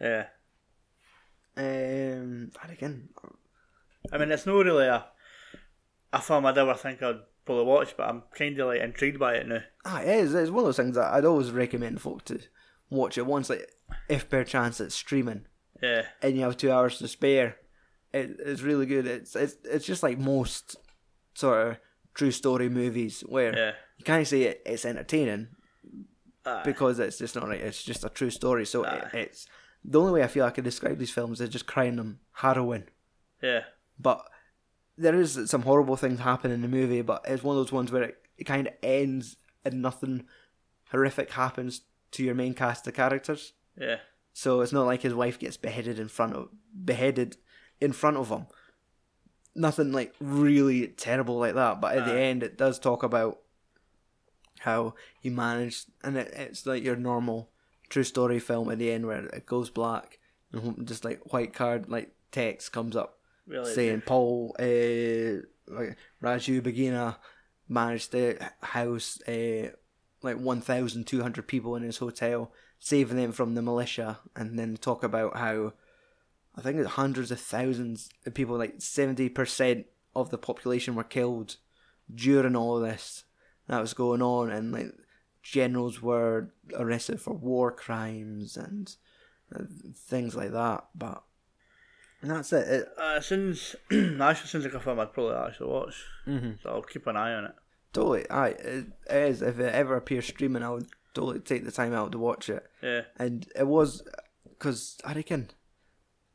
Yeah. 0.00 0.26
Um, 1.56 2.50
and 2.62 2.70
again, 2.72 3.08
I 4.12 4.18
mean, 4.18 4.30
it's 4.30 4.46
not 4.46 4.54
really 4.64 4.86
a 4.86 5.04
a 6.12 6.20
film 6.20 6.46
I'd 6.46 6.58
ever 6.58 6.74
think 6.74 7.02
I'd 7.02 7.20
probably 7.44 7.64
watch, 7.64 7.96
but 7.96 8.08
I'm 8.08 8.22
kind 8.36 8.58
of 8.58 8.68
like 8.68 8.80
intrigued 8.80 9.18
by 9.18 9.34
it 9.34 9.46
now. 9.46 9.60
ah, 9.84 10.00
it 10.00 10.08
is. 10.08 10.34
It's 10.34 10.50
one 10.50 10.60
of 10.60 10.66
those 10.66 10.76
things 10.76 10.96
that 10.96 11.12
I'd 11.12 11.24
always 11.24 11.50
recommend 11.50 12.00
folk 12.00 12.24
to 12.26 12.40
watch 12.90 13.16
it 13.18 13.26
once, 13.26 13.48
like 13.50 13.70
if 14.08 14.28
per 14.28 14.42
chance 14.44 14.80
it's 14.80 14.94
streaming 14.94 15.46
Yeah. 15.82 16.06
and 16.22 16.34
you 16.36 16.42
have 16.42 16.56
two 16.56 16.72
hours 16.72 16.98
to 16.98 17.08
spare. 17.08 17.56
It, 18.12 18.36
it's 18.44 18.62
really 18.62 18.86
good. 18.86 19.06
It's 19.06 19.36
it's 19.36 19.54
it's 19.64 19.86
just 19.86 20.02
like 20.02 20.18
most 20.18 20.76
sort 21.34 21.66
of 21.68 21.76
true 22.14 22.32
story 22.32 22.68
movies 22.68 23.20
where 23.20 23.56
Yeah. 23.56 23.72
you 23.98 24.04
can't 24.04 24.26
say 24.26 24.42
it, 24.42 24.62
it's 24.66 24.84
entertaining 24.84 25.48
Aye. 26.44 26.62
because 26.64 26.98
it's 26.98 27.18
just 27.18 27.36
not 27.36 27.46
right. 27.46 27.60
It's 27.60 27.84
just 27.84 28.04
a 28.04 28.08
true 28.08 28.30
story. 28.30 28.66
So 28.66 28.82
it, 28.82 29.04
it's 29.12 29.46
the 29.84 30.00
only 30.00 30.12
way 30.12 30.22
I 30.22 30.28
feel 30.28 30.44
I 30.44 30.50
could 30.50 30.64
describe 30.64 30.98
these 30.98 31.10
films 31.10 31.40
is 31.40 31.48
just 31.48 31.66
crying 31.66 31.96
them 31.96 32.20
harrowing. 32.32 32.84
Yeah. 33.42 33.62
But 33.98 34.28
there 34.96 35.18
is 35.18 35.38
some 35.46 35.62
horrible 35.62 35.96
things 35.96 36.20
happen 36.20 36.50
in 36.50 36.62
the 36.62 36.68
movie, 36.68 37.02
but 37.02 37.24
it's 37.26 37.42
one 37.42 37.56
of 37.56 37.64
those 37.64 37.72
ones 37.72 37.90
where 37.90 38.02
it, 38.02 38.18
it 38.36 38.44
kind 38.44 38.66
of 38.66 38.74
ends 38.82 39.36
and 39.64 39.82
nothing 39.82 40.24
horrific 40.90 41.32
happens 41.32 41.82
to 42.12 42.24
your 42.24 42.34
main 42.34 42.54
cast 42.54 42.86
of 42.86 42.94
characters. 42.94 43.52
Yeah. 43.76 43.96
So 44.32 44.60
it's 44.60 44.72
not 44.72 44.86
like 44.86 45.02
his 45.02 45.14
wife 45.14 45.38
gets 45.38 45.56
beheaded 45.56 45.98
in 45.98 46.08
front 46.08 46.34
of 46.34 46.48
beheaded 46.84 47.36
in 47.80 47.92
front 47.92 48.16
of 48.16 48.28
him. 48.28 48.46
Nothing 49.54 49.92
like 49.92 50.14
really 50.20 50.86
terrible 50.88 51.38
like 51.38 51.54
that. 51.54 51.80
But 51.80 51.96
at 51.96 52.06
the 52.06 52.18
end, 52.18 52.42
it 52.42 52.56
does 52.56 52.78
talk 52.78 53.02
about 53.02 53.40
how 54.60 54.94
he 55.20 55.30
managed, 55.30 55.86
and 56.04 56.16
it, 56.16 56.32
it's 56.34 56.66
like 56.66 56.84
your 56.84 56.96
normal 56.96 57.50
true 57.90 58.04
story 58.04 58.38
film 58.38 58.70
at 58.70 58.78
the 58.78 58.90
end 58.90 59.06
where 59.06 59.26
it 59.26 59.44
goes 59.44 59.68
black 59.68 60.18
and 60.52 60.86
just 60.88 61.04
like 61.04 61.32
white 61.32 61.52
card 61.52 61.88
like 61.88 62.12
text 62.32 62.72
comes 62.72 62.96
up 62.96 63.18
Really. 63.46 63.74
saying 63.74 64.02
Paul 64.06 64.54
uh, 64.58 65.42
like 65.66 65.96
Raju 66.22 66.62
Bagina 66.62 67.16
managed 67.68 68.12
to 68.12 68.36
house 68.62 69.20
uh, 69.28 69.70
like 70.22 70.38
one 70.38 70.60
thousand 70.60 71.06
two 71.06 71.22
hundred 71.22 71.48
people 71.48 71.76
in 71.76 71.82
his 71.82 71.98
hotel, 71.98 72.52
saving 72.78 73.16
them 73.16 73.32
from 73.32 73.54
the 73.54 73.62
militia, 73.62 74.20
and 74.36 74.58
then 74.58 74.76
talk 74.76 75.02
about 75.02 75.36
how 75.36 75.72
I 76.56 76.60
think 76.60 76.78
it's 76.78 76.90
hundreds 76.90 77.30
of 77.30 77.40
thousands 77.40 78.10
of 78.26 78.34
people, 78.34 78.56
like 78.56 78.74
seventy 78.78 79.28
percent 79.28 79.86
of 80.14 80.30
the 80.30 80.38
population 80.38 80.94
were 80.94 81.04
killed 81.04 81.56
during 82.12 82.56
all 82.56 82.76
of 82.76 82.82
this 82.82 83.24
that 83.66 83.80
was 83.80 83.94
going 83.94 84.22
on, 84.22 84.50
and 84.50 84.72
like 84.72 84.92
generals 85.42 86.02
were 86.02 86.52
arrested 86.76 87.20
for 87.20 87.34
war 87.34 87.72
crimes 87.72 88.56
and 88.56 88.94
uh, 89.54 89.64
things 89.96 90.34
like 90.36 90.52
that. 90.52 90.84
But 90.94 91.22
and 92.22 92.30
that's 92.30 92.52
it. 92.52 92.68
it 92.68 92.88
Uh, 92.98 93.20
sounds 93.20 93.76
actually 94.20 94.62
like 94.64 94.74
a 94.74 94.80
film 94.80 95.00
I'd 95.00 95.12
probably 95.12 95.36
actually 95.36 95.70
watch. 95.70 96.04
mm-hmm. 96.26 96.52
So 96.62 96.70
I'll 96.70 96.82
keep 96.82 97.06
an 97.06 97.16
eye 97.16 97.34
on 97.34 97.46
it. 97.46 97.54
Totally, 97.92 98.28
aye, 98.30 98.48
it 98.50 98.86
is. 99.10 99.42
If 99.42 99.58
it 99.58 99.74
ever 99.74 99.96
appears 99.96 100.26
streaming, 100.26 100.62
I 100.62 100.70
would 100.70 100.86
totally 101.14 101.40
take 101.40 101.64
the 101.64 101.72
time 101.72 101.92
out 101.92 102.12
to 102.12 102.18
watch 102.18 102.48
it. 102.48 102.64
Yeah. 102.82 103.02
And 103.16 103.48
it 103.56 103.66
was 103.66 104.02
because 104.48 104.96
I 105.04 105.12
reckon 105.14 105.50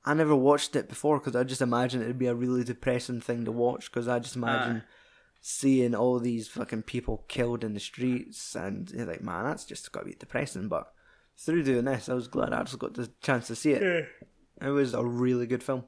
I 0.04 0.14
never 0.16 0.36
watched 0.36 0.76
it 0.76 0.90
before 0.90 1.20
because 1.20 1.36
I 1.36 1.44
just 1.46 1.62
imagined 1.62 2.04
it'd 2.04 2.20
be 2.20 2.28
a 2.28 2.36
really 2.36 2.64
depressing 2.66 3.22
thing 3.22 3.46
to 3.46 3.52
watch 3.54 3.90
because 3.90 4.08
I 4.10 4.20
just 4.20 4.36
imagine 4.36 4.84
seeing 5.48 5.94
all 5.94 6.18
these 6.20 6.48
fucking 6.48 6.82
people 6.82 7.24
killed 7.28 7.64
in 7.64 7.76
the 7.76 7.80
streets 7.80 8.56
and 8.56 8.90
you're 8.90 9.06
like, 9.06 9.22
man, 9.22 9.44
that's 9.44 9.64
just 9.64 9.92
got 9.92 10.00
to 10.00 10.06
be 10.08 10.16
depressing. 10.16 10.68
But 10.68 10.92
through 11.38 11.62
doing 11.62 11.86
this, 11.86 12.10
I 12.10 12.16
was 12.16 12.28
glad 12.28 12.52
I 12.52 12.62
actually 12.62 12.80
got 12.80 12.96
the 12.96 13.12
chance 13.22 13.46
to 13.48 13.56
see 13.56 13.74
it. 13.74 14.08
Yeah. 14.60 14.68
It 14.68 14.72
was 14.72 14.96
a 14.96 15.06
really 15.06 15.46
good 15.46 15.62
film. 15.62 15.84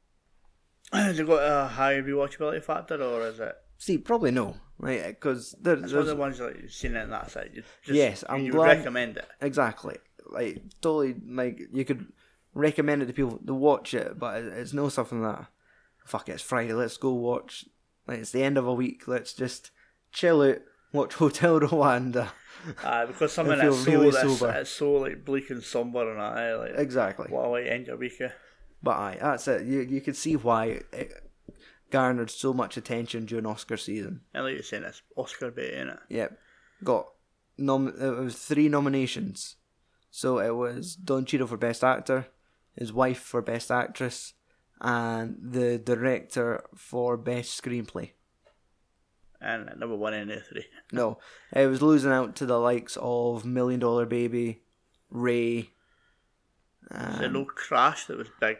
Has 0.92 1.18
it 1.18 1.26
got 1.26 1.42
a 1.42 1.66
high 1.66 1.94
rewatchability 1.94 2.62
factor, 2.62 3.02
or 3.02 3.26
is 3.26 3.40
it? 3.40 3.52
See, 3.78 3.98
probably 3.98 4.30
no, 4.30 4.54
right? 4.78 5.06
Because 5.08 5.56
there, 5.60 5.74
It's 5.74 5.92
one 5.92 6.02
of 6.02 6.06
the 6.06 6.14
ones 6.14 6.38
like 6.38 6.58
you've 6.62 6.72
seen 6.72 6.94
it 6.94 7.02
in 7.02 7.10
that 7.10 7.32
side. 7.32 7.50
You 7.52 7.62
just, 7.82 7.96
Yes, 7.96 8.22
I'm 8.28 8.44
you 8.44 8.52
glad- 8.52 8.68
would 8.68 8.76
recommend 8.78 9.16
it. 9.16 9.26
Exactly. 9.40 9.96
Like 10.30 10.62
totally 10.80 11.16
like 11.26 11.62
you 11.72 11.84
could 11.84 12.06
recommend 12.54 13.02
it 13.02 13.06
to 13.06 13.12
people 13.12 13.40
to 13.44 13.54
watch 13.54 13.92
it, 13.92 14.20
but 14.20 14.42
it's 14.44 14.72
no 14.72 14.88
something 14.88 15.20
that 15.22 15.46
fuck 16.06 16.28
it, 16.28 16.32
it's 16.34 16.42
Friday, 16.42 16.74
let's 16.74 16.96
go 16.96 17.12
watch 17.12 17.64
like 18.06 18.18
it's 18.18 18.32
the 18.32 18.42
end 18.42 18.58
of 18.58 18.66
a 18.66 18.74
week, 18.74 19.06
let's 19.06 19.32
just 19.32 19.70
chill 20.12 20.42
out, 20.42 20.58
watch 20.92 21.14
Hotel 21.22 21.60
Rwanda. 21.60 22.30
Uh, 22.84 23.06
because 23.06 23.32
something 23.34 23.58
that's 23.58 23.84
so, 23.84 23.90
really 23.90 24.10
that's, 24.10 24.38
sober. 24.38 24.52
it's 24.52 24.70
so 24.70 24.92
like 24.92 25.24
bleak 25.24 25.50
and 25.50 25.62
somber 25.62 26.10
and 26.10 26.20
eh? 26.38 26.56
like 26.56 26.72
Exactly. 26.78 27.26
what 27.28 27.46
a 27.46 27.48
way 27.48 27.64
to 27.64 27.72
end 27.72 27.86
your 27.86 27.96
week. 27.96 28.20
eh? 28.20 28.28
But 28.82 28.96
aye, 28.96 29.18
that's 29.20 29.46
it. 29.48 29.66
You 29.66 29.80
you 29.80 30.00
could 30.00 30.16
see 30.16 30.36
why 30.36 30.80
it 30.92 31.12
garnered 31.90 32.30
so 32.30 32.52
much 32.52 32.76
attention 32.76 33.26
during 33.26 33.46
Oscar 33.46 33.76
season. 33.76 34.20
And 34.32 34.44
like 34.44 34.54
you're 34.54 34.62
saying, 34.62 34.84
it's 34.84 35.02
Oscar 35.16 35.50
bait, 35.50 35.74
innit? 35.74 35.98
Yep. 36.08 36.38
Got 36.84 37.06
nom 37.58 37.88
it 37.88 38.16
was 38.18 38.36
three 38.36 38.68
nominations. 38.68 39.56
So 40.10 40.38
it 40.38 40.56
was 40.56 40.96
Don 40.96 41.24
Cheadle 41.24 41.46
for 41.46 41.56
Best 41.56 41.84
Actor, 41.84 42.26
his 42.74 42.92
wife 42.92 43.20
for 43.20 43.40
Best 43.42 43.70
Actress, 43.70 44.34
and 44.80 45.36
the 45.40 45.78
director 45.78 46.62
for 46.74 47.16
Best 47.16 47.62
Screenplay. 47.62 48.10
And 49.40 49.66
number 49.78 49.88
one 49.96 50.00
won 50.00 50.14
any 50.14 50.34
the 50.34 50.40
three. 50.40 50.64
No, 50.92 51.18
it 51.52 51.66
was 51.66 51.80
losing 51.80 52.12
out 52.12 52.36
to 52.36 52.46
the 52.46 52.58
likes 52.58 52.98
of 53.00 53.44
Million 53.44 53.80
Dollar 53.80 54.04
Baby, 54.06 54.60
Ray. 55.10 55.70
Um, 56.90 57.32
no 57.32 57.44
crash 57.44 58.06
that 58.06 58.18
was 58.18 58.28
big 58.40 58.58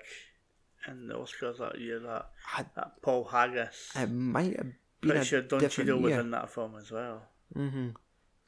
in 0.89 1.09
the 1.09 1.15
Oscars 1.15 1.59
that 1.59 1.79
year. 1.81 1.99
That 1.99 2.31
I- 2.57 2.65
that 2.77 3.03
Paul 3.03 3.25
Haggis. 3.25 3.91
it 3.97 4.11
might 4.11 4.57
have 4.57 4.67
been 5.01 5.11
Pretty 5.11 5.19
a 5.19 5.25
sure 5.25 5.43
Don 5.43 5.69
Cheadle 5.69 5.99
was 6.01 6.13
in 6.15 6.31
that 6.31 6.49
film 6.51 6.77
as 6.79 6.91
well. 6.91 7.23
Mm-hmm. 7.55 7.89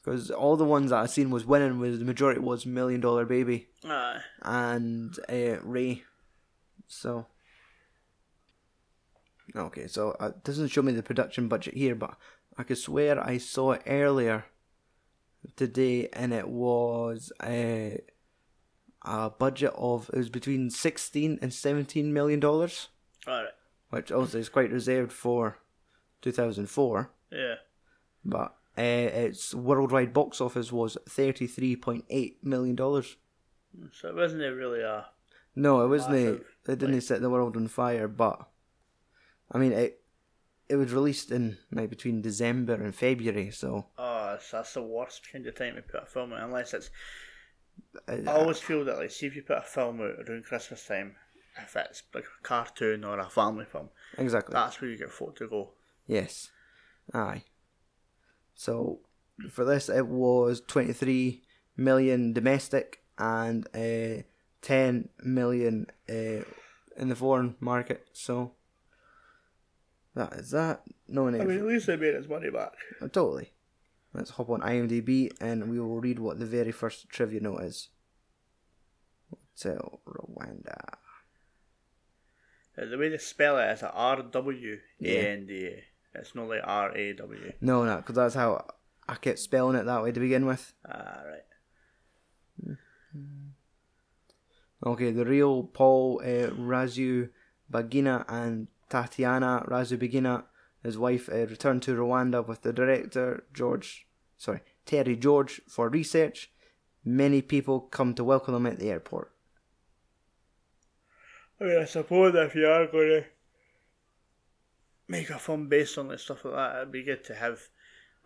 Because 0.03 0.31
all 0.31 0.57
the 0.57 0.65
ones 0.65 0.91
that 0.91 0.99
I 1.01 1.07
seen 1.07 1.31
was 1.31 1.45
winning 1.45 1.79
was 1.79 1.99
the 1.99 2.05
majority 2.05 2.41
was 2.41 2.65
Million 2.67 3.01
Dollar 3.01 3.25
Baby 3.25 3.69
Aye. 3.85 4.21
and 4.43 5.17
uh, 5.29 5.61
Ray. 5.63 6.03
So 6.89 7.27
okay, 9.57 9.87
so 9.87 10.17
uh, 10.21 10.29
it 10.29 10.45
doesn't 10.45 10.69
show 10.69 10.83
me 10.83 10.93
the 10.93 11.03
production 11.03 11.49
budget 11.49 11.75
here, 11.75 11.95
but 11.95 12.17
I 12.59 12.63
could 12.63 12.79
swear 12.79 13.25
I 13.25 13.39
saw 13.39 13.73
it 13.73 13.83
earlier 13.87 14.45
today, 15.57 16.09
and 16.13 16.33
it 16.33 16.49
was 16.49 17.33
a 17.43 18.01
a 19.05 19.31
budget 19.31 19.73
of 19.77 20.11
it 20.13 20.19
was 20.19 20.31
between 20.31 20.71
sixteen 20.71 21.39
and 21.43 21.53
seventeen 21.53 22.13
million 22.13 22.41
dollars, 22.41 22.89
Alright. 23.27 23.49
which 23.91 24.13
also 24.13 24.39
is 24.39 24.49
quite 24.49 24.71
reserved 24.71 25.13
for 25.13 25.59
two 26.21 26.33
thousand 26.33 26.69
four. 26.69 27.11
Yeah. 27.31 27.55
but 28.25 28.55
uh, 28.79 28.83
its 28.83 29.55
worldwide 29.55 30.13
box 30.13 30.41
office 30.41 30.71
was 30.71 30.97
thirty 31.09 31.47
three 31.47 31.77
point 31.77 32.05
eight 32.11 32.45
million 32.45 32.77
dollars. 32.77 33.17
So 33.93 34.09
it 34.09 34.15
wasn't 34.15 34.43
really 34.43 34.81
a. 34.81 35.07
No, 35.57 35.85
it 35.85 35.89
wasn't. 35.89 36.13
Massive, 36.13 36.45
it 36.69 36.79
didn't 36.79 37.01
set 37.03 37.21
the 37.21 37.31
world 37.31 37.57
on 37.57 37.69
fire, 37.69 38.09
but 38.09 38.49
I 39.53 39.59
mean 39.59 39.73
it. 39.73 39.99
It 40.69 40.77
was 40.77 40.93
released 40.95 41.31
in 41.31 41.59
like 41.71 41.91
between 41.91 42.23
December 42.23 42.75
and 42.75 42.95
February, 42.95 43.51
so 43.51 43.89
Oh, 43.99 44.29
that's, 44.31 44.51
that's 44.51 44.73
the 44.73 44.83
worst 44.83 45.31
kind 45.31 45.47
of 45.47 45.55
time 45.55 45.75
to 45.75 45.83
put 45.83 46.05
a 46.05 46.07
film 46.07 46.33
out, 46.33 46.45
unless 46.45 46.73
it's. 46.73 46.91
uh, 48.09 48.17
I 48.27 48.33
always 48.39 48.59
feel 48.59 48.83
that, 48.87 48.97
like, 48.97 49.11
see 49.11 49.27
if 49.27 49.37
you 49.37 49.43
put 49.43 49.59
a 49.59 49.63
film 49.63 50.01
out 50.01 50.27
around 50.27 50.45
Christmas 50.45 50.87
time, 50.87 51.17
if 51.59 51.77
it's 51.77 52.05
like 52.15 52.25
a 52.25 52.43
cartoon 52.43 53.05
or 53.05 53.19
a 53.19 53.29
family 53.29 53.67
film, 53.67 53.91
exactly. 54.17 54.55
that's 54.55 54.81
where 54.81 54.91
you 54.91 54.97
get 54.97 55.11
folk 55.11 55.37
to 55.37 55.49
go. 55.49 55.73
Yes, 56.07 56.51
aye. 57.13 57.43
So 58.55 59.01
for 59.51 59.67
this, 59.67 59.91
it 59.91 60.07
was 60.07 60.63
twenty 60.67 60.95
three 60.95 61.43
million 61.77 62.33
domestic 62.33 63.01
and 63.19 63.67
uh, 63.75 64.23
ten 64.63 65.11
million 65.23 65.87
uh, 66.09 66.45
in 66.97 67.09
the 67.09 67.17
foreign 67.17 67.57
market. 67.61 68.07
So 68.15 68.53
that 70.15 70.33
is 70.35 70.51
that. 70.51 70.83
No 71.09 71.29
I 71.29 71.31
mean, 71.33 71.59
at 71.59 71.65
least 71.67 71.87
they 71.87 71.97
made 71.97 72.15
its 72.15 72.29
money 72.29 72.51
back. 72.51 72.73
Uh, 73.01 73.09
Totally. 73.09 73.53
Let's 74.15 74.31
hop 74.31 74.51
on 74.51 74.61
IMDb 74.61 75.31
and 75.41 75.71
we 75.71 75.81
will 75.81 76.01
read 76.01 76.19
what 76.19 76.39
the 76.39 76.47
very 76.47 76.73
first 76.73 77.09
trivia 77.09 77.41
note 77.41 77.63
is. 77.63 77.89
Hotel 79.31 80.01
Rwanda. 80.07 80.77
Uh, 82.77 82.87
The 82.87 82.99
way 82.99 83.09
they 83.09 83.19
spell 83.19 83.59
it 83.59 83.71
is 83.73 83.83
R 83.83 84.23
W 84.23 84.79
A 85.03 85.29
N 85.29 85.47
D 85.47 85.67
A. 85.67 85.85
It's 86.15 86.35
not 86.35 86.49
like 86.49 86.61
R 86.63 86.95
A 86.95 87.13
W. 87.15 87.53
No, 87.61 87.85
no, 87.85 87.97
because 87.97 88.17
that's 88.17 88.35
how 88.35 88.67
I 89.09 89.15
kept 89.15 89.39
spelling 89.39 89.77
it 89.77 89.85
that 89.85 90.03
way 90.03 90.13
to 90.13 90.21
begin 90.21 90.45
with. 90.47 90.75
Ah, 90.87 91.23
right. 91.27 92.77
Okay, 94.85 95.11
the 95.13 95.25
real 95.25 95.63
Paul 95.65 96.21
uh, 96.23 96.51
Razu 96.51 97.31
Bagina 97.71 98.25
and 98.29 98.67
Tatiana 98.93 99.65
Razu 99.69 99.97
Bagina, 99.97 100.45
his 100.83 100.99
wife, 100.99 101.31
uh, 101.31 101.47
returned 101.47 101.83
to 101.85 101.97
Rwanda 101.97 102.47
with 102.47 102.61
the 102.61 102.75
director 102.75 103.45
George, 103.55 104.07
sorry, 104.37 104.61
Terry 104.85 105.17
George 105.17 105.63
for 105.67 105.89
research. 105.89 106.53
Many 107.03 107.41
people 107.41 107.81
come 107.81 108.13
to 108.15 108.23
welcome 108.23 108.53
them 108.53 108.67
at 108.67 108.79
the 108.79 108.91
airport. 108.91 109.33
I 111.59 111.65
mean, 111.65 111.79
I 111.81 111.87
suppose 111.87 112.35
if 112.35 112.55
you 112.55 112.67
are 112.67 112.87
going 112.87 113.09
to 113.09 113.25
make 115.09 115.31
a 115.31 115.39
film 115.39 115.69
based 115.71 115.97
on 115.97 116.09
like 116.09 116.19
stuff 116.19 116.45
like 116.45 116.55
that, 116.55 116.77
it'd 116.77 116.93
be 116.93 117.03
good 117.03 117.25
to 117.25 117.35
have 117.35 117.61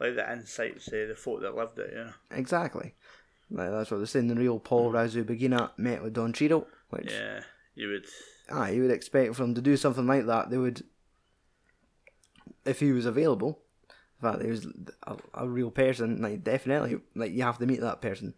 like 0.00 0.16
the 0.16 0.32
insights, 0.32 0.88
uh, 0.88 1.06
the 1.08 1.14
folk 1.14 1.42
that 1.42 1.54
lived 1.54 1.78
it, 1.78 1.90
you 1.92 2.04
know. 2.06 2.12
Exactly. 2.32 2.94
Like, 3.52 3.70
that's 3.70 3.92
what 3.92 3.98
they're 3.98 4.06
saying. 4.06 4.26
The 4.26 4.34
real 4.34 4.58
Paul 4.58 4.90
Razu 4.90 5.22
Bagina 5.22 5.70
met 5.76 6.02
with 6.02 6.14
Don 6.14 6.32
Cheadle, 6.32 6.66
which 6.90 7.12
Yeah, 7.12 7.42
you 7.76 7.88
would. 7.88 8.06
Ah, 8.50 8.68
you 8.68 8.82
would 8.82 8.90
expect 8.90 9.34
for 9.34 9.42
them 9.42 9.54
to 9.54 9.60
do 9.60 9.76
something 9.76 10.06
like 10.06 10.26
that. 10.26 10.50
They 10.50 10.58
would, 10.58 10.84
if 12.64 12.80
he 12.80 12.92
was 12.92 13.06
available. 13.06 13.60
In 14.20 14.30
fact, 14.30 14.42
he 14.42 14.50
was 14.50 14.66
a, 15.06 15.16
a 15.34 15.48
real 15.48 15.70
person. 15.70 16.22
Like 16.22 16.42
definitely, 16.42 16.98
like 17.14 17.32
you 17.32 17.42
have 17.42 17.58
to 17.58 17.66
meet 17.66 17.80
that 17.80 18.00
person. 18.00 18.34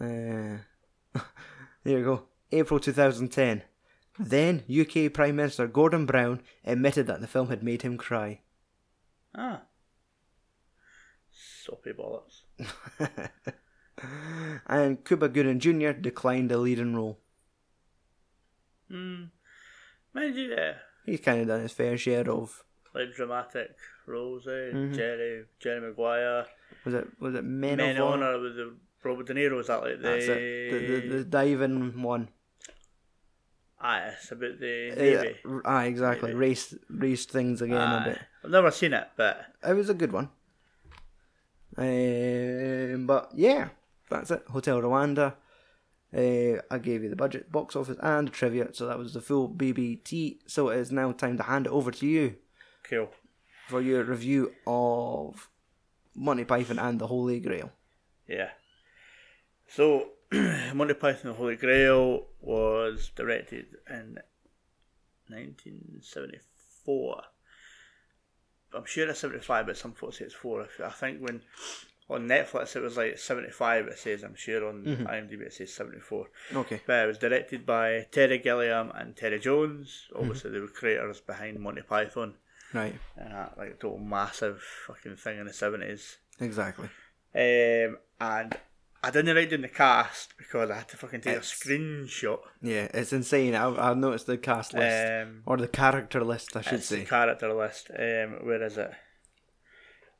Uh, 0.00 0.58
there 1.84 1.98
you 1.98 2.04
go. 2.04 2.22
April 2.52 2.80
2010. 2.80 3.62
Then 4.18 4.64
UK 4.68 5.12
Prime 5.12 5.36
Minister 5.36 5.66
Gordon 5.66 6.04
Brown 6.04 6.42
admitted 6.64 7.06
that 7.06 7.20
the 7.20 7.26
film 7.26 7.48
had 7.48 7.62
made 7.62 7.82
him 7.82 7.96
cry. 7.96 8.40
Ah. 9.34 9.62
Soapy 11.30 11.92
bollocks. 11.92 12.42
and 14.66 15.04
Cuba 15.04 15.28
Gooding 15.28 15.60
Jr. 15.60 15.92
declined 15.92 16.50
a 16.52 16.58
leading 16.58 16.94
role. 16.94 17.20
Hmm. 18.90 19.24
Mind 20.12 20.34
you, 20.34 20.50
yeah. 20.50 20.74
He's 21.06 21.20
kind 21.20 21.40
of 21.42 21.46
done 21.48 21.60
his 21.62 21.72
fair 21.72 21.96
share 21.96 22.28
of. 22.30 22.64
Like 22.94 23.14
dramatic 23.14 23.76
roles, 24.06 24.46
eh? 24.48 24.72
Mhm. 24.74 24.94
Jerry, 24.94 25.44
Jerry 25.60 25.80
Maguire. 25.80 26.46
Was 26.84 26.94
it 26.94 27.06
was 27.20 27.34
it 27.36 27.44
Men, 27.44 27.76
Men 27.76 27.96
of 27.96 28.08
Honor? 28.08 28.40
With 28.40 28.56
the 28.56 28.74
Robert 29.04 29.26
De 29.26 29.34
Niro, 29.34 29.56
Was 29.56 29.68
that 29.68 29.80
like 29.82 29.98
the. 30.02 30.08
That's 30.08 30.24
it. 30.26 30.70
The, 30.72 30.78
the, 31.08 31.16
the 31.18 31.24
diving 31.24 32.02
one. 32.02 32.28
Aye, 33.80 34.10
it's 34.12 34.30
about 34.32 34.58
the 34.60 34.92
Navy. 34.96 35.36
ah, 35.64 35.82
exactly. 35.84 36.30
Navy. 36.30 36.38
Race 36.38 36.74
race 36.90 37.24
things 37.26 37.62
again 37.62 37.80
a 37.80 38.04
bit. 38.04 38.18
I've 38.44 38.50
never 38.50 38.70
seen 38.70 38.92
it, 38.92 39.08
but 39.16 39.46
It 39.66 39.72
was 39.74 39.88
a 39.88 39.94
good 39.94 40.12
one. 40.12 40.28
Um, 41.78 43.06
but 43.06 43.30
yeah, 43.34 43.68
that's 44.10 44.30
it. 44.32 44.42
Hotel 44.50 44.82
Rwanda. 44.82 45.34
Uh, 46.16 46.60
I 46.70 46.78
gave 46.78 47.02
you 47.04 47.08
the 47.08 47.16
budget, 47.16 47.52
box 47.52 47.76
office, 47.76 47.98
and 48.02 48.26
the 48.28 48.32
trivia, 48.32 48.68
so 48.72 48.86
that 48.86 48.98
was 48.98 49.14
the 49.14 49.20
full 49.20 49.48
BBT. 49.48 50.38
So 50.46 50.68
it 50.70 50.78
is 50.78 50.90
now 50.90 51.12
time 51.12 51.36
to 51.36 51.44
hand 51.44 51.66
it 51.66 51.72
over 51.72 51.92
to 51.92 52.06
you 52.06 52.36
cool. 52.82 53.10
for 53.68 53.80
your 53.80 54.02
review 54.02 54.52
of 54.66 55.48
Monty 56.16 56.44
Python 56.44 56.80
and 56.80 57.00
the 57.00 57.06
Holy 57.06 57.38
Grail. 57.38 57.70
Yeah. 58.26 58.50
So, 59.68 60.08
Monty 60.74 60.94
Python 60.94 61.26
and 61.26 61.34
the 61.34 61.38
Holy 61.38 61.54
Grail 61.56 62.26
was 62.40 63.12
directed 63.14 63.66
in 63.88 64.18
1974. 65.28 67.22
I'm 68.72 68.84
sure 68.84 69.08
it's 69.08 69.20
75, 69.20 69.66
but 69.66 69.76
some 69.76 69.92
folks 69.92 70.18
say 70.18 70.24
it's 70.24 70.34
4. 70.34 70.66
I 70.84 70.90
think 70.90 71.20
when 71.20 71.42
on 72.10 72.26
Netflix 72.28 72.74
it 72.76 72.82
was 72.82 72.96
like 72.96 73.18
75, 73.18 73.86
it 73.86 73.98
says, 73.98 74.22
I'm 74.22 74.34
sure 74.34 74.68
on 74.68 74.84
IMDb 74.84 75.42
it 75.42 75.52
says 75.54 75.72
74. 75.72 76.26
Okay. 76.54 76.80
But 76.86 77.04
it 77.04 77.06
was 77.06 77.18
directed 77.18 77.64
by 77.64 78.06
Terry 78.10 78.38
Gilliam 78.38 78.90
and 78.94 79.16
Terry 79.16 79.38
Jones. 79.38 80.08
Obviously, 80.14 80.50
they 80.50 80.60
were 80.60 80.68
creators 80.68 81.20
behind 81.20 81.58
Monty 81.60 81.82
Python 81.82 82.34
Right. 82.72 82.94
and 83.16 83.32
that 83.32 83.56
like 83.58 83.70
a 83.70 83.74
total 83.74 83.98
massive 83.98 84.60
fucking 84.86 85.16
thing 85.16 85.38
in 85.38 85.46
the 85.46 85.52
70s. 85.52 86.16
Exactly. 86.40 86.88
Um, 87.34 87.98
and 88.20 88.56
I 89.02 89.10
didn't 89.10 89.34
write 89.34 89.50
down 89.50 89.62
the 89.62 89.68
cast 89.68 90.36
because 90.36 90.70
I 90.70 90.76
had 90.76 90.88
to 90.88 90.96
fucking 90.96 91.20
take 91.22 91.36
It's- 91.36 91.52
a 91.52 91.68
screenshot. 91.68 92.40
Yeah, 92.60 92.88
it's 92.92 93.12
insane. 93.12 93.54
I, 93.54 93.90
I've 93.90 93.96
noticed 93.96 94.26
the 94.26 94.36
cast 94.36 94.74
list. 94.74 95.10
Um, 95.10 95.42
or 95.46 95.56
the 95.56 95.68
character 95.68 96.22
list, 96.24 96.56
I 96.56 96.60
should 96.62 96.82
say. 96.82 97.04
character 97.04 97.52
list. 97.54 97.90
Um, 97.90 98.44
where 98.44 98.62
is 98.62 98.76
it? 98.76 98.90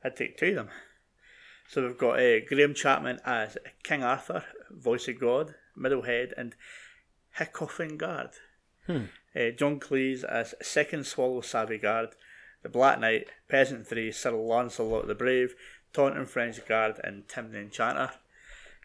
I'd 0.02 0.16
take 0.16 0.38
two 0.38 0.48
of 0.50 0.54
them. 0.54 0.68
So 1.70 1.86
we've 1.86 1.96
got 1.96 2.18
uh, 2.18 2.40
Graham 2.48 2.74
Chapman 2.74 3.20
as 3.24 3.56
King 3.84 4.02
Arthur, 4.02 4.42
voice 4.72 5.06
of 5.06 5.20
God, 5.20 5.54
Middlehead, 5.78 6.32
and 6.36 6.56
Hiccoughing 7.38 7.96
Guard. 7.96 8.30
Hmm. 8.88 9.04
Uh, 9.36 9.50
John 9.56 9.78
Cleese 9.78 10.24
as 10.24 10.56
Second 10.60 11.06
Swallow 11.06 11.42
Savvy 11.42 11.78
Guard, 11.78 12.08
the 12.64 12.68
Black 12.68 12.98
Knight, 12.98 13.28
Peasant 13.48 13.86
Three, 13.86 14.10
Sir 14.10 14.32
Lancelot 14.32 15.06
the 15.06 15.14
Brave, 15.14 15.54
Taunting 15.92 16.26
French 16.26 16.66
Guard, 16.66 17.00
and 17.04 17.28
Tim 17.28 17.52
the 17.52 17.60
Enchanter. 17.60 18.10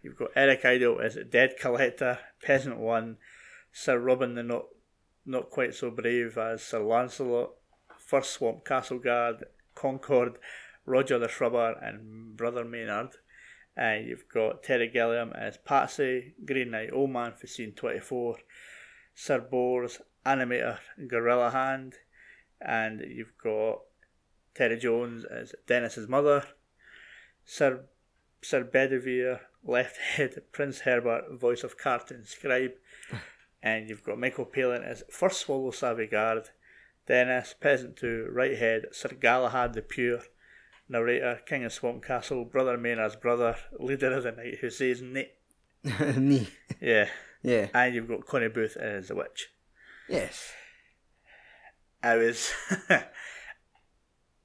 You've 0.04 0.18
got 0.18 0.30
Eric 0.36 0.64
Idle 0.64 1.02
as 1.02 1.18
Dead 1.28 1.56
Collector, 1.60 2.20
Peasant 2.44 2.78
One, 2.78 3.18
Sir 3.74 3.98
Robin 3.98 4.36
the 4.36 4.44
Not 4.44 4.66
Not 5.26 5.50
Quite 5.50 5.74
So 5.74 5.90
Brave 5.90 6.38
as 6.38 6.62
Sir 6.62 6.84
Lancelot, 6.84 7.50
First 7.98 8.34
Swamp 8.34 8.64
Castle 8.64 9.00
Guard, 9.00 9.44
Concorde, 9.74 10.38
Roger 10.86 11.20
the 11.20 11.28
Shrubber, 11.28 11.74
and 11.82 12.36
Brother 12.38 12.64
Maynard. 12.64 13.16
And 13.76 14.08
you've 14.08 14.30
got 14.30 14.64
Terry 14.64 14.88
Gilliam 14.88 15.34
as 15.34 15.58
Patsy, 15.58 16.34
Green 16.46 16.72
Knight, 16.72 16.92
Old 16.94 17.10
Man 17.10 17.34
for 17.34 17.48
Scene 17.48 17.74
24, 17.74 18.38
Sir 19.14 19.40
Bors, 19.40 20.00
Animator, 20.26 20.80
Gorilla 21.08 21.52
Hand, 21.52 21.96
and 22.62 23.02
you've 23.02 23.38
got 23.42 23.82
Terry 24.54 24.78
Jones 24.78 25.26
as 25.26 25.54
Dennis's 25.68 26.08
mother, 26.08 26.46
Sir 27.44 27.86
Sir 28.42 28.64
Bedivere, 28.64 29.40
Left 29.64 29.98
Head, 29.98 30.44
Prince 30.52 30.82
Herbert, 30.82 31.34
voice 31.34 31.64
of 31.64 31.78
Cartoon 31.78 32.26
Scribe, 32.26 32.74
and 33.64 33.90
you've 33.90 34.04
got 34.04 34.20
Michael 34.20 34.46
Palin 34.46 34.84
as 34.84 35.04
First 35.10 35.42
Swallow 35.42 35.72
Savvy 35.72 36.08
Guard, 36.08 36.50
Dennis, 37.08 37.56
Peasant 37.60 37.98
2, 37.98 38.30
Right 38.32 38.58
Head, 38.58 38.86
Sir 38.92 39.10
Galahad 39.10 39.74
the 39.74 39.82
Pure, 39.82 40.22
narrator, 40.90 41.40
King 41.46 41.64
of 41.66 41.74
Swamp 41.74 42.04
Castle, 42.04 42.46
Brother 42.46 42.78
Maynard's 42.78 43.16
brother, 43.16 43.56
leader 43.80 44.14
of 44.14 44.24
the 44.24 44.32
knight 44.32 44.60
who 44.62 44.70
says 44.70 45.02
Nate. 45.02 45.32
Me. 46.18 46.48
Yeah. 46.82 47.08
Yeah. 47.44 47.68
And 47.74 47.94
you've 47.96 48.08
got 48.08 48.26
Connie 48.26 48.48
Booth 48.48 48.76
as 48.78 49.08
the 49.10 49.16
witch. 49.16 49.50
Yes. 50.10 50.52
I 52.04 52.16
was 52.18 52.52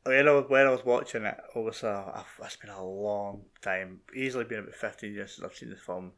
when 0.05 0.28
I 0.28 0.32
was 0.32 0.45
when 0.49 0.66
I 0.66 0.70
was 0.70 0.84
watching 0.84 1.24
it, 1.24 1.36
obviously 1.55 1.88
I've, 1.91 2.24
it's 2.43 2.57
been 2.57 2.70
a 2.70 2.84
long 2.84 3.43
time, 3.62 4.01
easily 4.14 4.45
been 4.45 4.61
about 4.61 4.74
fifteen 4.74 5.12
years 5.14 5.34
since 5.36 5.45
I've 5.45 5.57
seen 5.57 5.70
the 5.70 5.76
film 5.76 6.12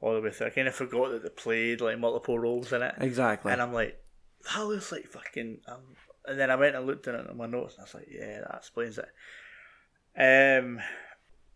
all 0.00 0.14
the 0.14 0.20
way 0.20 0.30
through. 0.30 0.48
I 0.48 0.50
kind 0.50 0.68
of 0.68 0.74
forgot 0.74 1.10
that 1.12 1.22
they 1.22 1.28
played 1.30 1.80
like 1.80 1.98
multiple 1.98 2.38
roles 2.38 2.72
in 2.72 2.82
it, 2.82 2.94
Exactly. 2.98 3.52
and 3.52 3.62
I'm 3.62 3.72
like, 3.72 4.00
that 4.52 4.66
looks 4.66 4.90
like 4.92 5.06
fucking. 5.06 5.58
Um, 5.68 5.80
and 6.26 6.38
then 6.40 6.50
I 6.50 6.56
went 6.56 6.74
and 6.74 6.86
looked 6.86 7.06
at 7.06 7.14
it 7.14 7.30
in 7.30 7.36
my 7.36 7.46
notes, 7.46 7.74
and 7.74 7.82
I 7.82 7.84
was 7.84 7.94
like, 7.94 8.08
yeah, 8.10 8.40
that 8.40 8.56
explains 8.56 8.98
it. 8.98 9.08
Um, 10.18 10.80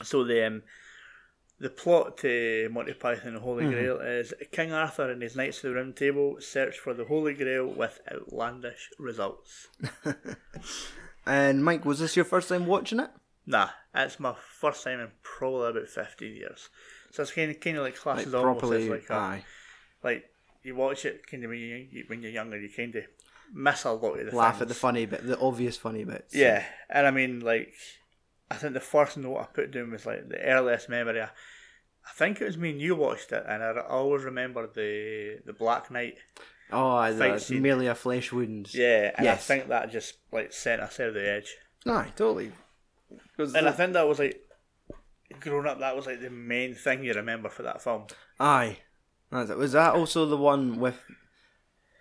so 0.02 0.24
the 0.24 0.46
um, 0.46 0.62
the 1.60 1.70
plot 1.70 2.18
to 2.18 2.68
Monty 2.72 2.92
Python 2.94 3.28
and 3.28 3.36
the 3.36 3.40
Holy 3.40 3.64
Grail 3.66 3.98
is 3.98 4.32
King 4.52 4.72
Arthur 4.72 5.10
and 5.10 5.20
his 5.22 5.34
Knights 5.36 5.58
of 5.58 5.70
the 5.70 5.74
Round 5.74 5.96
Table 5.96 6.36
search 6.40 6.78
for 6.78 6.94
the 6.94 7.04
Holy 7.04 7.34
Grail 7.34 7.66
with 7.66 8.00
outlandish 8.10 8.90
results. 8.98 9.68
And 11.26 11.62
Mike, 11.62 11.84
was 11.84 11.98
this 11.98 12.16
your 12.16 12.24
first 12.24 12.48
time 12.48 12.64
watching 12.66 13.00
it? 13.00 13.10
Nah, 13.46 13.68
it's 13.94 14.18
my 14.18 14.34
first 14.60 14.82
time 14.84 15.00
in 15.00 15.08
probably 15.22 15.68
about 15.70 15.88
fifteen 15.88 16.34
years. 16.34 16.70
So 17.10 17.22
it's 17.22 17.32
kind 17.32 17.50
of 17.50 17.60
kind 17.60 17.76
of 17.76 17.82
like 17.82 17.94
Like 17.94 18.00
classes 18.02 18.34
almost 18.34 18.60
properly? 18.60 18.84
as 18.84 18.88
like 18.88 19.10
a, 19.10 19.14
aye. 19.14 19.44
like 20.02 20.24
you 20.62 20.74
watch 20.74 21.04
it 21.04 21.26
kind 21.26 21.44
of 21.44 21.50
when 21.50 21.58
you 21.58 22.04
when 22.06 22.22
you're 22.22 22.30
younger, 22.30 22.58
you 22.58 22.70
kind 22.74 22.94
of 22.94 23.04
miss 23.52 23.84
a 23.84 23.90
lot 23.92 24.18
of 24.18 24.30
the 24.30 24.36
Laugh 24.36 24.54
things. 24.54 24.62
at 24.62 24.68
the 24.68 24.74
funny 24.74 25.04
bit, 25.04 25.26
the 25.26 25.38
obvious 25.38 25.76
funny 25.76 26.04
bits. 26.04 26.34
Yeah, 26.34 26.64
and 26.88 27.06
I 27.06 27.10
mean 27.10 27.40
like 27.40 27.74
I 28.50 28.54
think 28.54 28.72
the 28.74 28.80
first 28.80 29.16
note 29.16 29.38
I 29.38 29.44
put 29.44 29.70
down 29.70 29.90
was 29.90 30.06
like 30.06 30.28
the 30.28 30.40
earliest 30.40 30.88
memory. 30.88 31.20
I, 31.20 31.24
I 31.26 32.10
think 32.14 32.40
it 32.40 32.44
was 32.46 32.56
me 32.56 32.70
and 32.70 32.80
you 32.80 32.94
watched 32.96 33.32
it, 33.32 33.44
and 33.46 33.62
I, 33.62 33.70
I 33.70 33.86
always 33.88 34.24
remember 34.24 34.66
the 34.66 35.38
the 35.44 35.52
Black 35.52 35.90
Knight. 35.90 36.14
Oh, 36.70 36.96
aye, 36.96 37.12
Fight 37.12 37.32
that's 37.32 37.46
scene. 37.46 37.62
merely 37.62 37.86
a 37.86 37.94
flesh 37.94 38.32
wound. 38.32 38.72
Yeah, 38.74 39.12
and 39.16 39.24
Yes. 39.24 39.38
I 39.50 39.54
think 39.54 39.68
that 39.68 39.90
just 39.90 40.14
like 40.32 40.52
sent 40.52 40.80
us 40.82 40.98
over 41.00 41.12
the 41.18 41.28
edge. 41.30 41.54
Aye, 41.86 42.12
totally. 42.16 42.52
And 43.38 43.68
I 43.68 43.72
think 43.72 43.92
that 43.94 44.06
was 44.08 44.18
like 44.18 44.40
growing 45.40 45.66
up. 45.66 45.78
That 45.80 45.96
was 45.96 46.06
like 46.06 46.20
the 46.20 46.30
main 46.30 46.74
thing 46.74 47.04
you 47.04 47.14
remember 47.14 47.48
for 47.48 47.62
that 47.62 47.82
film. 47.82 48.04
Aye. 48.40 48.78
That's 49.30 49.50
it. 49.50 49.58
Was 49.58 49.72
that 49.72 49.94
also 49.94 50.24
the 50.26 50.36
one 50.36 50.78
with 50.80 50.98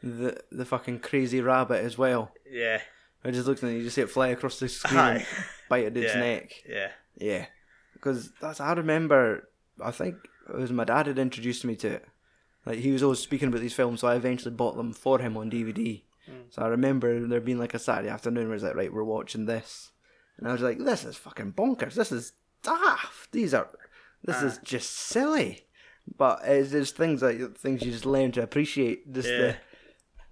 the 0.03 0.37
the 0.51 0.65
fucking 0.65 0.99
crazy 0.99 1.41
rabbit 1.41 1.83
as 1.83 1.97
well? 1.97 2.31
Yeah, 2.49 2.81
I 3.23 3.31
just 3.31 3.47
looked 3.47 3.63
at 3.63 3.69
it, 3.69 3.77
you 3.77 3.83
just 3.83 3.95
see 3.95 4.01
it 4.01 4.09
fly 4.09 4.29
across 4.29 4.59
the 4.59 4.69
screen 4.69 4.99
Aye. 4.99 5.25
and 5.67 5.69
bite 5.69 5.85
at 5.85 5.97
its 5.97 6.13
Yeah. 6.13 6.19
neck. 6.19 6.63
yeah. 6.67 6.91
Yeah. 7.17 7.45
Because 7.93 8.31
that's 8.41 8.59
I 8.59 8.73
remember 8.73 9.49
I 9.83 9.91
think 9.91 10.15
it 10.49 10.55
was 10.55 10.71
my 10.71 10.83
dad 10.83 11.07
had 11.07 11.19
introduced 11.19 11.65
me 11.65 11.75
to 11.77 11.87
it. 11.87 12.05
Like 12.65 12.79
he 12.79 12.91
was 12.91 13.01
always 13.03 13.19
speaking 13.19 13.47
about 13.47 13.61
these 13.61 13.73
films, 13.73 14.01
so 14.01 14.07
I 14.07 14.15
eventually 14.15 14.53
bought 14.55 14.75
them 14.75 14.93
for 14.93 15.19
him 15.19 15.37
on 15.37 15.49
DVD. 15.49 16.03
So 16.49 16.61
I 16.61 16.67
remember 16.67 17.25
there 17.25 17.39
being 17.39 17.57
like 17.57 17.73
a 17.73 17.79
Saturday 17.79 18.09
afternoon 18.09 18.47
where 18.47 18.55
it's 18.55 18.63
like, 18.63 18.75
right, 18.75 18.91
we're 18.91 19.03
watching 19.03 19.45
this, 19.45 19.91
and 20.37 20.45
I 20.45 20.51
was 20.51 20.61
like, 20.61 20.77
this 20.77 21.05
is 21.05 21.15
fucking 21.15 21.53
bonkers. 21.53 21.93
This 21.93 22.11
is 22.11 22.33
daft. 22.63 23.31
These 23.31 23.53
are, 23.53 23.69
this 24.25 24.41
is 24.41 24.57
just 24.57 24.91
silly. 24.91 25.65
But 26.17 26.41
it's 26.43 26.71
just 26.71 26.97
things 26.97 27.21
like 27.21 27.57
things 27.57 27.81
you 27.81 27.91
just 27.93 28.05
learn 28.05 28.33
to 28.33 28.43
appreciate. 28.43 29.09
Just 29.13 29.29
Yeah. 29.29 29.55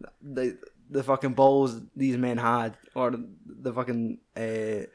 the, 0.01 0.07
the 0.21 0.57
the 0.89 1.03
fucking 1.03 1.33
balls 1.33 1.79
these 1.95 2.17
men 2.17 2.37
had, 2.39 2.75
or 2.93 3.15
the 3.45 3.71
fucking 3.73 4.19
uh, 4.35 4.87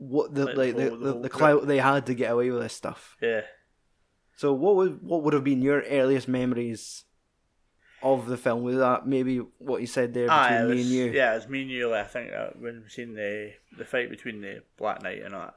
what 0.00 0.34
the 0.34 0.46
Like 0.46 0.56
like, 0.56 0.76
the 0.76 0.82
the, 0.84 0.90
the 0.90 0.96
the, 0.96 1.12
whole 1.12 1.22
the 1.22 1.28
grip. 1.28 1.32
clout 1.32 1.66
they 1.66 1.78
had 1.78 2.06
to 2.06 2.14
get 2.14 2.32
away 2.32 2.50
with 2.50 2.62
this 2.62 2.72
stuff. 2.74 3.16
Yeah. 3.20 3.42
So 4.36 4.52
what 4.54 4.74
would 4.76 5.02
what 5.02 5.22
would 5.22 5.34
have 5.34 5.44
been 5.44 5.60
your 5.62 5.82
earliest 5.82 6.26
memories 6.26 7.04
of 8.02 8.24
the 8.26 8.38
film? 8.38 8.62
Was 8.62 8.76
that 8.76 9.06
maybe 9.06 9.36
what 9.58 9.82
you 9.82 9.86
said 9.86 10.14
there 10.14 10.24
between 10.24 10.38
Ah, 10.40 10.60
it 10.60 10.68
me 10.68 10.74
was, 10.76 10.86
and 10.86 10.90
you? 10.94 11.04
Yeah, 11.12 11.32
it 11.32 11.36
was 11.36 11.48
me 11.48 11.62
and 11.62 11.70
you. 11.70 11.94
I 11.94 12.04
think 12.04 12.32
uh, 12.32 12.48
when 12.58 12.82
we 12.82 12.88
seen 12.88 13.12
the 13.14 13.52
the 13.76 13.84
fight 13.84 14.08
between 14.08 14.40
the 14.40 14.62
Black 14.78 15.02
Knight 15.02 15.22
and 15.22 15.34
all 15.34 15.42
that, 15.42 15.54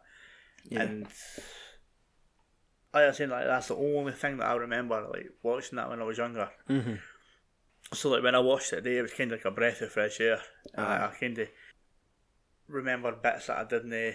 Yeah. 0.70 0.82
and 0.82 1.08
like 2.94 3.04
I 3.04 3.08
was 3.08 3.18
saying, 3.18 3.30
like 3.30 3.46
that's 3.46 3.70
the 3.70 3.76
only 3.76 4.12
thing 4.12 4.38
that 4.38 4.48
I 4.48 4.56
remember, 4.56 5.08
like 5.12 5.30
watching 5.42 5.78
that 5.78 5.90
when 5.90 6.02
I 6.02 6.04
was 6.04 6.18
younger. 6.18 6.50
Mhm. 6.70 7.00
So 7.94 8.10
like 8.10 8.24
when 8.24 8.36
I 8.36 8.40
watched 8.40 8.74
it 8.74 8.78
today, 8.84 8.98
it 8.98 9.02
was 9.04 9.14
kind 9.14 9.32
of 9.32 9.40
like 9.40 9.46
a 9.46 9.52
breath 9.52 9.82
of 9.82 9.92
fresh 9.92 10.20
air. 10.20 10.42
And 10.74 10.86
I, 10.86 11.08
I 11.08 11.14
kind 11.20 11.38
of 11.40 11.48
remember 12.68 13.12
bits 13.14 13.48
that 13.48 13.58
I 13.58 13.64
didn't, 13.64 13.94
uh, 13.94 14.12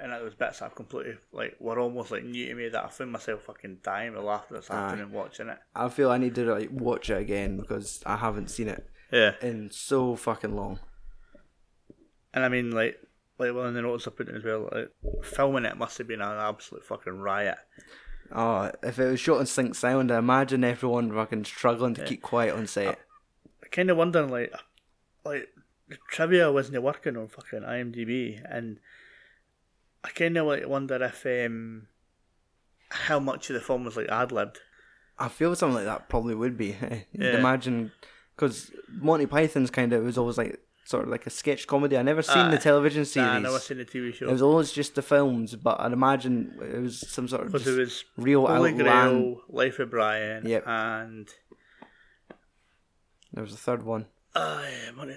and 0.00 0.12
it 0.12 0.22
was 0.22 0.34
bits 0.34 0.60
that 0.60 0.66
I 0.66 0.74
completely 0.74 1.16
like 1.32 1.56
were 1.60 1.78
almost 1.78 2.10
like 2.10 2.24
new 2.24 2.46
to 2.46 2.54
me 2.54 2.68
that 2.68 2.84
I 2.84 2.88
found 2.88 3.12
myself 3.12 3.42
fucking 3.42 3.78
dying 3.82 4.14
with 4.14 4.22
laughter 4.24 4.54
this 4.54 4.70
afternoon 4.70 5.12
watching 5.12 5.48
it. 5.48 5.58
I 5.74 5.88
feel 5.88 6.10
I 6.10 6.18
need 6.18 6.34
to 6.36 6.44
like 6.44 6.70
watch 6.70 7.10
it 7.10 7.18
again 7.18 7.56
because 7.58 8.02
I 8.06 8.16
haven't 8.16 8.48
seen 8.50 8.68
it 8.68 8.86
Yeah, 9.12 9.34
in 9.42 9.70
so 9.70 10.16
fucking 10.16 10.54
long. 10.54 10.78
and 12.34 12.44
I 12.44 12.48
mean 12.48 12.70
like. 12.70 12.98
Like 13.40 13.54
one 13.54 13.66
of 13.66 13.74
the 13.74 13.82
notes 13.82 14.04
I 14.04 14.10
put 14.10 14.28
in 14.28 14.34
as 14.34 14.42
well, 14.42 14.68
like, 14.72 14.90
filming 15.22 15.64
it 15.64 15.76
must 15.76 15.96
have 15.98 16.08
been 16.08 16.20
an 16.20 16.38
absolute 16.40 16.84
fucking 16.84 17.20
riot. 17.20 17.54
Oh, 18.32 18.72
if 18.82 18.98
it 18.98 19.08
was 19.08 19.20
shot 19.20 19.38
in 19.38 19.46
sync 19.46 19.76
sound, 19.76 20.10
I 20.10 20.18
imagine 20.18 20.64
everyone 20.64 21.12
fucking 21.12 21.44
struggling 21.44 21.94
to 21.94 22.04
keep 22.04 22.20
quiet 22.20 22.56
on 22.56 22.66
set. 22.66 22.98
I 23.62 23.68
kind 23.68 23.90
of 23.90 23.96
wondering 23.96 24.28
like, 24.28 24.52
like 25.24 25.50
the 25.88 25.98
trivia 26.10 26.50
wasn't 26.50 26.82
working 26.82 27.16
on 27.16 27.28
fucking 27.28 27.60
IMDb, 27.60 28.40
and 28.52 28.80
I 30.04 30.10
kind 30.10 30.36
of 30.36 30.46
like 30.46 30.66
wonder 30.66 31.02
if 31.02 31.26
um, 31.26 31.88
how 32.90 33.18
much 33.18 33.50
of 33.50 33.54
the 33.54 33.60
film 33.60 33.84
was 33.84 33.96
like 33.96 34.08
ad 34.08 34.32
libbed. 34.32 34.58
I 35.18 35.28
feel 35.28 35.54
something 35.56 35.74
like 35.76 35.84
that 35.86 36.08
probably 36.08 36.34
would 36.34 36.56
be. 36.56 36.76
Yeah. 37.12 37.36
imagine 37.38 37.90
because 38.36 38.70
Monty 38.88 39.26
Python's 39.26 39.70
kind 39.70 39.92
of 39.92 40.04
was 40.04 40.16
always 40.16 40.38
like 40.38 40.60
sort 40.84 41.02
of 41.04 41.10
like 41.10 41.26
a 41.26 41.30
sketch 41.30 41.66
comedy. 41.66 41.98
I 41.98 42.02
never 42.02 42.22
seen 42.22 42.50
the 42.50 42.56
television 42.58 43.04
series. 43.04 43.26
Nah, 43.28 43.34
I 43.34 43.38
never 43.40 43.58
seen 43.58 43.78
the 43.78 43.84
TV 43.84 44.14
show. 44.14 44.28
It 44.28 44.32
was 44.32 44.40
always 44.42 44.70
just 44.72 44.94
the 44.94 45.02
films, 45.02 45.56
but 45.56 45.80
I'd 45.80 45.92
imagine 45.92 46.56
it 46.62 46.78
was 46.80 47.00
some 47.10 47.26
sort 47.28 47.42
of 47.46 47.48
because 47.52 47.64
just 47.64 47.76
it 47.76 47.80
was 47.80 48.04
real 48.16 48.46
Holy 48.46 48.70
outland. 48.70 48.78
Grail, 48.78 49.40
Life 49.48 49.78
of 49.80 49.90
Brian, 49.90 50.46
Yep. 50.46 50.62
and 50.66 51.28
There 53.32 53.42
was 53.42 53.52
a 53.52 53.56
third 53.58 53.82
one. 53.82 54.06
uh, 54.34 54.62
yeah, 54.64 54.90
money. 54.92 55.16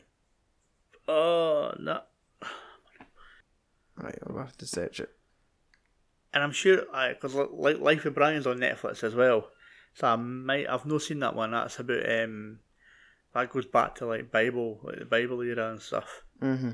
Oh 1.07 1.73
no. 1.79 2.01
Right, 4.01 4.17
I'll 4.27 4.37
have 4.37 4.57
to 4.57 4.65
search 4.65 4.99
it. 4.99 5.09
And 6.33 6.43
I'm 6.43 6.51
sure, 6.51 6.83
I 6.93 7.09
because 7.09 7.35
like 7.35 7.79
Life 7.79 8.05
of 8.05 8.15
Brian's 8.15 8.47
on 8.47 8.57
Netflix 8.57 9.03
as 9.03 9.13
well, 9.13 9.49
so 9.93 10.07
I 10.07 10.15
might 10.15 10.67
I've 10.67 10.85
not 10.85 11.01
seen 11.01 11.19
that 11.19 11.35
one. 11.35 11.51
That's 11.51 11.79
about 11.79 12.09
um, 12.09 12.59
that 13.33 13.51
goes 13.51 13.65
back 13.65 13.95
to 13.95 14.05
like 14.05 14.31
Bible, 14.31 14.79
like 14.83 14.99
the 14.99 15.05
Bible 15.05 15.41
era 15.41 15.71
and 15.71 15.81
stuff. 15.81 16.23
Mm-hmm. 16.41 16.71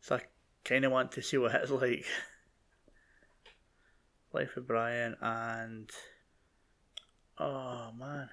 So 0.00 0.16
I 0.16 0.20
kind 0.64 0.84
of 0.84 0.92
want 0.92 1.12
to 1.12 1.22
see 1.22 1.38
what 1.38 1.54
it's 1.54 1.70
like. 1.70 2.04
Life 4.32 4.58
of 4.58 4.66
Brian 4.66 5.16
and 5.22 5.90
oh 7.38 7.90
man, 7.98 8.28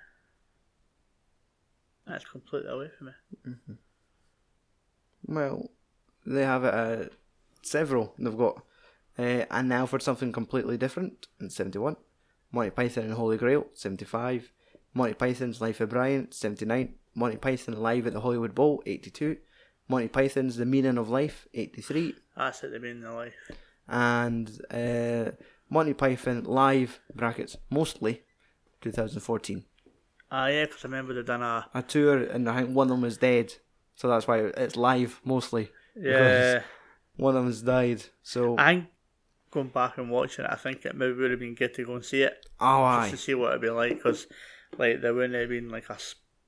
that's 2.05 2.25
completely 2.25 2.69
away 2.69 2.89
from 2.97 3.07
me. 3.07 3.75
Well, 5.25 5.71
they 6.25 6.43
have 6.43 6.65
it 6.65 6.73
at 6.73 7.11
several. 7.65 8.13
They've 8.17 8.37
got 8.37 8.61
uh, 9.17 9.45
and 9.49 9.69
now 9.69 9.85
for 9.85 9.99
something 9.99 10.31
completely 10.31 10.77
different 10.77 11.27
in 11.39 11.49
seventy 11.49 11.79
one. 11.79 11.95
Monty 12.51 12.69
Python 12.71 13.05
and 13.05 13.13
Holy 13.13 13.37
Grail 13.37 13.65
seventy 13.73 14.05
five. 14.05 14.51
Monty 14.93 15.13
Python's 15.13 15.59
Life 15.61 15.81
of 15.81 15.89
Brian 15.89 16.31
seventy 16.31 16.65
nine. 16.65 16.95
Monty 17.13 17.37
Python 17.37 17.81
live 17.81 18.07
at 18.07 18.13
the 18.13 18.21
Hollywood 18.21 18.55
Bowl 18.55 18.81
eighty 18.85 19.09
two. 19.09 19.37
Monty 19.87 20.07
Python's 20.07 20.55
The 20.57 20.65
Meaning 20.65 20.97
of 20.97 21.09
Life 21.09 21.47
eighty 21.53 21.81
three. 21.81 22.15
That's 22.35 22.63
it. 22.63 22.71
The 22.71 22.79
meaning 22.79 23.03
of 23.05 23.13
life. 23.15 23.33
and 23.87 24.49
uh, 24.71 25.31
Monty 25.69 25.93
Python 25.93 26.43
live 26.45 26.99
brackets 27.13 27.55
mostly 27.69 28.23
2014 28.81 29.63
Ah 30.31 30.47
yeah, 30.47 30.65
because 30.65 30.83
I 30.83 30.87
remember 30.87 31.13
they've 31.13 31.25
done 31.25 31.41
a 31.43 31.67
a 31.73 31.81
tour 31.83 32.17
and 32.23 32.49
I 32.49 32.61
think 32.63 32.75
one 32.75 32.89
of 32.89 32.97
them 32.97 33.05
is 33.05 33.17
dead 33.17 33.53
so 33.95 34.07
that's 34.07 34.27
why 34.27 34.39
it's 34.39 34.75
live 34.75 35.21
mostly 35.23 35.71
yeah. 35.95 36.63
One 37.17 37.35
of 37.35 37.43
them's 37.43 37.61
died 37.61 38.03
so 38.23 38.57
I'm 38.57 38.87
going 39.51 39.67
back 39.67 39.97
and 39.97 40.09
watching 40.09 40.45
it, 40.45 40.51
I 40.51 40.55
think 40.55 40.85
it 40.85 40.95
maybe 40.95 41.13
would 41.13 41.31
have 41.31 41.39
been 41.39 41.55
good 41.55 41.73
to 41.75 41.85
go 41.85 41.95
and 41.95 42.05
see 42.05 42.23
it 42.23 42.45
oh 42.59 42.97
just 42.97 43.07
aye 43.07 43.11
to 43.11 43.17
see 43.17 43.33
what 43.33 43.49
it'd 43.49 43.61
be 43.61 43.69
like 43.69 43.95
because 43.95 44.27
like 44.77 45.01
there 45.01 45.13
wouldn't 45.13 45.33
have 45.33 45.49
been 45.49 45.69
like 45.69 45.89
a 45.89 45.97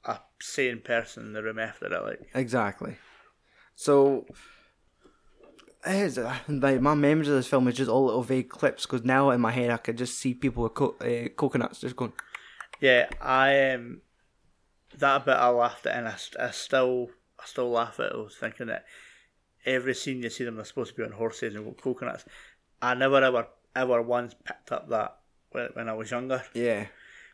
a 0.05 0.19
sane 0.41 0.79
person 0.79 1.25
in 1.25 1.33
the 1.33 1.43
room 1.43 1.59
after 1.59 1.85
it. 1.85 2.03
Like 2.03 2.29
exactly 2.33 2.97
so 3.75 4.25
it's, 5.85 6.17
uh, 6.17 6.35
like 6.47 6.81
my 6.81 6.95
memories 6.95 7.27
of 7.29 7.35
this 7.35 7.47
film 7.47 7.67
is 7.67 7.75
just 7.75 7.89
all 7.89 8.05
little 8.05 8.23
vague 8.23 8.49
clips 8.49 8.85
because 8.85 9.03
now 9.03 9.29
in 9.31 9.39
my 9.41 9.51
head 9.51 9.69
I 9.69 9.77
could 9.77 9.97
just 9.97 10.17
see 10.17 10.33
people 10.33 10.63
with 10.63 10.73
co- 10.73 10.95
uh, 11.01 11.29
coconuts 11.35 11.79
just 11.79 11.95
going 11.95 12.13
yeah, 12.79 13.07
I 13.21 13.71
um 13.71 14.01
that 14.97 15.25
bit 15.25 15.35
I 15.35 15.49
laughed 15.49 15.85
at 15.85 15.95
and 15.95 16.07
I, 16.07 16.15
I 16.39 16.51
still 16.51 17.09
I 17.39 17.45
still 17.45 17.69
laugh 17.69 17.99
at. 17.99 18.07
it. 18.07 18.13
I 18.13 18.17
was 18.17 18.35
thinking 18.35 18.67
that 18.67 18.85
every 19.67 19.93
scene 19.93 20.23
you 20.23 20.29
see 20.29 20.43
them 20.43 20.55
they're 20.55 20.65
supposed 20.65 20.91
to 20.91 20.97
be 20.97 21.03
on 21.03 21.11
horses 21.11 21.53
and 21.55 21.65
got 21.65 21.81
coconuts. 21.81 22.25
I 22.81 22.93
never 22.95 23.23
ever 23.23 23.47
ever 23.75 24.01
once 24.01 24.33
picked 24.43 24.71
up 24.71 24.89
that 24.89 25.17
when, 25.51 25.69
when 25.73 25.89
I 25.89 25.93
was 25.93 26.09
younger 26.09 26.43
yeah 26.53 26.87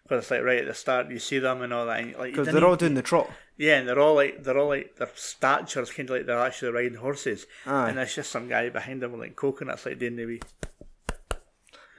because 0.04 0.24
it's 0.24 0.32
like 0.32 0.44
right 0.44 0.60
at 0.60 0.68
the 0.68 0.74
start 0.74 1.10
you 1.10 1.20
see 1.20 1.40
them 1.40 1.62
and 1.62 1.72
all 1.72 1.86
that 1.86 2.00
and, 2.02 2.16
like 2.16 2.32
because 2.34 2.48
they're 2.48 2.66
all 2.66 2.76
doing 2.76 2.96
the 2.96 3.02
trot 3.02 3.30
Yeah, 3.58 3.78
and 3.78 3.88
they're 3.88 4.00
all 4.00 4.16
like 4.16 4.44
they're 4.44 4.58
all 4.58 4.68
like 4.68 4.98
their 4.98 5.10
stature's 5.16 5.92
kind 5.92 6.10
of 6.10 6.18
like 6.18 6.26
they're 6.26 6.40
actually 6.40 6.72
riding 6.74 6.96
horses, 6.98 7.46
Aye. 7.66 7.90
and 7.90 7.98
there's 7.98 8.16
just 8.16 8.32
some 8.32 8.48
guy 8.50 8.70
behind 8.70 9.02
them 9.02 9.12
with 9.12 9.22
like 9.22 9.36
coconuts 9.36 9.86
like 9.86 10.00
doing 10.00 10.16
the 10.18 10.26
wee. 10.26 10.42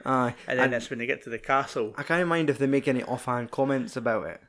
aye 0.05 0.35
And 0.47 0.59
then 0.59 0.73
it's 0.73 0.89
when 0.89 0.99
they 0.99 1.07
get 1.07 1.23
to 1.23 1.29
the 1.29 1.39
castle. 1.39 1.93
I 1.97 2.03
can't 2.03 2.27
mind 2.27 2.49
if 2.49 2.57
they 2.59 2.67
make 2.67 2.87
any 2.87 3.03
offhand 3.03 3.51
comments 3.51 3.95
about 3.95 4.27
it. 4.27 4.41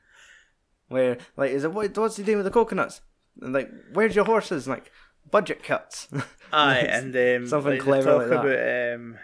Where 0.88 1.16
like 1.36 1.50
is 1.52 1.64
it 1.64 1.72
what 1.72 1.96
what's 1.96 2.16
he 2.16 2.24
doing 2.24 2.38
with 2.38 2.44
the 2.46 2.50
coconuts? 2.50 3.00
And 3.40 3.52
like, 3.52 3.70
where's 3.92 4.16
your 4.16 4.24
horses? 4.24 4.66
And, 4.66 4.76
like 4.76 4.90
budget 5.30 5.62
cuts. 5.62 6.08
Aye, 6.52 6.76
and 6.88 7.14
um, 7.16 7.48
Something 7.48 7.72
like, 7.72 7.80
clever 7.80 8.10
talk 8.10 8.20
like 8.20 8.28
that. 8.30 8.40
about 8.40 8.94
um, 8.94 9.18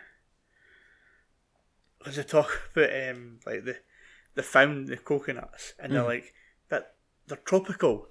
because 1.98 2.16
they 2.16 2.22
talk 2.24 2.50
about 2.76 2.90
um 3.10 3.38
like 3.46 3.64
the 3.64 3.76
they 4.34 4.42
found 4.42 4.88
the 4.88 4.96
coconuts 4.96 5.74
and 5.78 5.92
Mm. 5.92 5.94
they're 5.96 6.04
like 6.04 6.34
but 6.68 6.96
they're 7.28 7.36
tropical, 7.38 8.08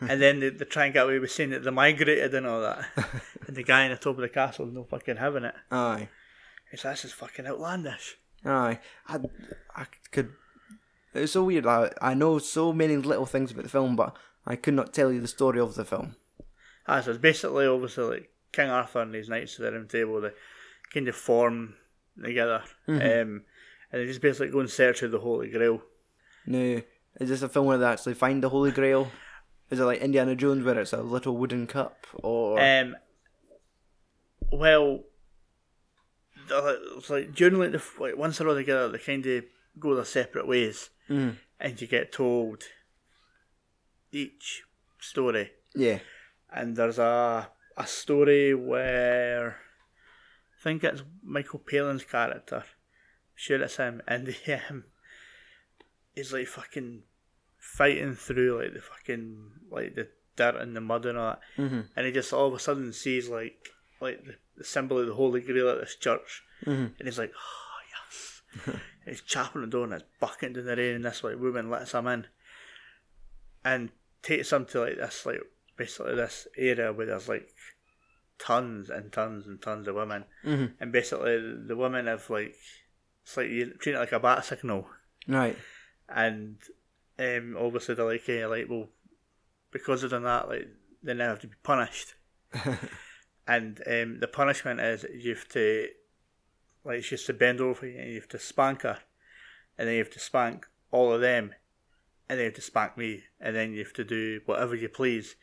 and 0.00 0.20
then 0.20 0.40
they, 0.40 0.48
they 0.50 0.64
try 0.64 0.86
and 0.86 0.94
get 0.94 1.04
away 1.04 1.18
with 1.20 1.30
saying 1.30 1.50
that 1.50 1.62
they 1.62 1.70
migrated 1.70 2.34
and 2.34 2.46
all 2.46 2.60
that, 2.60 2.84
and 3.46 3.56
the 3.56 3.62
guy 3.62 3.84
in 3.84 3.90
the 3.92 3.96
top 3.96 4.16
of 4.16 4.22
the 4.22 4.28
castle 4.28 4.66
no 4.66 4.84
fucking 4.84 5.16
having 5.16 5.44
it. 5.44 5.54
aye, 5.70 6.08
It's 6.72 6.82
this 6.82 7.04
is 7.04 7.12
fucking 7.12 7.46
outlandish. 7.46 8.16
aye. 8.44 8.80
I, 9.06 9.20
I 9.76 9.86
could. 10.10 10.32
It's 11.14 11.32
so 11.32 11.44
weird. 11.44 11.66
I 11.66 11.92
I 12.02 12.14
know 12.14 12.38
so 12.38 12.72
many 12.72 12.96
little 12.96 13.26
things 13.26 13.52
about 13.52 13.62
the 13.64 13.70
film, 13.70 13.94
but 13.94 14.16
I 14.46 14.56
could 14.56 14.74
not 14.74 14.92
tell 14.92 15.12
you 15.12 15.20
the 15.20 15.28
story 15.28 15.60
of 15.60 15.74
the 15.76 15.84
film. 15.84 16.16
Ah, 16.88 17.00
so 17.02 17.10
it's 17.10 17.20
basically 17.20 17.66
obviously 17.66 18.04
like 18.04 18.30
King 18.52 18.70
Arthur 18.70 19.02
and 19.02 19.14
his 19.14 19.28
knights 19.28 19.58
of 19.58 19.64
the 19.66 19.72
round 19.72 19.90
table, 19.90 20.20
they 20.22 20.30
kind 20.92 21.06
of 21.06 21.14
form 21.14 21.74
together. 22.22 22.62
Um, 22.88 22.98
and 22.98 23.44
they 23.92 24.06
just 24.06 24.22
basically 24.22 24.48
go 24.50 24.60
in 24.60 24.68
search 24.68 25.02
of 25.02 25.10
the 25.10 25.18
Holy 25.20 25.50
Grail. 25.50 25.82
No, 26.46 26.80
is 27.20 27.28
this 27.28 27.42
a 27.42 27.48
film 27.48 27.66
where 27.66 27.76
they 27.78 27.84
actually 27.86 28.14
find 28.14 28.42
the 28.42 28.48
Holy 28.48 28.70
Grail? 28.70 29.10
Is 29.70 29.80
it 29.80 29.84
like 29.84 30.00
Indiana 30.00 30.34
Jones, 30.34 30.64
where 30.64 30.78
it's 30.78 30.94
a 30.94 31.02
little 31.02 31.36
wooden 31.36 31.66
cup, 31.66 32.06
or 32.14 32.58
Um, 32.58 32.96
well, 34.50 35.04
it's 36.50 37.10
like 37.10 37.34
during 37.34 37.58
like 37.58 37.72
the 37.72 37.82
like 38.00 38.16
once 38.16 38.38
they're 38.38 38.48
all 38.48 38.54
together, 38.54 38.88
they 38.88 38.98
kind 38.98 39.26
of 39.26 39.44
go 39.78 39.94
their 39.94 40.04
separate 40.06 40.48
ways, 40.48 40.88
Mm. 41.10 41.36
and 41.60 41.78
you 41.80 41.86
get 41.86 42.12
told 42.12 42.64
each 44.10 44.62
story. 44.98 45.50
yeah, 45.74 45.98
and 46.52 46.76
there's 46.76 46.98
a 46.98 47.48
a 47.76 47.86
story 47.86 48.54
where 48.54 49.50
I 50.58 50.62
think 50.62 50.82
it's 50.84 51.02
Michael 51.22 51.60
Palin's 51.60 52.04
character. 52.04 52.64
Sure, 53.34 53.62
it's 53.62 53.76
him, 53.76 54.02
and 54.08 54.26
he, 54.28 54.52
um, 54.52 54.84
he's 56.14 56.32
like 56.32 56.46
fucking 56.48 57.02
fighting 57.56 58.14
through 58.14 58.60
like 58.60 58.74
the 58.74 58.80
fucking 58.80 59.50
like 59.70 59.94
the 59.94 60.08
dirt 60.36 60.56
and 60.56 60.74
the 60.74 60.80
mud 60.80 61.06
and 61.06 61.18
all 61.18 61.30
that, 61.30 61.40
Mm-hmm. 61.62 61.80
and 61.96 62.06
he 62.06 62.12
just 62.12 62.32
all 62.32 62.48
of 62.48 62.54
a 62.54 62.58
sudden 62.58 62.92
sees 62.92 63.28
like 63.28 63.68
like 64.00 64.24
the, 64.24 64.34
the 64.56 64.64
symbol 64.64 64.98
of 64.98 65.06
the 65.06 65.14
Holy 65.14 65.40
Grail 65.40 65.68
at 65.70 65.80
this 65.80 65.94
church, 65.96 66.42
Mhm. 66.64 66.92
and 66.98 67.02
he's 67.08 67.18
like, 67.18 67.32
oh 67.36 67.78
yes, 68.10 68.42
and 68.66 68.80
he's 69.06 69.20
chapping 69.22 69.60
the 69.62 69.66
door 69.68 69.84
and 69.84 69.92
it's 69.94 70.04
bucketing 70.20 70.56
in 70.56 70.66
the 70.66 70.76
rain, 70.76 70.96
and 70.96 71.04
this 71.04 71.22
like 71.22 71.38
woman 71.38 71.70
lets 71.70 71.92
him 71.92 72.06
in, 72.08 72.26
and 73.64 73.90
takes 74.22 74.52
him 74.52 74.64
to 74.66 74.80
like 74.80 74.96
this 74.96 75.24
like 75.26 75.40
basically 75.78 76.14
this 76.16 76.46
area 76.56 76.92
where 76.92 77.06
there's 77.06 77.28
like 77.28 77.48
tons 78.38 78.90
and 78.90 79.10
tons 79.12 79.46
and 79.46 79.62
tons 79.62 79.88
of 79.88 79.94
women, 79.94 80.24
Mhm. 80.44 80.74
and 80.80 80.92
basically 80.92 81.36
the, 81.66 81.76
women 81.76 82.06
have 82.06 82.28
like 82.28 82.54
it's 83.22 83.36
like 83.36 83.48
you 83.48 83.72
treat 83.74 83.94
it 83.94 83.98
like 83.98 84.12
a 84.12 84.20
bat 84.20 84.44
signal, 84.44 84.88
Right. 85.26 85.56
and 86.08 86.56
um, 87.18 87.56
obviously 87.58 87.94
they're 87.94 88.04
like, 88.04 88.28
eh, 88.28 88.46
like 88.46 88.66
well, 88.68 88.88
because 89.70 90.02
of 90.04 90.10
that, 90.10 90.48
like 90.48 90.68
they 91.02 91.14
now 91.14 91.28
have 91.30 91.40
to 91.40 91.46
be 91.48 91.56
punished, 91.62 92.14
and 93.46 93.80
um, 93.86 94.20
the 94.20 94.28
punishment 94.30 94.80
is 94.80 95.04
you 95.12 95.34
have 95.34 95.48
to 95.48 95.88
like 96.84 97.04
she 97.04 97.14
has 97.14 97.24
to 97.24 97.32
bend 97.32 97.60
over 97.60 97.86
you 97.86 97.98
and 97.98 98.08
you 98.10 98.20
have 98.20 98.28
to 98.28 98.38
spank 98.38 98.82
her, 98.82 98.98
and 99.76 99.86
then 99.88 99.94
you 99.94 100.00
have 100.02 100.12
to 100.12 100.20
spank 100.20 100.66
all 100.90 101.12
of 101.12 101.20
them, 101.20 101.54
and 102.28 102.38
then 102.38 102.44
you 102.44 102.44
have 102.44 102.54
to 102.54 102.60
spank 102.62 102.96
me, 102.96 103.24
and 103.40 103.54
then 103.56 103.72
you 103.72 103.80
have 103.84 103.92
to 103.94 104.04
do 104.04 104.40
whatever 104.46 104.74
you 104.74 104.88
please, 104.88 105.34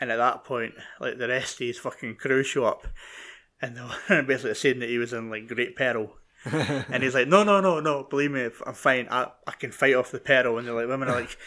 and 0.00 0.10
at 0.10 0.16
that 0.16 0.44
point, 0.44 0.74
like 1.00 1.18
the 1.18 1.28
rest 1.28 1.60
of 1.60 1.66
his 1.66 1.78
fucking 1.78 2.16
crew 2.16 2.42
show 2.42 2.64
up, 2.64 2.86
and 3.60 3.76
they're 3.76 4.22
basically 4.22 4.54
saying 4.54 4.80
that 4.80 4.88
he 4.88 4.98
was 4.98 5.12
in 5.12 5.30
like 5.30 5.48
great 5.48 5.76
peril. 5.76 6.16
and 6.44 7.02
he's 7.02 7.14
like, 7.14 7.28
no, 7.28 7.42
no, 7.42 7.60
no, 7.60 7.80
no. 7.80 8.04
Believe 8.04 8.30
me, 8.30 8.50
I'm 8.66 8.74
fine. 8.74 9.08
I, 9.10 9.28
I 9.46 9.52
can 9.52 9.72
fight 9.72 9.94
off 9.94 10.10
the 10.10 10.20
peril. 10.20 10.58
And 10.58 10.66
they're 10.66 10.74
like, 10.74 10.88
women 10.88 11.08
are 11.08 11.18
like, 11.18 11.38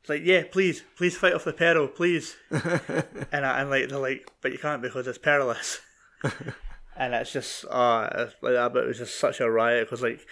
it's 0.00 0.08
like, 0.08 0.22
yeah, 0.24 0.44
please, 0.48 0.84
please 0.96 1.16
fight 1.16 1.34
off 1.34 1.44
the 1.44 1.52
peril, 1.52 1.88
please. 1.88 2.36
and 2.50 3.44
I, 3.44 3.60
and 3.60 3.70
like 3.70 3.88
they're 3.88 3.98
like, 3.98 4.30
but 4.40 4.52
you 4.52 4.58
can't 4.58 4.82
because 4.82 5.08
it's 5.08 5.18
perilous. 5.18 5.80
and 6.96 7.12
it's 7.12 7.32
just, 7.32 7.64
uh, 7.68 8.26
like 8.40 8.52
that. 8.52 8.72
But 8.72 8.84
it 8.84 8.86
was 8.86 8.98
just 8.98 9.18
such 9.18 9.40
a 9.40 9.50
riot 9.50 9.88
because 9.88 10.02
like 10.02 10.24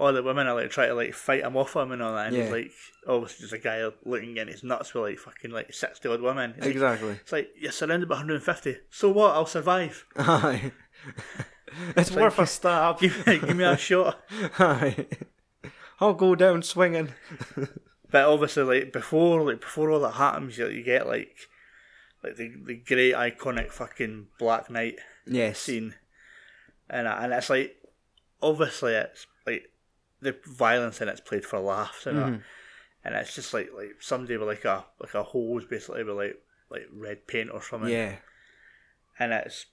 all 0.00 0.12
the 0.14 0.22
women 0.22 0.46
are 0.46 0.54
like 0.54 0.70
trying 0.70 0.88
to 0.88 0.94
like 0.94 1.12
fight 1.12 1.42
him 1.44 1.56
off 1.56 1.76
him 1.76 1.92
and 1.92 2.00
all 2.02 2.14
that. 2.14 2.28
And 2.28 2.36
Yeah. 2.36 2.42
he's 2.44 2.52
like, 2.52 2.70
obviously 3.06 3.42
just 3.42 3.52
a 3.52 3.58
guy 3.58 3.86
looking 4.04 4.36
in 4.38 4.48
his 4.48 4.64
nuts 4.64 4.94
with 4.94 5.04
like 5.04 5.18
fucking 5.18 5.50
like 5.50 5.72
sixty 5.74 6.08
odd 6.08 6.22
women. 6.22 6.54
Like- 6.58 6.70
exactly. 6.70 7.10
it's 7.20 7.32
like 7.32 7.50
you're 7.58 7.70
surrounded 7.70 8.08
by 8.08 8.16
150. 8.16 8.78
So 8.90 9.10
what? 9.10 9.34
I'll 9.34 9.44
survive. 9.46 10.06
Aye. 10.16 10.72
it's 11.96 12.10
worth 12.10 12.38
a 12.38 12.46
stab. 12.46 12.98
Give, 12.98 13.22
give 13.26 13.56
me 13.56 13.64
a 13.64 13.76
shot. 13.88 14.20
Aye. 14.58 15.06
I'll 16.00 16.14
go 16.14 16.34
down 16.34 16.62
swinging. 16.62 17.10
But 18.10 18.24
obviously, 18.24 18.62
like 18.62 18.92
before, 18.92 19.42
like 19.42 19.60
before 19.60 19.90
all 19.90 20.00
that 20.00 20.12
happens, 20.14 20.56
you, 20.58 20.66
you 20.68 20.82
get 20.82 21.06
like, 21.06 21.36
like 22.24 22.36
the 22.36 22.52
the 22.64 22.74
great 22.76 23.14
iconic 23.14 23.70
fucking 23.70 24.28
Black 24.38 24.70
Knight 24.70 24.96
Yes. 25.26 25.58
scene, 25.60 25.94
and 26.88 27.06
uh, 27.06 27.18
and 27.20 27.32
it's 27.34 27.50
like, 27.50 27.76
obviously 28.42 28.94
it's 28.94 29.26
like 29.39 29.39
the 30.20 30.36
violence 30.46 31.00
in 31.00 31.08
it's 31.08 31.20
played 31.20 31.44
for 31.44 31.58
laughs, 31.58 32.06
and 32.06 32.18
Mhm. 32.18 32.42
and 33.04 33.14
it's 33.14 33.34
just 33.34 33.52
like 33.54 33.70
like 33.74 33.96
somebody 34.00 34.36
with 34.36 34.48
like 34.48 34.64
a 34.64 34.84
like 35.00 35.14
a 35.14 35.22
hose 35.22 35.64
basically 35.66 36.04
with 36.04 36.16
like 36.16 36.36
like 36.70 36.86
red 36.92 37.26
paint 37.26 37.50
or 37.52 37.62
something, 37.62 37.90
Yeah. 37.90 38.16
and 39.18 39.32
it's 39.32 39.66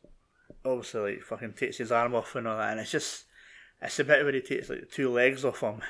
obviously 0.66 1.14
like 1.16 1.24
fucking 1.24 1.54
takes 1.54 1.78
his 1.78 1.92
arm 1.92 2.16
off 2.16 2.36
and 2.36 2.48
all 2.48 2.58
that, 2.58 2.72
and 2.72 2.80
it's 2.80 2.92
just 2.92 3.26
it's 3.82 4.00
a 4.00 4.04
bit 4.04 4.24
where 4.24 4.34
he 4.34 4.42
takes 4.42 4.70
like 4.70 4.90
two 4.92 5.10
legs 5.12 5.44
off 5.46 5.62
him. 5.62 5.82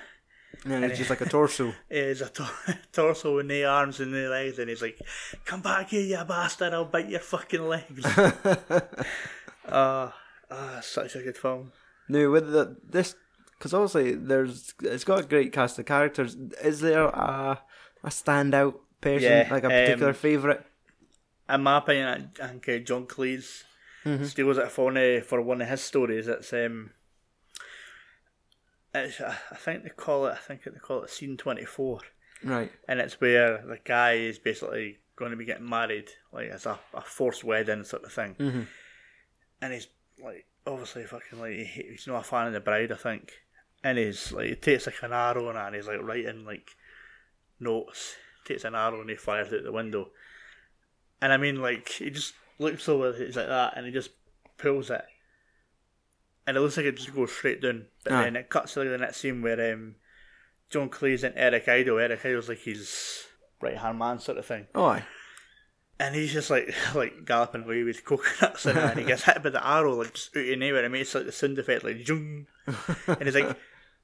And 0.65 0.83
it's 0.85 0.97
just 0.97 1.09
like 1.09 1.21
a 1.21 1.25
torso. 1.29 1.73
Is 1.89 2.21
a 2.21 2.29
tor- 2.29 2.49
torso 2.91 3.35
with 3.35 3.45
no 3.45 3.65
arms 3.69 3.99
and 3.99 4.11
no 4.11 4.29
legs, 4.29 4.57
and 4.57 4.69
he's 4.69 4.81
like, 4.81 4.97
"Come 5.45 5.61
back 5.61 5.89
here, 5.89 6.01
you 6.01 6.23
bastard! 6.25 6.73
I'll 6.73 6.85
bite 6.85 7.09
your 7.09 7.19
fucking 7.19 7.61
legs." 7.67 8.03
Ah, 9.69 10.15
ah, 10.49 10.79
such 10.81 11.15
a 11.15 11.21
good 11.21 11.37
film. 11.37 11.71
no, 12.07 12.31
with 12.31 12.51
the 12.51 12.77
this, 12.89 13.15
because 13.57 13.73
obviously 13.73 14.13
there's 14.15 14.73
it's 14.83 15.03
got 15.03 15.19
a 15.21 15.23
great 15.27 15.51
cast 15.53 15.79
of 15.79 15.85
characters. 15.85 16.35
Is 16.63 16.79
there 16.81 17.03
a 17.05 17.59
a 18.03 18.09
standout 18.09 18.75
person, 19.01 19.23
Yeah, 19.31 19.47
like 19.51 19.63
a 19.63 19.69
particular 19.69 20.09
um, 20.09 20.15
favorite? 20.15 20.65
In 21.49 21.61
my 21.63 21.77
opinion, 21.77 22.31
I 22.41 22.47
think 22.47 22.69
uh, 22.69 22.77
John 22.79 23.05
Cleese 23.07 23.63
steals 24.23 24.57
it 24.57 24.71
for, 24.71 24.85
one, 24.85 25.21
for 25.21 25.41
one 25.41 25.61
of 25.61 25.67
his 25.67 25.81
stories. 25.81 26.27
It's 26.27 26.51
um, 26.53 26.91
it's 28.93 29.19
I 29.21 29.35
I 29.51 29.55
think 29.55 29.83
they 29.83 29.89
call 29.89 30.27
it. 30.27 30.33
I 30.33 30.37
think 30.37 30.63
they 30.63 30.71
call 30.79 31.03
it 31.03 31.09
scene 31.09 31.37
twenty 31.37 31.65
four. 31.65 31.99
Right. 32.43 32.71
and 32.87 32.99
it's 32.99 33.19
where 33.19 33.63
the 33.65 33.79
guy 33.83 34.13
is 34.13 34.37
basically 34.37 34.99
going 35.15 35.31
to 35.31 35.37
be 35.37 35.45
getting 35.45 35.67
married, 35.67 36.09
like 36.31 36.49
as 36.51 36.67
a, 36.67 36.77
a 36.93 37.01
forced 37.01 37.43
wedding 37.43 37.83
sort 37.83 38.03
of 38.03 38.13
thing, 38.13 38.35
Mhm. 38.39 38.67
and 39.59 39.73
he's 39.73 39.87
like 40.23 40.45
obviously 40.67 41.03
fucking 41.05 41.39
like 41.39 41.53
he, 41.53 41.63
he's 41.65 42.05
not 42.05 42.21
a 42.21 42.23
fan 42.23 42.45
of 42.45 42.53
the 42.53 42.59
bride, 42.59 42.91
I 42.91 42.95
think, 42.95 43.31
and 43.87 43.97
he's 43.97 44.31
like 44.31 44.47
he 44.47 44.55
takes 44.55 44.85
like 44.85 45.01
an 45.03 45.13
arrow 45.13 45.49
and 45.49 45.75
he's 45.75 45.87
like 45.87 46.01
writing 46.01 46.45
like 46.45 46.69
notes, 47.59 48.15
takes 48.45 48.63
an 48.63 48.75
arrow 48.75 49.01
and 49.01 49.09
he 49.09 49.15
fires 49.15 49.51
it 49.51 49.57
out 49.59 49.63
the 49.63 49.71
window, 49.71 50.09
and 51.21 51.31
I 51.33 51.37
mean 51.37 51.61
like 51.61 51.89
he 51.89 52.09
just 52.09 52.33
looks 52.59 52.87
over, 52.89 53.13
he's 53.13 53.35
like 53.35 53.47
that, 53.47 53.73
and 53.77 53.85
he 53.85 53.91
just 53.91 54.11
pulls 54.57 54.89
it. 54.89 55.05
And 56.45 56.55
it 56.55 56.61
looks 56.61 56.77
like 56.77 56.85
it 56.85 56.95
just 56.97 57.13
goes 57.13 57.31
straight 57.31 57.61
down, 57.61 57.87
but 58.03 58.13
Aye. 58.13 58.23
then 58.23 58.35
it 58.37 58.49
cuts 58.49 58.73
to 58.73 58.83
the 58.83 58.97
next 58.97 59.17
scene 59.17 59.41
where 59.41 59.73
um, 59.73 59.95
John 60.69 60.89
Cleese 60.89 61.23
and 61.23 61.33
Eric 61.35 61.67
Idle. 61.67 61.99
Eric 61.99 62.25
Idle's 62.25 62.47
like 62.47 62.59
his 62.59 63.25
right 63.61 63.77
hand 63.77 63.99
man 63.99 64.19
sort 64.19 64.37
of 64.37 64.45
thing, 64.45 64.67
Oh, 64.73 64.85
aye. 64.85 65.03
and 65.99 66.15
he's 66.15 66.31
just 66.31 66.49
like 66.49 66.73
like 66.95 67.25
galloping 67.25 67.63
away 67.63 67.83
with 67.83 68.05
coconuts 68.05 68.65
and, 68.65 68.77
and 68.79 68.97
he 68.99 69.03
gets 69.05 69.23
hit 69.25 69.43
by 69.43 69.49
the 69.49 69.67
arrow 69.67 69.95
like 69.95 70.13
just 70.13 70.35
out 70.37 70.45
of 70.47 70.57
nowhere. 70.59 70.85
It 70.85 70.89
makes 70.89 71.13
like 71.13 71.25
the 71.25 71.31
sound 71.33 71.59
effect 71.59 71.83
like 71.83 72.07
jung, 72.07 72.45
and 73.07 73.23
he's 73.23 73.35
like, 73.35 73.57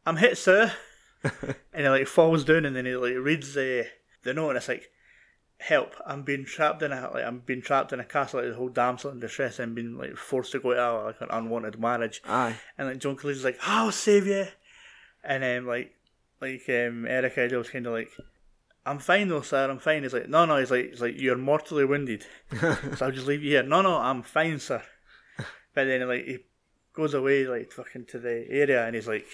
"I'm 0.06 0.18
hit, 0.18 0.38
sir," 0.38 0.74
and 1.24 1.56
he 1.74 1.88
like 1.90 2.08
falls 2.08 2.44
down 2.44 2.66
and 2.66 2.76
then 2.76 2.86
he 2.86 2.96
like 2.96 3.16
reads 3.16 3.54
the 3.54 3.88
the 4.24 4.34
note 4.34 4.50
and 4.50 4.58
it's 4.58 4.68
like. 4.68 4.90
Help! 5.60 5.96
I'm 6.06 6.24
being 6.24 6.44
trapped 6.44 6.82
in 6.82 6.92
a 6.92 7.10
like 7.14 7.24
I'm 7.24 7.40
being 7.40 7.62
trapped 7.62 7.94
in 7.94 8.00
a 8.02 8.04
castle 8.04 8.42
like 8.42 8.50
the 8.50 8.56
whole 8.58 8.68
damsel 8.68 9.12
in 9.12 9.22
distress 9.22 9.60
and 9.60 9.74
being 9.74 9.98
like 9.98 10.18
forced 10.18 10.52
to 10.54 10.60
go 10.60 10.78
out 10.78 11.06
like 11.06 11.22
an 11.22 11.30
unwanted 11.32 11.80
marriage. 11.80 12.22
Aye. 12.28 12.58
And 12.78 12.90
like 12.90 12.98
John 12.98 13.16
Cleese's 13.16 13.46
like, 13.46 13.60
I'll 13.62 13.94
save 13.94 14.28
you. 14.28 14.48
And 15.24 15.42
then 15.42 15.66
like 15.66 15.94
like 16.42 16.64
um 16.68 17.06
Eric 17.08 17.38
Idle's 17.38 17.70
kind 17.70 17.88
of 17.88 17.94
like, 17.94 18.12
I'm 18.86 19.00
fine 19.00 19.30
though, 19.30 19.42
sir. 19.42 19.70
I'm 19.70 19.80
fine. 19.80 20.04
He's 20.04 20.14
like, 20.14 20.28
no, 20.28 20.44
no. 20.46 20.58
He's 20.58 20.72
like, 20.72 20.90
he's 20.90 21.02
like, 21.02 21.20
you're 21.20 21.38
mortally 21.38 21.86
wounded, 21.86 22.26
so 22.60 22.78
I'll 23.02 23.12
just 23.12 23.28
leave 23.28 23.42
you 23.42 23.52
here. 23.52 23.64
No, 23.64 23.82
no, 23.82 23.98
I'm 23.98 24.22
fine, 24.24 24.60
sir. 24.60 24.84
But 25.74 25.86
then 25.86 26.08
like 26.08 26.26
he 26.26 26.40
goes 26.94 27.14
away 27.14 27.46
like 27.46 27.72
fucking 27.72 28.06
to 28.08 28.20
the 28.20 28.46
area, 28.50 28.86
and 28.86 28.96
he's 28.96 29.08
like, 29.08 29.26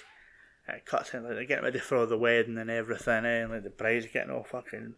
it 0.76 0.86
cuts 0.86 1.14
in 1.14 1.24
like 1.24 1.34
they're 1.34 1.46
getting 1.46 1.64
ready 1.66 1.80
for 1.80 2.06
the 2.06 2.18
wedding 2.18 2.58
and 2.58 2.70
everything, 2.70 3.26
eh? 3.26 3.42
and 3.42 3.52
like 3.52 3.64
the 3.64 3.70
bride's 3.70 4.06
getting 4.08 4.32
all 4.32 4.44
fucking 4.44 4.96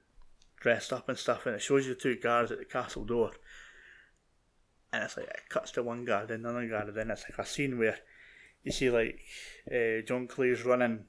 dressed 0.60 0.94
up 0.94 1.10
and 1.10 1.18
stuff, 1.18 1.46
and 1.46 1.56
it 1.56 1.62
shows 1.62 1.88
you 1.88 1.94
the 1.96 2.00
two 2.00 2.16
guards 2.16 2.52
at 2.52 2.60
the 2.60 2.66
castle 2.66 3.04
door. 3.04 3.32
And 4.94 5.04
it's 5.04 5.16
like 5.18 5.28
it 5.28 5.50
cuts 5.50 5.72
to 5.72 5.84
one 5.84 6.04
guard 6.06 6.32
and 6.32 6.46
another 6.46 6.68
guard, 6.68 6.88
and 6.90 6.98
then 6.98 7.12
it's 7.12 7.24
like 7.30 7.40
a 7.40 7.50
scene 7.50 7.78
where 7.80 7.98
you 8.64 8.72
see 8.72 8.90
like 8.90 9.20
uh, 9.70 10.02
John 10.06 10.28
Cleese 10.28 10.66
running 10.66 11.06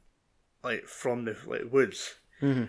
like 0.63 0.87
from 0.87 1.25
the 1.25 1.37
like 1.47 1.73
woods, 1.73 2.15
Mhm. 2.41 2.57
and 2.57 2.69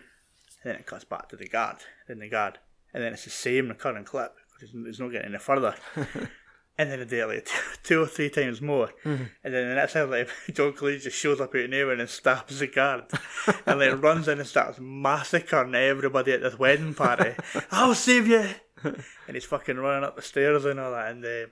then 0.63 0.75
it 0.75 0.85
cuts 0.85 1.03
back 1.05 1.29
to 1.29 1.35
the 1.35 1.47
guard, 1.47 1.77
then 2.07 2.19
the 2.19 2.29
guard, 2.29 2.57
and 2.93 3.03
then 3.03 3.13
it's 3.13 3.25
the 3.25 3.29
same 3.29 3.69
recurring 3.69 4.05
clip 4.05 4.33
because 4.53 4.73
it's 4.87 4.99
not 4.99 5.11
getting 5.11 5.29
any 5.29 5.37
further. 5.39 5.75
and 6.77 6.89
then 6.89 7.07
do 7.07 7.29
it 7.29 7.35
like 7.35 7.49
two 7.83 8.01
or 8.01 8.07
three 8.07 8.29
times 8.29 8.61
more, 8.61 8.87
mm-hmm. 9.03 9.23
and 9.43 9.53
then 9.53 9.69
the 9.69 9.75
next 9.75 9.93
time 9.93 10.09
like 10.09 10.29
John 10.53 10.73
Cleese 10.73 11.03
just 11.03 11.17
shows 11.17 11.39
up 11.39 11.53
out 11.53 11.61
of 11.61 11.69
nowhere 11.69 11.99
and 11.99 12.09
stabs 12.09 12.59
the 12.59 12.67
guard, 12.67 13.05
and 13.65 13.79
then 13.79 14.01
runs 14.01 14.27
in 14.27 14.39
and 14.39 14.47
starts 14.47 14.79
massacring 14.79 15.75
everybody 15.75 16.33
at 16.33 16.41
this 16.41 16.57
wedding 16.57 16.93
party. 16.93 17.35
I'll 17.71 17.95
save 17.95 18.27
you, 18.27 18.47
and 18.83 19.33
he's 19.33 19.45
fucking 19.45 19.77
running 19.77 20.03
up 20.03 20.15
the 20.15 20.21
stairs 20.21 20.65
and 20.65 20.79
all 20.79 20.91
that, 20.91 21.11
and 21.11 21.23
the 21.23 21.51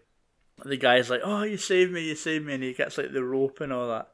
the 0.66 0.78
guy's 0.78 1.10
like, 1.10 1.22
"Oh, 1.24 1.44
you 1.44 1.58
saved 1.58 1.92
me, 1.92 2.08
you 2.08 2.16
saved 2.16 2.46
me," 2.46 2.56
and 2.56 2.64
he 2.64 2.74
gets 2.74 2.98
like 2.98 3.14
the 3.14 3.24
rope 3.24 3.62
and 3.62 3.74
all 3.74 3.88
that. 3.90 4.10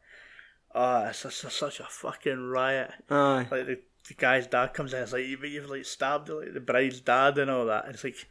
Oh, 0.75 1.05
it's 1.05 1.19
such, 1.19 1.33
such 1.33 1.79
a 1.79 1.85
fucking 1.85 2.49
riot. 2.49 2.91
Aye. 3.09 3.47
Like 3.49 3.65
the, 3.65 3.79
the 4.07 4.13
guy's 4.13 4.47
dad 4.47 4.73
comes 4.73 4.93
in, 4.93 4.99
and 4.99 5.03
it's 5.05 5.13
like 5.13 5.25
you, 5.25 5.37
you've 5.43 5.69
like 5.69 5.85
stabbed 5.85 6.29
like 6.29 6.53
the 6.53 6.59
bride's 6.59 7.01
dad 7.01 7.37
and 7.37 7.49
all 7.49 7.65
that. 7.65 7.85
And 7.85 7.95
it's 7.95 8.03
like, 8.03 8.27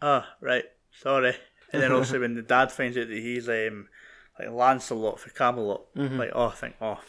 oh 0.00 0.24
right, 0.40 0.64
sorry. 0.90 1.34
And 1.72 1.82
then 1.82 1.92
also 1.92 2.20
when 2.20 2.34
the 2.34 2.42
dad 2.42 2.70
finds 2.72 2.96
out 2.98 3.08
that 3.08 3.16
he's 3.18 3.48
um 3.48 3.88
like 4.38 4.50
Lancelot 4.50 5.18
for 5.20 5.30
Camelot, 5.30 5.82
like 5.94 6.30
oh, 6.34 6.46
I 6.48 6.50
think 6.52 6.74
oh, 6.80 7.00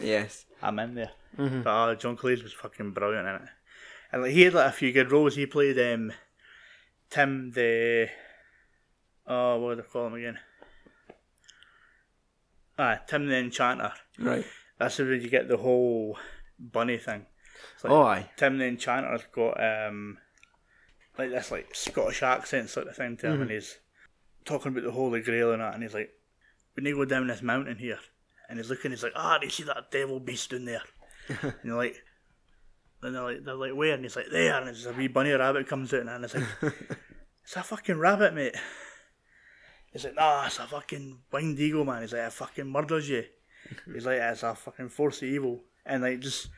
Yes. 0.00 0.44
I'm 0.62 0.78
in 0.78 0.94
there. 0.94 1.10
But 1.36 1.66
oh, 1.66 1.94
John 1.94 2.16
Cleese 2.16 2.42
was 2.42 2.52
fucking 2.52 2.92
brilliant 2.92 3.26
in 3.28 3.34
it, 3.36 3.42
and 4.12 4.22
like 4.22 4.32
he 4.32 4.42
had 4.42 4.54
like 4.54 4.68
a 4.68 4.72
few 4.72 4.92
good 4.92 5.10
roles. 5.12 5.34
He 5.36 5.46
played 5.46 5.78
um 5.78 6.12
Tim 7.10 7.50
the 7.52 8.08
oh 9.26 9.58
what 9.58 9.76
do 9.76 9.82
they 9.82 9.88
call 9.88 10.06
him 10.08 10.14
again? 10.14 10.38
Ah, 12.78 12.98
Tim 13.06 13.26
the 13.28 13.36
Enchanter. 13.36 13.92
Right. 14.18 14.44
That's 14.78 14.98
where 14.98 15.14
you 15.14 15.28
get 15.28 15.48
the 15.48 15.56
whole 15.58 16.18
bunny 16.58 16.98
thing. 16.98 17.26
Like 17.84 17.92
Oh, 17.92 18.02
aye. 18.02 18.30
Tim 18.36 18.58
the 18.58 18.64
Enchanter's 18.66 19.22
got 19.32 19.62
um 19.62 20.18
like 21.18 21.30
this 21.30 21.50
like 21.50 21.74
Scottish 21.74 22.22
accent 22.22 22.70
sort 22.70 22.88
of 22.88 22.96
thing 22.96 23.16
to 23.18 23.26
him, 23.28 23.42
and 23.42 23.50
he's 23.50 23.78
talking 24.44 24.72
about 24.72 24.84
the 24.84 24.90
Holy 24.90 25.20
Grail 25.20 25.52
and 25.52 25.62
that, 25.62 25.74
and 25.74 25.82
he's 25.82 25.94
like, 25.94 26.10
"We 26.76 26.82
need 26.82 26.90
to 26.90 26.96
go 26.96 27.04
down 27.04 27.26
this 27.26 27.42
mountain 27.42 27.78
here," 27.78 27.98
and 28.48 28.58
he's 28.58 28.70
looking, 28.70 28.90
he's 28.90 29.02
like, 29.02 29.12
"Ah, 29.16 29.38
do 29.38 29.46
you 29.46 29.50
see 29.50 29.62
that 29.64 29.90
devil 29.90 30.20
beast 30.20 30.50
down 30.50 30.64
there?" 30.64 30.82
and 31.28 31.54
you're 31.64 31.76
like. 31.76 32.02
And 33.04 33.16
they're 33.16 33.22
like, 33.24 33.44
they're 33.44 33.54
like, 33.56 33.74
where? 33.74 33.94
And 33.94 34.04
he's 34.04 34.14
like, 34.14 34.30
there. 34.30 34.56
And 34.56 34.68
there's 34.68 34.86
a 34.86 34.92
wee 34.92 35.08
bunny 35.08 35.32
rabbit 35.32 35.66
comes 35.66 35.92
out, 35.92 36.06
and 36.06 36.24
it's 36.24 36.36
like, 36.36 36.44
it's 37.42 37.56
a 37.56 37.62
fucking 37.64 37.98
rabbit, 37.98 38.32
mate. 38.32 38.54
He's 39.92 40.04
like, 40.04 40.14
nah, 40.14 40.46
it's 40.46 40.58
a 40.58 40.66
fucking 40.66 41.18
winged 41.32 41.58
eagle, 41.58 41.84
man. 41.84 42.02
He's 42.02 42.12
like, 42.12 42.22
it 42.22 42.32
fucking 42.32 42.70
murders 42.70 43.08
you. 43.08 43.24
He's 43.92 44.06
like, 44.06 44.18
it's 44.18 44.42
a 44.42 44.54
fucking 44.54 44.88
force 44.88 45.18
of 45.18 45.28
evil. 45.28 45.60
And 45.84 46.02
like, 46.02 46.20
just, 46.20 46.48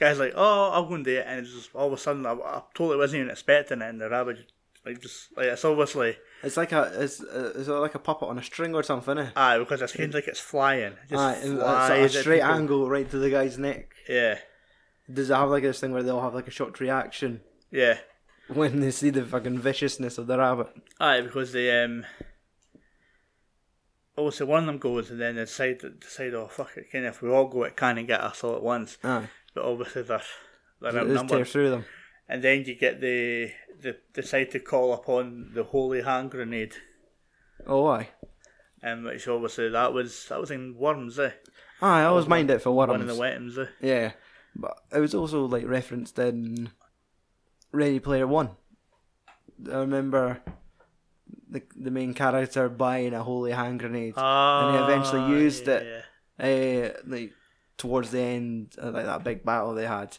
guy's 0.00 0.18
like, 0.18 0.32
oh, 0.34 0.70
I'll 0.70 0.86
go 0.86 0.94
and 0.94 1.04
do 1.04 1.18
it. 1.18 1.24
And 1.26 1.40
it's 1.40 1.52
just, 1.52 1.74
all 1.74 1.88
of 1.88 1.92
a 1.92 1.98
sudden, 1.98 2.24
I, 2.24 2.32
I 2.32 2.62
totally 2.74 2.96
wasn't 2.96 3.20
even 3.20 3.30
expecting 3.30 3.82
it. 3.82 3.88
And 3.88 4.00
the 4.00 4.08
rabbit, 4.08 4.36
just, 4.36 4.52
like, 4.86 5.00
just, 5.00 5.36
like, 5.36 5.46
it's 5.46 5.64
obviously, 5.64 6.16
It's 6.42 6.56
like 6.56 6.72
a 6.72 6.90
it's, 7.02 7.20
uh, 7.20 7.52
it's 7.56 7.68
like 7.68 7.94
a 7.94 7.98
puppet 7.98 8.28
on 8.28 8.38
a 8.38 8.42
string 8.42 8.74
or 8.74 8.82
something, 8.82 9.18
eh? 9.18 9.30
aye, 9.36 9.58
because 9.58 9.82
it 9.82 9.90
seems 9.90 10.14
like 10.14 10.28
it's 10.28 10.40
flying. 10.40 10.92
It 10.92 11.10
just 11.10 11.20
Aye, 11.22 11.34
and 11.44 12.04
it's 12.04 12.14
a 12.14 12.20
straight 12.20 12.40
angle 12.42 12.88
right 12.88 13.08
to 13.10 13.18
the 13.18 13.30
guy's 13.30 13.58
neck. 13.58 13.90
Yeah, 14.08 14.38
Does 15.12 15.30
it 15.30 15.34
have 15.34 15.50
like 15.50 15.62
this 15.62 15.80
thing 15.80 15.92
where 15.92 16.02
they'll 16.02 16.20
have 16.20 16.34
like 16.34 16.48
a 16.48 16.52
shocked 16.52 16.80
reaction 16.80 17.40
yeah. 17.70 17.98
when 18.48 18.80
they 18.80 18.90
see 18.90 19.10
the 19.10 19.24
fucking 19.24 19.58
viciousness 19.58 20.16
of 20.18 20.26
the 20.26 20.38
rabbit? 20.38 20.68
Aye, 21.00 21.22
because 21.22 21.52
they, 21.52 21.82
um, 21.82 22.06
obviously 24.16 24.46
one 24.46 24.60
of 24.60 24.66
them 24.66 24.78
goes 24.78 25.10
and 25.10 25.20
then 25.20 25.36
they 25.36 25.42
decide, 25.42 25.80
decide 26.00 26.34
oh, 26.34 26.48
fuck 26.48 26.76
it, 26.76 26.90
can 26.90 27.04
if 27.04 27.22
we 27.22 27.30
all 27.30 27.46
go, 27.46 27.64
it 27.64 27.76
can't 27.76 28.06
get 28.06 28.20
us 28.20 28.42
all 28.44 28.56
at 28.56 28.62
once. 28.62 28.98
Aye, 29.04 29.28
But 29.54 29.64
obviously 29.64 30.02
they're, 30.02 30.22
they're 30.80 30.98
outnumbered. 30.98 31.28
tears 31.38 31.52
through 31.52 31.70
them. 31.70 31.84
And 32.28 32.42
then 32.42 32.64
you 32.64 32.74
get 32.74 33.00
the, 33.00 33.50
the 33.80 33.96
decide 34.12 34.50
to 34.50 34.60
call 34.60 34.92
upon 34.92 35.52
the 35.54 35.64
holy 35.64 36.02
hand 36.02 36.30
grenade, 36.30 36.74
Oh, 37.66 37.86
aye. 37.86 38.10
um, 38.82 39.04
which 39.04 39.26
obviously 39.26 39.68
that 39.70 39.92
was 39.92 40.26
that 40.28 40.40
was 40.40 40.50
in 40.50 40.76
Worms, 40.76 41.18
eh? 41.18 41.30
Aye, 41.80 42.00
I 42.02 42.04
always 42.04 42.26
mind 42.26 42.50
it 42.50 42.60
for 42.62 42.70
Worms. 42.72 42.90
One 42.90 43.00
of 43.00 43.06
the 43.08 43.14
Wettums, 43.14 43.58
eh? 43.58 43.70
Yeah, 43.80 44.12
but 44.54 44.76
it 44.92 44.98
was 45.00 45.14
also 45.14 45.46
like 45.46 45.66
referenced 45.66 46.18
in 46.18 46.70
Ready 47.72 47.98
Player 48.00 48.26
One. 48.26 48.50
I 49.72 49.76
remember 49.78 50.40
the 51.50 51.62
the 51.76 51.90
main 51.90 52.12
character 52.14 52.68
buying 52.68 53.14
a 53.14 53.22
holy 53.22 53.52
hand 53.52 53.80
grenade, 53.80 54.14
and 54.16 54.76
he 54.76 54.82
eventually 54.82 55.22
Ah, 55.22 55.28
used 55.30 55.66
yeah, 55.66 55.74
it. 55.74 56.04
yeah. 56.38 56.46
uh, 56.46 57.00
like 57.06 57.32
towards 57.78 58.10
the 58.10 58.20
end, 58.20 58.74
like 58.82 59.06
that 59.06 59.24
big 59.24 59.44
battle 59.44 59.74
they 59.74 59.86
had, 59.86 60.16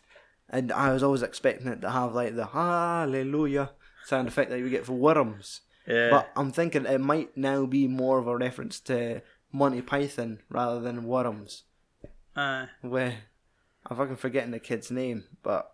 and 0.49 0.71
I 0.71 0.91
was 0.93 1.03
always 1.03 1.21
expecting 1.21 1.67
it 1.67 1.81
to 1.81 1.89
have 1.89 2.13
like 2.13 2.35
the 2.35 2.47
Hallelujah 2.47 3.71
sound 4.05 4.27
effect 4.27 4.49
that 4.49 4.59
you 4.59 4.69
get 4.69 4.85
for 4.85 4.93
Worms. 4.93 5.61
Yeah. 5.87 6.09
But 6.11 6.31
I'm 6.35 6.51
thinking 6.51 6.85
it 6.85 7.01
might 7.01 7.35
now 7.35 7.65
be 7.65 7.87
more 7.87 8.19
of 8.19 8.27
a 8.27 8.37
reference 8.37 8.79
to 8.81 9.21
Monty 9.51 9.81
Python 9.81 10.39
rather 10.49 10.79
than 10.79 11.05
Worms. 11.05 11.63
Aye. 12.35 12.67
Where 12.81 13.17
I'm 13.87 13.97
fucking 13.97 14.17
forgetting 14.17 14.51
the 14.51 14.59
kid's 14.59 14.91
name, 14.91 15.25
but 15.41 15.71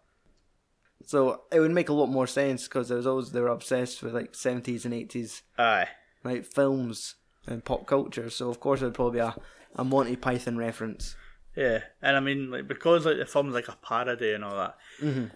so 1.06 1.42
it 1.52 1.60
would 1.60 1.72
make 1.72 1.90
a 1.90 1.94
lot 1.94 2.08
more 2.08 2.28
sense 2.28 2.64
because 2.64 2.88
there 2.88 2.98
was 2.98 3.08
always 3.08 3.32
they 3.32 3.42
were 3.42 3.48
obsessed 3.50 4.02
with 4.02 4.14
like 4.14 4.34
70s 4.34 4.86
and 4.86 4.94
80s 4.94 5.42
Aye. 5.58 5.88
like 6.24 6.46
films 6.46 7.16
and 7.46 7.64
pop 7.64 7.86
culture. 7.86 8.30
So 8.30 8.50
of 8.50 8.60
course 8.60 8.82
it 8.82 8.86
would 8.86 8.94
probably 8.94 9.20
be 9.20 9.26
a, 9.26 9.36
a 9.76 9.84
Monty 9.84 10.16
Python 10.16 10.58
reference. 10.58 11.16
Yeah, 11.56 11.80
and 12.02 12.18
I 12.18 12.20
mean, 12.20 12.52
like 12.52 12.68
because 12.68 13.06
like 13.06 13.18
the 13.18 13.26
film's 13.26 13.54
like 13.54 13.68
a 13.70 13.78
parody 13.82 14.34
and 14.34 14.44
all 14.44 14.56
that. 14.58 14.78
Mhm. 15.02 15.32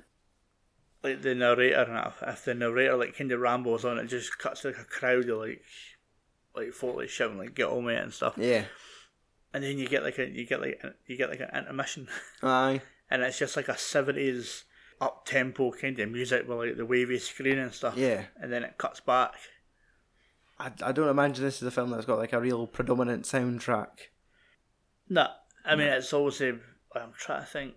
Like 1.01 1.22
the 1.22 1.34
narrator, 1.34 1.84
and 1.84 2.13
if 2.28 2.43
the 2.43 2.53
narrator 2.53 2.97
like 2.97 3.15
kind 3.17 3.32
of 3.32 3.39
rambles 3.39 3.86
on, 3.86 3.97
it 3.99 4.07
just 4.07 4.38
cuts 4.38 4.65
like 4.65 4.78
a 4.78 4.84
crowd 4.84 5.30
of 5.30 5.38
like, 5.39 5.61
like 6.55 6.74
folk 6.74 6.97
like 6.97 7.07
shouting 7.09 7.38
like 7.38 7.55
"get 7.55 7.70
on 7.70 7.86
mate" 7.86 7.97
and 7.99 8.13
stuff, 8.13 8.34
Yeah. 8.38 8.65
and 9.53 9.63
then 9.63 9.78
you 9.78 9.88
get 9.88 10.03
like 10.03 10.20
a 10.20 10.28
you 10.30 10.45
get 10.45 10.59
like 10.59 10.82
a, 10.84 10.93
you 11.07 11.15
get 11.15 11.30
like 11.30 11.39
an 11.39 11.49
intermission, 11.57 12.09
Aye. 12.43 12.82
and 13.09 13.22
it's 13.24 13.39
just 13.39 13.55
like 13.55 13.70
a 13.70 13.78
seventies 13.78 14.65
up 14.99 15.26
tempo 15.26 15.72
kind 15.72 15.97
of 15.99 16.09
music 16.11 16.45
with 16.49 16.57
like 16.57 16.76
the 16.76 16.86
wavy 16.86 17.17
screen 17.20 17.59
and 17.59 17.74
stuff. 17.74 17.95
Yeah. 17.95 18.26
and 18.41 18.51
then 18.51 18.63
it 18.65 18.78
cuts 18.78 18.99
back. 18.99 19.36
I, 20.59 20.72
I 20.84 20.91
don't 20.91 21.07
imagine 21.07 21.45
this 21.45 21.61
is 21.61 21.67
a 21.70 21.72
film 21.72 21.91
that's 21.91 22.05
got 22.05 22.17
like 22.17 22.34
a 22.34 22.41
real 22.41 22.67
predominant 22.67 23.24
soundtrack. 23.24 24.09
No, 25.07 25.28
I 25.66 25.76
mean 25.76 25.88
it's 25.88 26.14
obviously. 26.14 26.60
I'm 26.95 27.14
trying 27.18 27.41
to 27.41 27.47
think. 27.47 27.76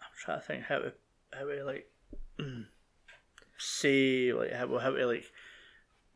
I'm 0.00 0.12
trying 0.22 0.40
to 0.40 0.46
think 0.46 0.64
how 0.64 0.78
to 0.78 0.92
how 1.32 1.44
to 1.46 1.64
like 1.64 1.90
say 3.58 4.32
like 4.32 4.52
how 4.52 4.78
how 4.78 4.90
to 4.90 5.06
like 5.06 5.24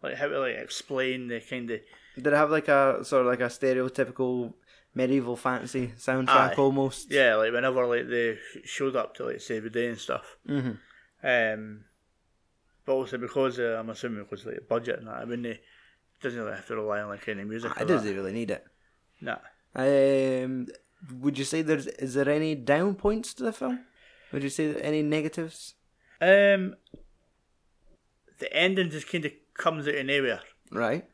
like 0.02 0.14
how 0.16 0.28
to 0.28 0.38
like 0.40 0.56
explain 0.56 1.28
the 1.28 1.40
kind 1.40 1.70
of 1.70 1.80
Did 2.16 2.26
it 2.26 2.32
have 2.32 2.50
like 2.50 2.68
a 2.68 3.04
sort 3.04 3.22
of 3.22 3.26
like 3.28 3.40
a 3.40 3.44
stereotypical 3.44 4.54
medieval 4.94 5.36
fantasy 5.36 5.92
soundtrack 5.98 6.52
Aye. 6.52 6.54
almost? 6.58 7.10
yeah 7.10 7.34
like 7.36 7.52
whenever 7.52 7.86
like 7.86 8.08
they 8.08 8.38
showed 8.64 8.96
up 8.96 9.14
to 9.16 9.24
like 9.24 9.40
save 9.40 9.64
the 9.64 9.70
day 9.70 9.88
and 9.88 9.98
stuff. 9.98 10.36
Mhm. 10.48 10.78
Um, 11.22 11.84
but 12.84 12.92
also 12.92 13.16
because 13.16 13.58
uh, 13.58 13.76
I'm 13.80 13.88
assuming 13.88 14.24
because 14.24 14.44
like 14.44 14.68
budget 14.68 14.98
and 14.98 15.08
that, 15.08 15.14
I 15.16 15.24
mean 15.24 15.42
they 15.42 15.60
doesn't 16.20 16.38
really 16.38 16.54
have 16.54 16.66
to 16.66 16.76
rely 16.76 17.00
on 17.00 17.08
like 17.08 17.26
any 17.28 17.44
music. 17.44 17.72
I 17.76 17.82
or 17.82 17.86
doesn't 17.86 18.14
really 18.14 18.32
need 18.32 18.50
it. 18.50 18.64
Nah. 19.20 19.38
Um, 19.74 20.68
would 21.20 21.38
you 21.38 21.44
say 21.44 21.62
there's 21.62 21.86
is 21.86 22.14
there 22.14 22.28
any 22.28 22.54
down 22.54 22.94
points 22.94 23.34
to 23.34 23.42
the 23.42 23.52
film? 23.52 23.80
Would 24.32 24.42
you 24.42 24.48
say 24.50 24.74
any 24.80 25.02
negatives? 25.02 25.74
Um, 26.20 26.74
the 28.38 28.52
ending 28.52 28.90
just 28.90 29.08
kind 29.10 29.24
of 29.24 29.32
comes 29.54 29.86
out 29.88 29.94
of 29.94 30.06
nowhere. 30.06 30.40
Right. 30.70 31.04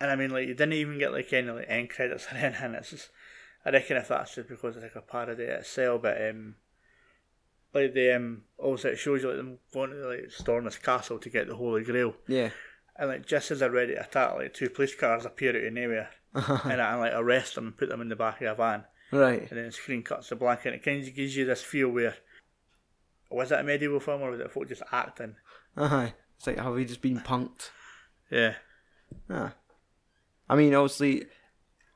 And 0.00 0.10
I 0.10 0.16
mean, 0.16 0.30
like, 0.30 0.48
you 0.48 0.54
didn't 0.54 0.72
even 0.74 0.98
get 0.98 1.12
like 1.12 1.32
any 1.32 1.50
like 1.50 1.66
end 1.68 1.90
credits 1.90 2.26
or 2.30 2.36
anything. 2.36 2.74
It's 2.74 2.90
just, 2.90 3.10
I 3.64 3.70
reckon 3.70 3.96
if 3.96 4.08
that's 4.08 4.34
just 4.34 4.48
because 4.48 4.76
it's 4.76 4.82
like 4.82 4.96
a 4.96 5.00
parody 5.00 5.44
itself, 5.44 6.02
but 6.02 6.20
um, 6.28 6.56
like 7.72 7.94
the 7.94 8.16
um, 8.16 8.42
also 8.58 8.88
it 8.88 8.98
shows 8.98 9.22
you 9.22 9.28
like 9.28 9.36
them 9.36 9.58
going 9.72 9.90
to 9.90 9.96
like 10.08 10.30
storm 10.30 10.64
this 10.64 10.78
castle 10.78 11.18
to 11.20 11.30
get 11.30 11.46
the 11.48 11.54
Holy 11.56 11.84
Grail, 11.84 12.14
Yeah. 12.26 12.50
and 12.96 13.08
like 13.08 13.26
just 13.26 13.50
as 13.52 13.60
they're 13.60 13.70
ready 13.70 13.94
to 13.94 14.00
attack, 14.04 14.34
like 14.34 14.52
two 14.54 14.68
police 14.70 14.94
cars 14.94 15.24
appear 15.24 15.50
out 15.50 15.64
of 15.64 15.72
nowhere, 15.72 16.10
and, 16.34 16.80
and 16.80 17.00
like 17.00 17.12
arrest 17.14 17.54
them 17.54 17.66
and 17.68 17.76
put 17.76 17.88
them 17.88 18.00
in 18.00 18.08
the 18.08 18.16
back 18.16 18.40
of 18.40 18.48
a 18.48 18.54
van, 18.54 18.84
Right. 19.10 19.40
and 19.50 19.58
then 19.58 19.66
the 19.66 19.72
screen 19.72 20.02
cuts 20.02 20.28
to 20.28 20.36
black, 20.36 20.64
and 20.66 20.74
it 20.74 20.82
kind 20.84 21.06
of 21.06 21.14
gives 21.14 21.36
you 21.36 21.44
this 21.44 21.62
feel 21.62 21.88
where. 21.88 22.14
Was 23.30 23.50
it 23.50 23.58
a 23.60 23.62
medieval 23.62 23.98
film 23.98 24.20
or 24.20 24.30
was 24.30 24.40
it 24.40 24.52
folk 24.52 24.68
just 24.68 24.82
acting? 24.92 25.36
Uh-huh. 25.74 26.08
It's 26.36 26.46
like 26.46 26.58
have 26.58 26.74
we 26.74 26.84
just 26.84 27.00
been 27.00 27.18
punked? 27.20 27.70
Yeah. 28.30 28.56
Ah. 29.30 29.54
I 30.50 30.54
mean, 30.56 30.74
obviously, 30.74 31.24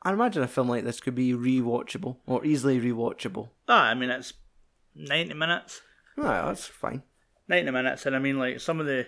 I 0.03 0.13
imagine 0.15 0.43
a 0.43 0.49
film 0.49 0.69
like 0.71 0.85
this 0.85 0.99
could 1.01 1.15
be 1.15 1.33
rewatchable 1.35 2.17
or 2.27 2.43
easily 2.47 2.81
rewatchable. 2.81 3.51
Ah, 3.69 3.89
I 3.89 3.95
mean 3.95 4.09
it's 4.09 4.33
ninety 4.95 5.35
minutes. 5.35 5.83
Ah, 6.17 6.47
that's 6.47 6.67
fine. 6.67 7.03
90 7.49 7.71
minutes 7.71 8.07
and 8.07 8.17
I 8.17 8.19
mean 8.19 8.39
like 8.39 8.59
some 8.61 8.81
of 8.81 8.87
the 8.87 9.07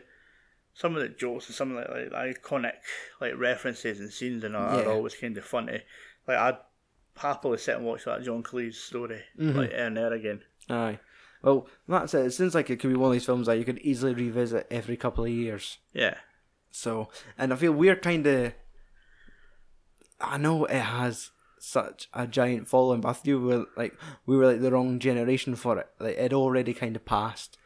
some 0.79 0.95
of 0.95 1.03
the 1.03 1.09
jokes 1.09 1.49
and 1.49 1.57
some 1.57 1.77
of 1.77 1.85
the 1.85 2.09
like 2.13 2.37
iconic 2.41 2.75
like 3.21 3.37
references 3.37 3.99
and 3.99 4.13
scenes 4.13 4.45
and 4.45 4.55
all 4.55 4.79
Yeah. 4.79 4.85
are 4.85 4.93
always 4.93 5.17
kind 5.17 5.37
of 5.37 5.45
funny. 5.45 5.81
Like 6.29 6.39
I'd 6.39 6.59
happily 7.17 7.59
sit 7.59 7.75
and 7.77 7.85
watch 7.85 8.05
that 8.05 8.23
John 8.23 8.45
Cleese 8.45 8.75
story 8.75 9.23
mm-hmm. 9.37 9.59
like 9.59 9.73
and 9.75 9.97
there 9.97 10.13
again. 10.13 10.43
Aye. 10.71 11.01
Well, 11.43 11.67
that's 11.89 12.15
it. 12.15 12.27
It 12.27 12.31
seems 12.31 12.55
like 12.55 12.71
it 12.71 12.79
could 12.79 12.91
be 12.91 12.97
one 12.97 13.09
of 13.09 13.13
these 13.15 13.27
films 13.27 13.49
that 13.49 13.59
you 13.59 13.65
could 13.65 13.81
easily 13.81 14.15
revisit 14.15 14.69
every 14.71 14.97
couple 14.97 15.25
of 15.25 15.31
years. 15.31 15.79
Yeah. 15.93 16.15
So, 16.71 17.09
and 17.37 17.53
I 17.53 17.57
feel 17.57 17.73
we're 17.73 17.97
kind 17.97 18.25
of. 18.25 18.53
I 20.21 20.37
know 20.37 20.65
it 20.67 20.81
has 20.81 21.31
such 21.59 22.09
a 22.15 22.29
giant 22.29 22.69
following, 22.69 23.01
but 23.01 23.09
I 23.09 23.13
feel 23.15 23.41
we 23.41 23.57
were 23.57 23.67
like 23.77 23.99
we 24.27 24.37
were 24.37 24.47
like 24.47 24.61
the 24.61 24.71
wrong 24.71 25.01
generation 25.01 25.57
for 25.57 25.77
it. 25.79 25.89
Like 25.99 26.17
it 26.17 26.33
already 26.33 26.73
kind 26.73 26.95
of 26.95 27.05
passed 27.05 27.58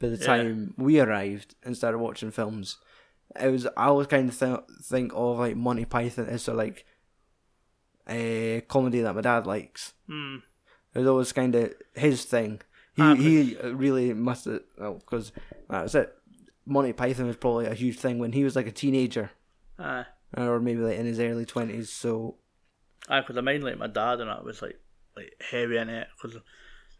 by 0.00 0.08
the 0.08 0.16
Yeah. 0.16 0.26
time 0.26 0.74
we 0.76 1.00
arrived 1.00 1.54
and 1.64 1.76
started 1.76 1.98
watching 1.98 2.30
films. 2.30 2.78
It 3.40 3.48
was 3.50 3.66
I 3.66 3.86
always 3.86 4.06
kind 4.06 4.28
of 4.28 4.38
th- 4.38 4.60
think 4.84 5.12
of 5.14 5.38
like 5.38 5.56
Monty 5.56 5.84
Python 5.84 6.26
as 6.28 6.42
sort 6.42 6.54
of 6.54 6.58
like 6.64 6.84
a 8.08 8.62
comedy 8.68 9.00
that 9.00 9.14
my 9.14 9.20
dad 9.20 9.46
likes. 9.46 9.94
Hmm. 10.06 10.36
It 10.94 11.00
was 11.00 11.08
always 11.08 11.32
kind 11.32 11.54
of 11.54 11.74
his 11.94 12.24
thing. 12.24 12.60
He 12.96 13.02
Ah, 13.02 13.14
he 13.14 13.54
really 13.56 14.12
must 14.14 14.46
have 14.46 14.62
well 14.78 14.94
because 14.94 15.32
that 15.68 15.82
was 15.82 15.94
it. 15.94 16.14
Monty 16.66 16.92
Python 16.92 17.26
was 17.26 17.36
probably 17.36 17.66
a 17.66 17.74
huge 17.74 17.98
thing 17.98 18.18
when 18.18 18.32
he 18.32 18.44
was 18.44 18.56
like 18.56 18.66
a 18.66 18.72
teenager 18.72 19.30
Aye. 19.78 20.04
or 20.36 20.60
maybe 20.60 20.80
like 20.80 20.98
in 20.98 21.06
his 21.06 21.20
early 21.20 21.44
twenties. 21.46 21.90
So 21.90 22.36
Aye, 23.08 23.20
because 23.20 23.36
I 23.36 23.40
mind 23.42 23.62
like 23.64 23.78
my 23.78 23.86
dad 23.86 24.20
and 24.20 24.30
I 24.30 24.40
was 24.40 24.62
like 24.62 24.78
like 25.16 25.32
heavy 25.50 25.76
in 25.76 25.88
it 25.88 26.08
because 26.16 26.38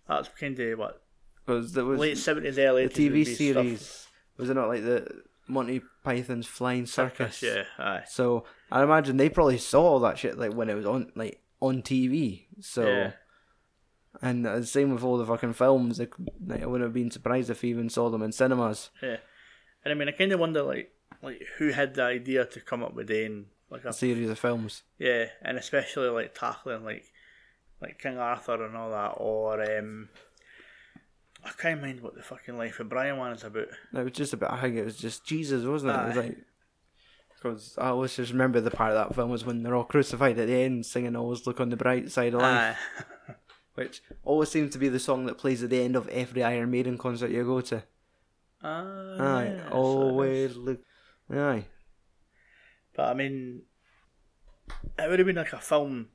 that's 0.07 0.29
kind 0.39 0.59
of 0.59 0.79
what 0.79 1.03
because 1.49 1.73
there 1.73 1.85
was 1.85 1.99
late 1.99 2.19
seventies, 2.19 2.59
early 2.59 2.87
the 2.87 2.93
80s 2.93 3.11
would 3.11 3.13
TV 3.27 3.37
series. 3.37 3.81
stuff- 3.81 4.13
Was 4.37 4.51
it 4.51 4.55
not 4.55 4.69
like 4.69 4.83
the 4.83 5.23
Monty 5.49 5.81
Python's 6.05 6.47
Flying 6.47 6.85
Circus? 6.87 7.43
Yeah, 7.43 7.65
aye. 7.79 8.03
So 8.07 8.45
I 8.71 8.83
imagine 8.83 9.17
they 9.17 9.31
probably 9.31 9.57
saw 9.59 9.83
all 9.83 10.01
that 10.01 10.19
shit 10.19 10.39
like 10.39 10.53
when 10.53 10.69
it 10.69 10.75
was 10.75 10.85
on 10.87 11.11
like 11.17 11.41
on 11.61 11.83
TV. 11.83 12.45
So 12.61 12.87
Yeah. 12.87 13.13
And 14.21 14.45
the 14.45 14.67
same 14.67 14.93
with 14.93 15.05
all 15.05 15.17
the 15.17 15.27
fucking 15.27 15.53
films. 15.53 16.01
Like, 16.01 16.13
I 16.51 16.67
wouldn't 16.67 16.83
have 16.89 16.93
been 16.95 17.11
surprised 17.11 17.51
if 17.51 17.63
I 17.63 17.69
even 17.69 17.89
saw 17.89 18.11
them 18.11 18.23
in 18.23 18.33
cinemas. 18.33 18.91
Yeah, 19.03 19.19
and 19.85 19.93
I 19.93 19.95
mean, 19.95 20.09
I 20.09 20.13
kind 20.13 20.33
of 20.33 20.41
wonder 20.41 20.63
like 20.63 20.91
like 21.23 21.41
who 21.59 21.69
had 21.71 21.95
the 21.95 22.03
idea 22.03 22.45
to 22.45 22.61
come 22.61 22.83
up 22.83 22.95
with 22.95 23.07
doing 23.09 23.47
like 23.71 23.85
A 23.85 23.89
a 23.91 23.93
series 23.93 24.29
of 24.29 24.39
films. 24.39 24.83
yeah, 24.99 25.27
and 25.43 25.57
especially 25.57 26.09
like 26.09 26.35
tackling 26.35 26.85
like 26.85 27.05
like 27.81 28.01
King 28.01 28.19
Arthur 28.19 28.65
and 28.65 28.77
all 28.77 28.91
that, 28.91 29.15
or 29.19 29.63
um, 29.79 30.09
I 31.45 31.51
can't 31.61 31.81
mind 31.81 32.01
what 32.01 32.15
the 32.15 32.23
fucking 32.23 32.59
life 32.59 32.81
of 32.81 32.89
Brian 32.89 33.17
one 33.17 33.33
is 33.33 33.45
about. 33.45 33.69
It 33.95 34.03
was 34.05 34.13
just 34.13 34.33
about. 34.33 34.53
I 34.53 34.61
think 34.61 34.77
it 34.77 34.85
was 34.85 34.97
just 34.97 35.25
Jesus, 35.25 35.65
wasn't 35.65 35.93
it? 35.93 36.01
It 36.01 36.07
was 36.09 36.17
like. 36.17 36.37
Because 37.35 37.79
I 37.79 37.89
always 37.91 38.17
just 38.17 38.33
remember 38.33 38.61
the 38.61 38.71
part 38.73 38.91
of 38.93 38.97
that 39.09 39.15
film 39.15 39.31
was 39.31 39.45
when 39.45 39.63
they're 39.63 39.77
all 39.77 39.85
crucified 39.85 40.39
at 40.41 40.49
the 40.49 40.55
end, 40.55 40.85
singing 40.85 41.15
"Always 41.15 41.47
Look 41.47 41.61
on 41.61 41.69
the 41.71 41.77
Bright 41.77 42.11
Side 42.11 42.35
of 42.35 42.41
Life," 42.43 42.77
Aye. 43.29 43.35
which 43.77 44.03
always 44.25 44.51
seems 44.51 44.73
to 44.73 44.79
be 44.79 44.89
the 44.89 44.99
song 44.99 45.27
that 45.27 45.39
plays 45.39 45.63
at 45.63 45.71
the 45.71 45.81
end 45.81 45.95
of 45.95 46.09
every 46.09 46.43
Iron 46.43 46.73
Maiden 46.73 46.99
concert 46.99 47.31
you 47.31 47.45
go 47.45 47.61
to. 47.61 47.85
Ah, 48.61 48.81
Aye, 49.39 49.45
yeah, 49.45 49.51
so 49.53 49.63
it 49.63 49.67
is. 49.67 49.73
always 49.73 50.57
look. 50.57 50.81
Aye, 51.33 51.67
But 52.97 53.09
I 53.11 53.15
mean, 53.15 53.63
it 54.99 55.09
would 55.09 55.21
have 55.21 55.27
been 55.27 55.37
like 55.37 55.53
a 55.53 55.61
film. 55.61 56.09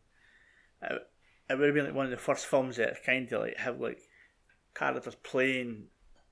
It, 0.82 1.08
it 1.50 1.56
would 1.58 1.68
have 1.68 1.76
been 1.76 1.86
like 1.86 1.96
one 1.96 2.06
of 2.06 2.12
the 2.12 2.18
first 2.18 2.46
films 2.48 2.76
that 2.76 3.02
kind 3.06 3.32
of 3.32 3.42
like 3.44 3.56
have 3.58 3.80
like 3.80 4.00
characters 4.76 5.16
playing 5.16 5.88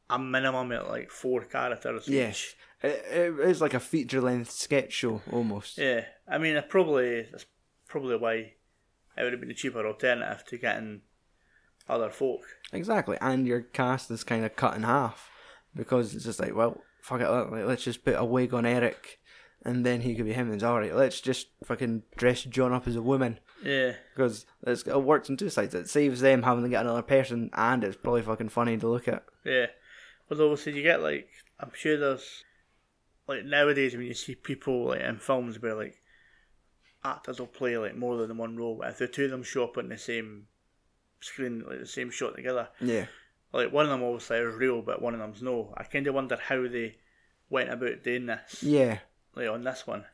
a 0.10 0.20
minimum 0.20 0.72
of 0.72 0.88
like 0.88 1.10
four 1.10 1.46
characters 1.46 2.08
yes, 2.08 2.56
each. 2.84 2.90
it, 2.90 3.06
it 3.12 3.40
is 3.50 3.62
like 3.62 3.74
a 3.74 3.80
feature-length 3.80 4.52
sketch 4.52 4.92
show 4.92 5.22
almost. 5.32 5.78
Yeah, 5.78 6.06
I 6.28 6.38
mean, 6.38 6.56
it 6.56 6.70
probably 6.70 7.28
that's 7.32 7.46
probably 7.88 8.18
why 8.18 8.34
it 9.18 9.24
would 9.24 9.32
have 9.34 9.40
been 9.42 9.52
a 9.52 9.56
cheaper 9.56 9.86
alternative 9.86 10.44
to 10.48 10.58
getting 10.58 11.02
other 11.88 12.10
folk. 12.10 12.42
Exactly, 12.74 13.18
and 13.22 13.48
your 13.48 13.62
cast 13.62 14.12
is 14.12 14.24
kind 14.24 14.44
of 14.44 14.56
cut 14.56 14.76
in 14.76 14.84
half 14.84 15.30
because 15.76 16.14
it's 16.14 16.26
just 16.26 16.40
like, 16.40 16.56
well, 16.56 16.82
fuck 17.02 17.22
it, 17.22 17.30
let- 17.30 17.68
let's 17.68 17.84
just 17.84 18.04
put 18.04 18.16
a 18.18 18.26
wig 18.26 18.54
on 18.54 18.66
Eric, 18.66 19.20
and 19.64 19.86
then 19.86 20.02
he 20.02 20.16
could 20.16 20.26
be 20.26 20.34
him. 20.34 20.52
And 20.52 20.64
all 20.64 20.80
right. 20.80 20.96
Let's 20.96 21.22
just 21.22 21.48
fucking 21.64 22.04
dress 22.18 22.44
John 22.44 22.74
up 22.74 22.88
as 22.88 22.96
a 22.96 23.02
woman 23.02 23.40
Yeah, 23.64 23.94
because 24.16 24.46
it's, 24.66 24.84
it 24.84 25.04
works 25.04 25.30
on 25.30 25.38
two 25.38 25.50
sides. 25.50 25.74
It 25.76 25.90
saves 25.90 26.22
them 26.22 26.44
having 26.44 26.64
to 26.64 26.70
get 26.70 26.82
another 26.86 27.02
person, 27.02 27.50
and 27.54 27.84
it's 27.84 27.98
probably 27.98 28.22
fucking 28.24 28.50
funny 28.50 28.78
to 28.78 28.88
look 28.88 29.08
at. 29.08 29.24
yeah. 29.46 29.68
Although 30.30 30.52
obviously 30.52 30.78
you 30.78 30.84
get 30.84 31.02
like, 31.02 31.28
I'm 31.60 31.72
sure 31.74 31.98
there's 31.98 32.44
like 33.28 33.44
nowadays 33.46 33.94
when 33.96 34.06
you 34.06 34.14
see 34.14 34.34
people 34.36 34.86
like 34.88 35.02
in 35.02 35.18
films 35.18 35.62
where 35.62 35.76
like 35.76 36.02
actors 37.04 37.40
will 37.40 37.48
play 37.48 37.78
like 37.78 37.96
more 37.98 38.16
than 38.18 38.38
one 38.38 38.56
role. 38.56 38.82
If 38.86 38.98
the 39.00 39.08
two 39.08 39.26
of 39.26 39.32
them 39.32 39.44
show 39.44 39.66
up 39.66 39.78
on 39.78 39.90
the 39.90 39.98
same 39.98 40.48
screen, 41.20 41.64
like 41.68 41.80
the 41.80 41.86
same 41.86 42.10
shot 42.12 42.36
together, 42.36 42.70
Yeah, 42.80 43.08
like 43.52 43.74
one 43.74 43.86
of 43.86 43.92
them 43.92 44.04
obviously 44.04 44.38
is 44.38 44.56
real, 44.56 44.82
but 44.82 45.02
one 45.02 45.14
of 45.14 45.20
them's 45.20 45.42
no. 45.42 45.74
I 45.78 45.84
kind 45.84 46.08
of 46.08 46.16
wonder 46.16 46.38
how 46.42 46.66
they 46.68 46.96
went 47.50 47.70
about 47.70 48.04
doing 48.04 48.28
this, 48.28 48.64
yeah. 48.64 49.00
Like 49.36 49.50
on 49.50 49.64
this 49.64 49.86
one. 49.88 50.06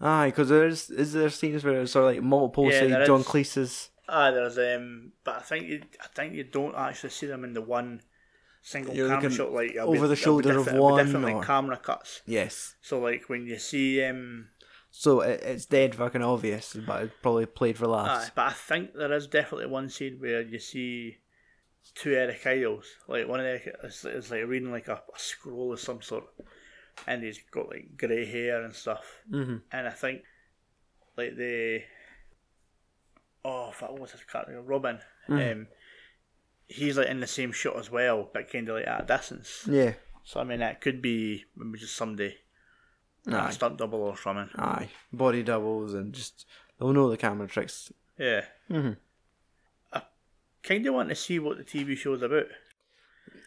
Aye, 0.00 0.26
because 0.26 0.48
there's 0.48 0.90
is 0.90 1.12
there 1.12 1.30
scenes 1.30 1.64
where 1.64 1.80
it's 1.80 1.92
sort 1.92 2.06
of 2.06 2.14
like 2.14 2.22
multiple 2.22 2.70
Yeah, 2.70 2.80
say 2.80 3.06
John 3.06 3.20
is. 3.20 3.26
Cleese's. 3.26 3.90
Ah, 4.08 4.30
there's 4.30 4.58
um, 4.58 5.12
but 5.24 5.36
I 5.36 5.40
think 5.40 5.66
you, 5.66 5.82
I 6.02 6.06
think 6.08 6.34
you 6.34 6.44
don't 6.44 6.74
actually 6.74 7.10
see 7.10 7.26
them 7.26 7.44
in 7.44 7.54
the 7.54 7.62
one 7.62 8.02
single 8.62 8.94
You're 8.94 9.08
camera 9.08 9.30
shot. 9.30 9.52
Like 9.52 9.76
over 9.76 10.08
the 10.08 10.16
shoulder 10.16 10.58
of 10.58 10.66
be 10.66 10.72
one 10.72 11.04
different, 11.04 11.24
like 11.24 11.46
camera 11.46 11.76
cuts. 11.76 12.22
Yes, 12.26 12.74
So 12.82 12.98
like 12.98 13.28
when 13.28 13.46
you 13.46 13.58
see 13.58 14.02
um, 14.04 14.48
so 14.90 15.22
it, 15.22 15.42
it's 15.42 15.66
dead 15.66 15.94
fucking 15.94 16.22
obvious, 16.22 16.76
but 16.86 17.02
it's 17.02 17.14
probably 17.22 17.46
played 17.46 17.78
for 17.78 17.86
laughs. 17.86 18.28
aye, 18.28 18.32
but 18.34 18.46
I 18.46 18.52
think 18.52 18.94
there 18.94 19.12
is 19.12 19.26
definitely 19.26 19.66
one 19.66 19.88
scene 19.88 20.16
where 20.20 20.42
you 20.42 20.58
see 20.58 21.18
two 21.94 22.14
Eric 22.14 22.46
Idles. 22.46 22.86
Like 23.08 23.26
one 23.26 23.40
of 23.40 23.46
the 23.46 23.86
is, 23.86 24.04
is 24.04 24.30
like 24.30 24.46
reading 24.46 24.70
like 24.70 24.88
a, 24.88 24.94
a 25.14 25.18
scroll 25.18 25.72
of 25.72 25.80
some 25.80 26.00
sort, 26.00 26.24
and 27.06 27.22
he's 27.22 27.40
got 27.50 27.68
like 27.68 27.96
grey 27.96 28.24
hair 28.24 28.62
and 28.62 28.74
stuff. 28.74 29.04
hmm 29.30 29.56
And 29.72 29.86
I 29.86 29.90
think 29.90 30.22
like 31.16 31.36
the 31.36 31.82
oh 33.44 33.72
what 33.80 33.98
was 34.00 34.12
his 34.12 34.22
character 34.24 34.60
Robin. 34.60 34.98
Um, 35.28 35.66
he's 36.68 36.96
like 36.98 37.08
in 37.08 37.20
the 37.20 37.26
same 37.26 37.52
shot 37.52 37.76
as 37.78 37.90
well, 37.90 38.28
but 38.32 38.50
kind 38.50 38.68
of 38.68 38.76
like 38.76 38.86
at 38.86 39.02
a 39.02 39.06
distance. 39.06 39.66
Yeah, 39.70 39.94
So 40.24 40.40
I 40.40 40.44
mean, 40.44 40.60
that 40.60 40.80
could 40.80 41.00
be 41.02 41.44
maybe 41.56 41.78
just 41.78 41.96
somebody 41.96 42.36
Aye. 43.26 43.50
stunt 43.50 43.78
double 43.78 44.02
or 44.02 44.16
something. 44.18 44.50
aye, 44.56 44.90
body 45.12 45.42
doubles 45.42 45.94
and 45.94 46.12
just 46.12 46.46
they'll 46.78 46.92
know 46.92 47.08
the 47.10 47.16
camera 47.16 47.46
tricks. 47.48 47.90
Yeah. 48.18 48.44
Mhm. 48.70 48.96
I 49.92 50.02
kind 50.62 50.86
of 50.86 50.94
want 50.94 51.08
to 51.08 51.14
see 51.14 51.38
what 51.38 51.56
the 51.58 51.64
TV 51.64 51.96
show's 51.96 52.22
about. 52.22 52.46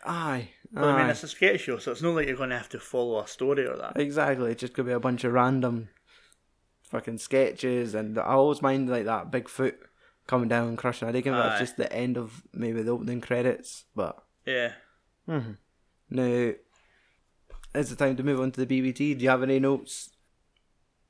Aye, 0.06 0.50
But 0.72 0.84
I 0.86 0.98
mean, 1.02 1.10
it's 1.10 1.24
a 1.24 1.28
sketch 1.28 1.62
show, 1.62 1.78
so 1.80 1.92
it's 1.92 2.02
not 2.02 2.16
like 2.16 2.28
you're 2.28 2.38
going 2.38 2.50
to 2.52 2.58
have 2.58 2.70
to 2.70 2.80
follow 2.80 3.20
a 3.22 3.28
story 3.28 3.66
or 3.68 3.76
that. 3.78 4.00
Exactly, 4.00 4.52
it 4.52 4.58
just 4.58 4.74
could 4.74 4.86
be 4.86 4.92
a 4.92 5.00
bunch 5.00 5.24
of 5.24 5.34
random 5.34 5.90
fucking 6.84 7.18
sketches, 7.18 7.94
and 7.94 8.18
I 8.18 8.24
always 8.24 8.62
mind 8.62 8.90
like 8.90 9.06
that 9.06 9.32
Bigfoot 9.32 9.76
coming 10.28 10.48
down 10.48 10.70
and 10.70 10.78
crushing. 10.78 11.08
I 11.08 11.12
think 11.12 11.28
Aye. 11.28 11.32
that's 11.32 11.60
just 11.60 11.78
the 11.78 11.92
end 11.92 12.18
of 12.18 12.44
maybe 12.54 12.82
the 12.82 12.92
opening 12.92 13.22
credits, 13.22 13.86
but 13.96 14.24
Yeah. 14.46 14.74
hmm 15.26 15.54
now 16.10 16.54
it's 17.76 17.90
the 17.90 17.96
time 17.98 18.16
to 18.16 18.24
move 18.24 18.40
on 18.40 18.52
to 18.54 18.66
the 18.66 18.82
BBT. 18.82 19.18
Do 19.18 19.24
you 19.24 19.30
have 19.30 19.44
any 19.44 19.60
notes? 19.60 20.12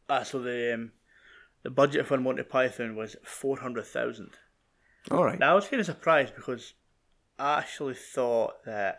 Ah, 0.10 0.24
so 0.24 0.40
the 0.40 0.74
um, 0.74 0.92
the 1.64 1.70
budget 1.70 2.08
for 2.08 2.18
Monty 2.18 2.44
Python 2.44 2.96
was 2.96 3.16
four 3.24 3.58
hundred 3.58 3.86
thousand. 3.86 4.32
All 5.12 5.24
right, 5.24 5.38
Now 5.40 5.52
I 5.52 5.56
was 5.56 5.68
kind 5.68 5.80
of 5.80 5.86
surprised 5.86 6.36
because 6.36 6.74
actually 7.40 7.94
thought 7.96 8.64
that 8.66 8.98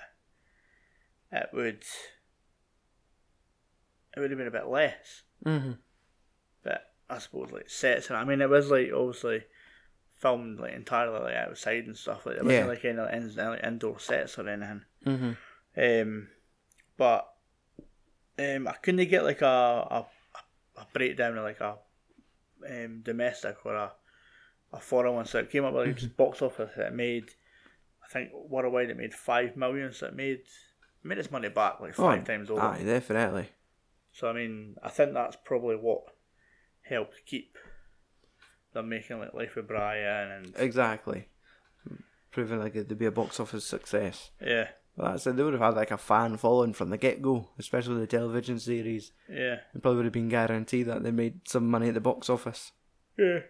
it 1.33 1.49
would 1.53 1.83
it 4.17 4.21
would 4.21 4.31
have 4.31 4.39
been 4.39 4.47
a 4.49 4.51
bit 4.53 4.67
less, 4.69 5.23
hmm 5.45 5.73
but 6.63 6.83
I 7.09 7.19
suppose 7.19 7.51
like 7.53 7.69
sets 7.71 8.09
and 8.09 8.17
I 8.17 8.25
mean 8.25 8.41
it 8.41 8.51
was 8.51 8.71
like 8.71 8.91
obviously 8.93 9.45
filmed 10.17 10.59
like 10.59 10.75
entirely 10.75 11.21
like 11.21 11.35
outside 11.37 11.87
and 11.87 11.97
stuff 11.97 12.27
like 12.27 12.37
it 12.37 12.45
wasn't 12.45 12.69
like 12.69 12.85
any 12.85 12.99
like, 12.99 13.13
in, 13.15 13.35
like 13.37 13.63
indoor 13.65 13.99
sets 14.01 14.39
or 14.39 14.49
anything. 14.49 14.83
hmm 15.05 15.33
Um, 15.77 16.29
but 16.97 17.29
um, 18.39 18.67
I 18.69 18.73
couldn't 18.73 19.09
get 19.09 19.25
like 19.25 19.43
a 19.43 19.47
a, 19.47 20.07
a 20.77 20.87
breakdown 20.93 21.39
of 21.39 21.45
like 21.45 21.61
a 21.61 21.77
um, 22.69 23.01
domestic 23.03 23.57
or 23.65 23.75
a 23.75 23.93
a 24.73 24.81
foreign 24.81 25.15
one. 25.15 25.25
So 25.27 25.39
it 25.39 25.51
came 25.51 25.65
up 25.65 25.75
with 25.75 25.87
like 25.87 25.97
Mm-hmm. 25.97 26.17
box 26.17 26.43
office 26.43 26.73
that 26.77 26.95
made, 26.95 27.31
I 28.09 28.13
think 28.13 28.31
worldwide 28.33 28.91
it 28.91 28.97
made 28.97 29.15
five 29.15 29.57
million. 29.57 29.93
So 29.93 30.07
it 30.07 30.15
made 30.17 30.39
it 30.41 30.47
made 31.05 31.19
its 31.19 31.31
money 31.31 31.49
back 31.49 31.81
like 31.81 31.95
five 31.95 32.25
times 32.25 32.51
over. 32.51 32.61
Oh, 32.61 32.65
Aye, 32.69 32.83
definitely. 32.85 33.49
So 34.13 34.29
I 34.29 34.33
mean, 34.33 34.77
I 34.83 34.89
think 34.89 35.13
that's 35.15 35.37
probably 35.45 35.77
what 35.77 36.05
helped 36.83 37.17
keep 37.27 37.57
them 38.73 38.89
making 38.89 39.19
like 39.19 39.35
Life 39.35 39.57
of 39.57 39.69
Brian 39.69 40.31
and 40.31 40.55
Exactly. 40.57 41.29
Proving 42.31 42.59
like 42.61 42.77
it 42.77 42.89
to 42.89 42.95
be 42.95 43.07
a 43.07 43.11
box 43.11 43.41
office 43.41 43.65
success. 43.65 44.31
yeah, 44.45 44.69
Well, 44.97 45.13
that 45.13 45.21
said, 45.21 45.37
they 45.37 45.43
would 45.43 45.55
have 45.55 45.63
had 45.63 45.75
like 45.77 45.91
a 45.91 45.97
fan 45.99 46.37
following 46.37 46.73
from 46.75 46.91
the 46.91 46.99
get 46.99 47.23
go, 47.23 47.49
especially 47.59 48.01
the 48.01 48.07
television 48.07 48.59
series. 48.59 49.13
yeah, 49.29 49.57
It 49.75 49.83
probably 49.83 49.97
would 49.97 50.05
have 50.07 50.13
been 50.13 50.29
guaranteed 50.29 50.87
that 50.87 51.03
they 51.03 51.11
made 51.11 51.49
some 51.49 51.69
money 51.69 51.89
at 51.89 51.95
the 51.95 52.01
box 52.01 52.29
office. 52.31 52.73
yeah. 53.17 53.41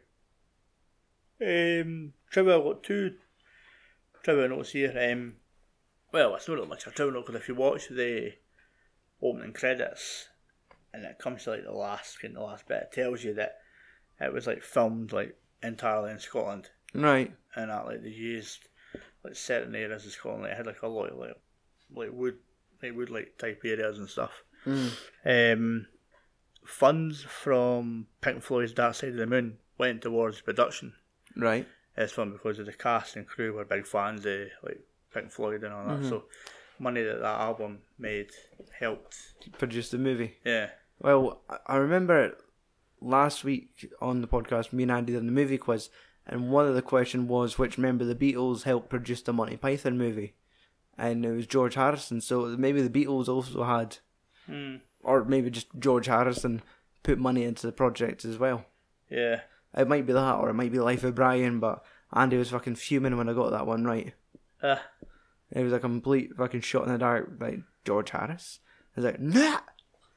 Um, 1.40 2.12
Trevor 2.30 2.58
got 2.60 2.82
two 2.82 3.14
notes 4.26 4.70
here. 4.70 5.10
Um, 5.10 5.34
well, 6.12 6.34
it's 6.34 6.48
not 6.48 6.54
really 6.54 6.68
much 6.68 6.86
of 6.86 6.98
note 6.98 7.26
because 7.26 7.40
if 7.40 7.48
you 7.48 7.54
watch 7.54 7.88
the 7.88 8.32
opening 9.22 9.52
credits 9.52 10.28
and 10.92 11.04
it 11.04 11.18
comes 11.18 11.44
to 11.44 11.50
like 11.50 11.64
the 11.64 11.72
last, 11.72 12.20
kind 12.20 12.34
of 12.34 12.40
the 12.40 12.46
last 12.46 12.66
bit, 12.66 12.82
it 12.82 12.92
tells 12.92 13.22
you 13.24 13.34
that 13.34 13.58
it 14.20 14.32
was 14.32 14.46
like 14.46 14.62
filmed 14.62 15.12
like 15.12 15.36
entirely 15.62 16.10
in 16.10 16.18
Scotland. 16.18 16.70
Right. 16.94 17.32
and 17.54 17.70
that 17.70 17.84
like 17.84 18.02
they 18.02 18.08
used 18.08 18.60
like 19.22 19.36
certain 19.36 19.74
areas 19.74 20.06
of 20.06 20.12
Scotland 20.12 20.44
like 20.44 20.56
had 20.56 20.66
like 20.66 20.82
a 20.82 20.88
lot 20.88 21.10
of 21.10 21.18
like 21.18 21.34
like 21.94 22.10
wood 22.12 22.36
like 22.82 22.96
wood 22.96 23.10
like 23.10 23.36
type 23.38 23.60
areas 23.64 23.98
and 23.98 24.08
stuff. 24.08 24.42
Um 25.26 25.86
funds 26.64 27.22
from 27.22 28.06
Pink 28.20 28.42
Floyd's 28.42 28.72
Dark 28.72 28.94
Side 28.94 29.10
of 29.10 29.16
the 29.16 29.26
Moon 29.26 29.58
went 29.78 30.02
towards 30.02 30.40
production. 30.40 30.92
Right. 31.36 31.66
It's 32.00 32.12
fun 32.12 32.30
because 32.32 32.58
of 32.58 32.66
the 32.66 32.72
cast 32.72 33.16
and 33.16 33.26
crew 33.26 33.52
were 33.54 33.64
big 33.64 33.86
fans 33.86 34.24
of 34.24 34.38
like 34.62 34.80
Pink 35.12 35.30
Floyd 35.30 35.64
and 35.64 35.74
all 35.74 35.86
that. 35.88 36.04
So 36.08 36.24
money 36.78 37.02
that 37.02 37.20
that 37.20 37.40
album 37.40 37.78
made 37.98 38.30
helped. 38.78 39.16
produce 39.58 39.90
the 39.90 39.98
movie. 39.98 40.36
Yeah. 40.44 40.70
Well, 41.00 41.42
I- 41.66 41.76
remember 41.76 42.36
last 43.00 43.42
week 43.44 43.90
on 44.00 44.20
the 44.20 44.28
podcast, 44.28 44.72
me 44.72 44.84
and 44.84 44.92
Andy 44.92 45.12
did 45.12 45.26
the 45.26 45.30
movie 45.32 45.58
quiz, 45.58 45.90
and 46.26 46.50
one 46.50 46.66
of 46.66 46.74
the 46.74 46.82
question 46.82 47.26
was 47.28 47.58
which 47.58 47.78
member 47.78 48.04
of 48.04 48.08
the 48.08 48.32
Beatles 48.32 48.62
helped 48.62 48.88
produce 48.90 49.22
the 49.22 49.32
Monty 49.32 49.56
Python 49.56 49.98
movie, 49.98 50.34
and 50.96 51.24
it 51.24 51.32
was 51.32 51.46
George 51.46 51.74
Harrison. 51.74 52.20
So 52.20 52.46
maybe 52.58 52.80
the 52.82 52.90
Beatles 53.04 53.28
also 53.28 53.64
had, 53.64 53.98
Hmm. 54.46 54.76
or 55.00 55.24
maybe 55.24 55.50
just 55.50 55.68
George 55.78 56.06
Harrison 56.06 56.62
put 57.02 57.18
money 57.18 57.42
into 57.44 57.66
the 57.66 57.72
project 57.72 58.24
as 58.24 58.38
well. 58.38 58.66
Yeah. 59.10 59.40
It 59.76 59.88
might 59.88 60.06
be 60.06 60.12
that, 60.12 60.34
or 60.36 60.48
it 60.50 60.54
might 60.54 60.72
be 60.72 60.78
Life 60.78 61.04
of 61.04 61.14
Brian, 61.14 61.60
but 61.60 61.84
Andy 62.12 62.36
was 62.36 62.50
fucking 62.50 62.76
fuming 62.76 63.16
when 63.16 63.28
I 63.28 63.32
got 63.34 63.50
that 63.50 63.66
one 63.66 63.84
right. 63.84 64.14
Uh, 64.62 64.76
It 65.50 65.62
was 65.62 65.72
a 65.72 65.78
complete 65.78 66.34
fucking 66.36 66.60
shot 66.62 66.86
in 66.86 66.92
the 66.92 66.98
dark 66.98 67.38
by 67.38 67.58
George 67.84 68.10
Harris. 68.10 68.60
I 68.96 69.00
was 69.00 69.04
like, 69.04 69.20
nah, 69.20 69.60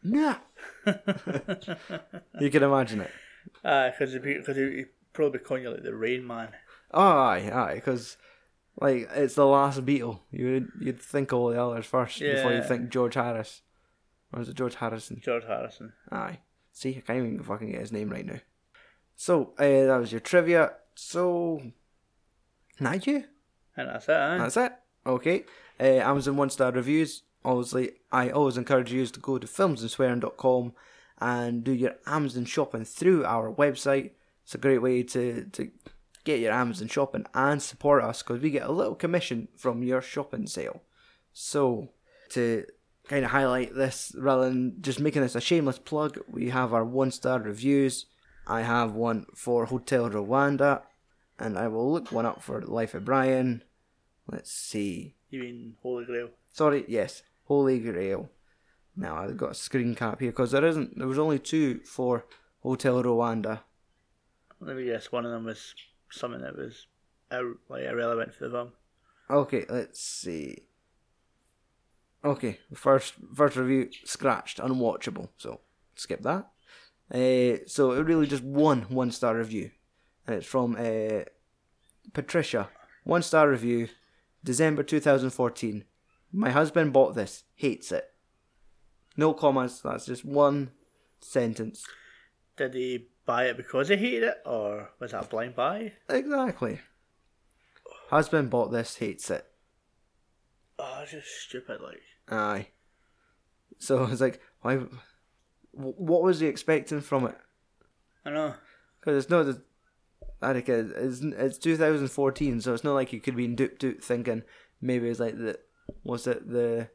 nah. 0.04 0.36
you 2.40 2.50
can 2.50 2.64
imagine 2.64 3.02
it. 3.02 3.12
because 3.64 4.14
he'd, 4.14 4.46
'cause 4.46 4.56
he'd 4.56 4.74
he'd 4.74 4.86
probably 5.14 5.40
calling 5.40 5.64
you 5.64 5.70
like 5.72 5.84
the 5.84 5.96
Rain 5.96 6.26
Man. 6.26 6.50
Oh, 6.94 7.02
aye, 7.02 7.50
aye, 7.54 7.76
because 7.76 8.18
like 8.80 9.10
it's 9.16 9.36
the 9.36 9.46
last 9.46 9.86
Beatle. 9.86 10.20
You 10.32 10.46
would 10.54 10.68
you'd 10.80 11.02
think 11.02 11.32
all 11.34 11.50
the 11.50 11.62
others 11.62 11.86
first 11.86 12.20
before 12.20 12.52
you 12.54 12.64
think 12.64 12.90
George 12.90 13.16
Harris. 13.16 13.62
Or 14.34 14.40
was 14.40 14.50
it 14.50 14.56
George 14.56 14.76
Harrison? 14.76 15.20
George 15.24 15.44
Harrison. 15.46 15.92
Aye. 16.12 16.40
See, 16.72 16.96
I 16.98 17.02
can't 17.02 17.20
even 17.20 17.44
fucking 17.44 17.72
get 17.72 17.82
his 17.82 17.92
name 17.92 18.10
right 18.10 18.26
now. 18.26 18.40
So, 19.22 19.54
uh, 19.60 19.86
that 19.86 20.00
was 20.00 20.12
your 20.12 20.20
trivia. 20.20 20.72
So, 20.96 21.62
now 22.80 22.94
you? 22.94 23.26
And 23.78 23.90
that's 23.90 24.10
it, 24.10 24.14
eh? 24.14 24.38
That's 24.40 24.58
it. 24.58 24.72
Okay. 25.06 25.44
Uh, 25.80 26.02
Amazon 26.10 26.38
one 26.38 26.50
star 26.50 26.72
reviews. 26.72 27.22
Obviously, 27.46 27.92
I 28.12 28.32
always 28.32 28.58
encourage 28.58 28.92
you 28.92 29.06
to 29.06 29.20
go 29.20 29.38
to 29.38 29.46
filmsandswearing.com 29.46 30.74
and 31.20 31.64
do 31.64 31.72
your 31.72 31.98
Amazon 32.08 32.46
shopping 32.46 32.84
through 32.84 33.24
our 33.24 33.54
website. 33.54 34.14
It's 34.44 34.56
a 34.56 34.58
great 34.58 34.82
way 34.82 35.04
to, 35.04 35.46
to 35.52 35.70
get 36.24 36.40
your 36.40 36.54
Amazon 36.54 36.88
shopping 36.88 37.28
and 37.36 37.62
support 37.62 38.04
us 38.04 38.24
because 38.24 38.42
we 38.42 38.50
get 38.50 38.68
a 38.68 38.72
little 38.72 38.96
commission 38.96 39.50
from 39.56 39.84
your 39.84 40.02
shopping 40.02 40.48
sale. 40.48 40.82
So, 41.32 41.90
to 42.30 42.66
kind 43.08 43.24
of 43.24 43.30
highlight 43.30 43.76
this 43.76 44.16
rather 44.18 44.50
than 44.50 44.82
just 44.82 45.00
making 45.00 45.22
this 45.22 45.36
a 45.36 45.42
shameless 45.42 45.78
plug, 45.78 46.18
we 46.28 46.50
have 46.50 46.74
our 46.74 46.84
one 46.84 47.12
star 47.12 47.40
reviews. 47.40 48.08
I 48.48 48.62
have 48.62 48.94
one 48.94 49.26
for 49.36 49.66
Hotel 49.66 50.10
Rwanda, 50.10 50.82
and 51.40 51.58
I 51.58 51.68
will 51.68 51.92
look 51.92 52.12
one 52.12 52.26
up 52.26 52.42
for 52.42 52.62
Life 52.62 52.94
of 52.94 53.06
Brian. 53.06 53.64
Let's 54.28 54.52
see. 54.52 55.16
You 55.30 55.42
mean 55.42 55.76
Holy 55.82 56.06
Grail? 56.06 56.30
Sorry, 56.52 56.86
yes, 56.88 57.24
Holy 57.46 57.80
Grail. 57.80 58.30
Now 58.96 59.18
I've 59.18 59.38
got 59.38 59.52
a 59.52 59.56
screen 59.56 59.96
cap 59.96 60.20
here 60.20 60.32
because 60.32 60.52
there 60.52 60.66
isn't. 60.66 60.98
There 60.98 61.08
was 61.08 61.20
only 61.20 61.40
two 61.40 61.80
for 61.86 62.26
Hotel 62.62 63.02
Rwanda. 63.04 63.62
Let 64.60 64.76
me 64.76 64.86
guess, 64.86 65.12
one 65.12 65.26
of 65.26 65.32
them 65.32 65.46
was 65.46 65.74
something 66.12 66.42
that 66.42 66.58
was 66.58 66.88
ir- 67.32 67.58
like 67.70 67.84
irrelevant 67.84 68.34
for 68.36 68.46
the 68.46 68.52
film. 68.52 68.72
Okay, 69.30 69.66
let's 69.70 70.00
see. 70.02 70.64
Okay, 72.24 72.60
first 72.74 73.14
first 73.34 73.56
review 73.56 73.90
scratched, 74.04 74.60
unwatchable. 74.60 75.30
So 75.38 75.62
skip 75.96 76.22
that. 76.24 76.50
Uh, 77.14 77.58
so 77.68 77.92
it 77.92 78.06
really 78.06 78.28
just 78.28 78.44
one 78.44 78.84
one 78.84 79.12
star 79.12 79.36
review, 79.36 79.72
and 80.26 80.38
it's 80.38 80.46
from 80.46 80.76
uh, 80.80 81.24
Patricia. 82.14 82.70
One 83.04 83.22
star 83.22 83.50
review, 83.50 83.90
December 84.44 84.84
two 84.84 85.00
thousand 85.00 85.32
fourteen. 85.32 85.84
My 86.32 86.52
husband 86.52 86.94
bought 86.94 87.16
this, 87.16 87.44
hates 87.56 87.92
it. 87.92 88.06
No 89.18 89.34
comments. 89.34 89.82
That's 89.82 90.06
just 90.06 90.24
one 90.24 90.72
sentence. 91.20 91.84
Did 92.56 92.74
he 92.74 93.08
buy 93.26 93.46
it 93.46 93.58
because 93.58 93.90
he 93.90 93.98
hated 93.98 94.24
it, 94.24 94.38
or 94.46 94.92
was 95.00 95.12
that 95.12 95.26
a 95.26 95.28
blind 95.28 95.56
buy? 95.56 95.94
Exactly. 96.10 96.80
Husband 98.10 98.50
bought 98.50 98.72
this, 98.72 98.98
hates 98.98 99.30
it. 99.30 99.46
Oh, 100.80 101.00
it's 101.04 101.12
just 101.12 101.28
stupid. 101.42 101.82
Like, 101.82 102.02
Aye. 102.30 102.68
So 103.80 104.04
it's 104.12 104.22
like, 104.22 104.42
why? 104.62 104.80
Wh- 105.74 106.00
What 106.00 106.24
was 106.24 106.40
he 106.40 106.48
expecting 106.48 107.02
from 107.02 107.26
it? 107.28 107.36
I 108.26 108.30
know. 108.32 108.54
Because 109.00 109.24
it's 109.24 109.30
not 109.32 109.44
the. 109.46 109.62
I 110.42 110.54
think 110.54 110.70
it- 110.70 110.92
it's 110.96 111.22
it's 111.22 111.58
2014, 111.58 112.62
so 112.62 112.74
it's 112.74 112.84
not 112.84 112.94
like 112.94 113.14
you 113.14 113.20
could 113.22 113.36
be 113.36 113.46
in 113.46 113.56
duped 113.56 113.80
duped 113.80 114.04
thinking 114.04 114.44
maybe 114.82 115.08
it's 115.10 115.20
like 115.20 115.38
the 115.38 115.60
was 116.04 116.26
it 116.28 116.50
the 116.50 116.90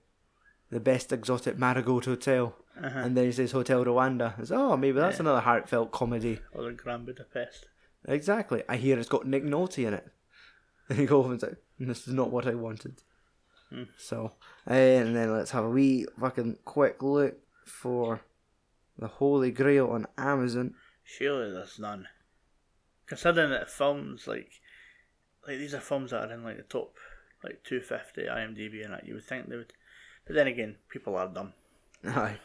the 0.70 0.80
best 0.80 1.12
exotic 1.12 1.56
marigold 1.58 2.04
hotel, 2.06 2.56
Uh-huh. 2.82 2.98
and 2.98 3.16
then 3.16 3.24
he 3.26 3.32
says 3.32 3.52
Hotel 3.52 3.84
Rwanda. 3.84 4.38
It's 4.40 4.50
oh 4.50 4.76
maybe 4.76 4.98
that's 4.98 5.16
Yeah. 5.18 5.22
another 5.22 5.40
heartfelt 5.40 5.92
comedy. 5.92 6.40
Or 6.52 6.64
the 6.64 6.72
Grand 6.72 7.06
Budapest. 7.06 7.68
Exactly. 8.08 8.62
I 8.68 8.76
hear 8.76 8.98
it's 8.98 9.08
got 9.08 9.26
Nick 9.26 9.44
Nolte 9.44 9.86
in 9.86 9.94
it. 9.94 10.08
And 10.88 10.98
you 11.00 11.06
go 11.06 11.18
over 11.18 11.32
and 11.32 11.40
say, 11.40 11.54
this 11.80 12.06
is 12.06 12.14
not 12.14 12.30
what 12.30 12.46
I 12.46 12.54
wanted. 12.54 13.02
Hmm. 13.70 13.84
So, 13.96 14.32
and 14.66 15.16
then 15.16 15.32
let's 15.32 15.50
have 15.50 15.64
a 15.64 15.68
wee 15.70 16.06
fucking 16.20 16.58
quick 16.64 17.02
look 17.02 17.34
for 17.64 18.20
the 18.98 19.08
Holy 19.08 19.50
Grail 19.50 19.88
on 19.88 20.06
Amazon. 20.16 20.74
Surely 21.04 21.52
there's 21.52 21.78
none. 21.78 22.08
Considering 23.06 23.50
that 23.50 23.70
films 23.70 24.26
like 24.26 24.50
like 25.46 25.58
these 25.58 25.74
are 25.74 25.80
films 25.80 26.10
that 26.10 26.28
are 26.28 26.32
in 26.32 26.42
like 26.42 26.56
the 26.56 26.62
top 26.64 26.96
like 27.44 27.62
250 27.64 28.22
IMDb 28.22 28.84
and 28.84 28.92
that, 28.92 29.06
you 29.06 29.14
would 29.14 29.24
think 29.24 29.48
they 29.48 29.56
would. 29.56 29.72
But 30.26 30.34
then 30.34 30.46
again, 30.48 30.76
people 30.88 31.16
are 31.16 31.28
dumb. 31.28 31.52
Aye. 32.04 32.38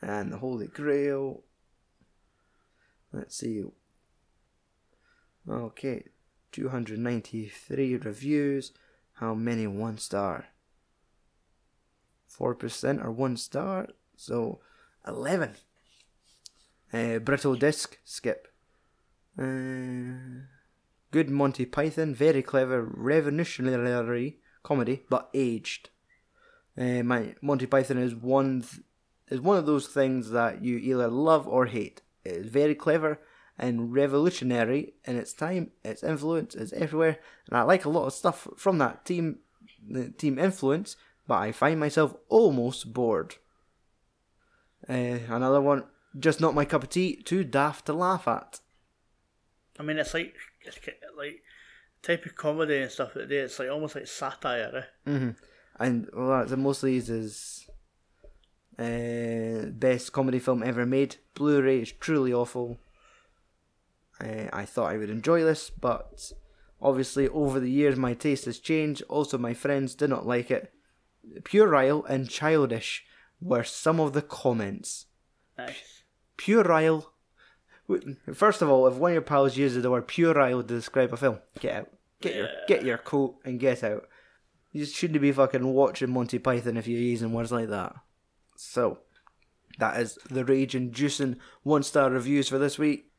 And 0.00 0.32
the 0.32 0.38
Holy 0.38 0.68
Grail. 0.68 1.42
Let's 3.12 3.36
see. 3.36 3.64
Okay. 5.48 6.04
293 6.52 7.96
reviews. 7.96 8.72
How 9.14 9.34
many 9.34 9.66
one 9.66 9.98
star? 9.98 10.46
4% 12.38 13.02
are 13.02 13.10
one 13.10 13.36
star. 13.36 13.88
So 14.16 14.60
11. 15.06 15.54
Uh, 16.92 17.18
brittle 17.18 17.54
disc. 17.56 17.98
Skip. 18.04 18.48
Uh, 19.38 20.46
good 21.10 21.30
Monty 21.30 21.64
Python. 21.64 22.14
Very 22.14 22.42
clever. 22.42 22.82
Revolutionary 22.82 24.38
comedy, 24.62 25.04
but 25.08 25.30
aged. 25.34 25.90
Uh, 26.78 27.02
my 27.02 27.34
Monty 27.40 27.66
Python 27.66 27.98
is 27.98 28.14
one 28.14 28.62
th- 28.62 28.82
is 29.28 29.40
one 29.40 29.56
of 29.56 29.66
those 29.66 29.88
things 29.88 30.30
that 30.30 30.62
you 30.62 30.76
either 30.76 31.08
love 31.08 31.48
or 31.48 31.66
hate. 31.66 32.02
It 32.24 32.32
is 32.32 32.46
very 32.48 32.74
clever 32.74 33.18
and 33.58 33.92
revolutionary 33.92 34.94
in 35.04 35.16
its 35.16 35.32
time. 35.32 35.70
Its 35.84 36.02
influence 36.02 36.54
is 36.54 36.72
everywhere, 36.74 37.18
and 37.48 37.56
I 37.56 37.62
like 37.62 37.84
a 37.84 37.88
lot 37.88 38.06
of 38.06 38.12
stuff 38.12 38.46
from 38.56 38.78
that 38.78 39.04
team, 39.04 39.38
the 39.88 40.10
team 40.10 40.38
influence. 40.38 40.96
But 41.26 41.38
I 41.38 41.52
find 41.52 41.80
myself 41.80 42.14
almost 42.28 42.92
bored. 42.92 43.36
Uh, 44.88 45.18
another 45.28 45.60
one, 45.60 45.84
just 46.18 46.40
not 46.40 46.54
my 46.54 46.64
cup 46.64 46.82
of 46.82 46.90
tea. 46.90 47.22
Too 47.22 47.44
daft 47.44 47.86
to 47.86 47.92
laugh 47.92 48.26
at. 48.28 48.60
I 49.78 49.82
mean, 49.82 49.98
it's 49.98 50.14
like 50.14 50.34
it's 50.62 50.78
like 51.16 51.42
type 52.02 52.24
of 52.26 52.36
comedy 52.36 52.78
and 52.78 52.90
stuff 52.90 53.14
that 53.14 53.28
they 53.28 53.36
it's 53.36 53.58
like 53.58 53.70
almost 53.70 53.94
like 53.94 54.06
satire. 54.06 54.86
Eh? 55.06 55.10
hmm 55.10 55.30
And 55.78 56.08
well, 56.12 56.44
that's 56.44 56.56
mostly 56.56 56.96
is 56.96 57.68
uh, 58.78 59.66
best 59.70 60.12
comedy 60.12 60.38
film 60.38 60.62
ever 60.62 60.86
made. 60.86 61.16
Blu-ray 61.34 61.80
is 61.80 61.92
truly 61.92 62.32
awful. 62.32 62.78
Uh, 64.20 64.48
I 64.52 64.64
thought 64.64 64.92
I 64.92 64.96
would 64.96 65.10
enjoy 65.10 65.44
this, 65.44 65.70
but 65.70 66.32
obviously 66.80 67.28
over 67.28 67.60
the 67.60 67.70
years 67.70 67.96
my 67.96 68.14
taste 68.14 68.46
has 68.46 68.58
changed. 68.58 69.02
Also, 69.08 69.36
my 69.36 69.54
friends 69.54 69.94
did 69.94 70.10
not 70.10 70.26
like 70.26 70.50
it. 70.50 70.72
Puerile 71.44 72.04
and 72.04 72.30
childish 72.30 73.04
were 73.40 73.64
some 73.64 74.00
of 74.00 74.12
the 74.12 74.22
comments. 74.22 75.06
Nice. 75.58 75.95
Puerile. 76.36 77.12
First 78.34 78.62
of 78.62 78.68
all, 78.68 78.86
if 78.86 78.94
one 78.94 79.12
of 79.12 79.14
your 79.14 79.22
pals 79.22 79.56
uses 79.56 79.82
the 79.82 79.90
word 79.90 80.08
puerile 80.08 80.62
to 80.62 80.68
describe 80.68 81.12
a 81.12 81.16
film, 81.16 81.38
get 81.60 81.76
out. 81.76 81.90
Get 82.20 82.34
your 82.34 82.48
get 82.66 82.84
your 82.84 82.98
coat 82.98 83.36
and 83.44 83.60
get 83.60 83.84
out. 83.84 84.08
You 84.72 84.84
shouldn't 84.84 85.20
be 85.20 85.32
fucking 85.32 85.66
watching 85.72 86.10
Monty 86.10 86.38
Python 86.38 86.76
if 86.76 86.88
you're 86.88 87.00
using 87.00 87.32
words 87.32 87.52
like 87.52 87.68
that. 87.68 87.94
So, 88.56 88.98
that 89.78 90.00
is 90.00 90.18
the 90.30 90.44
rage 90.44 90.74
inducing 90.74 91.36
one 91.62 91.82
star 91.82 92.10
reviews 92.10 92.48
for 92.48 92.58
this 92.58 92.78
week. 92.78 93.10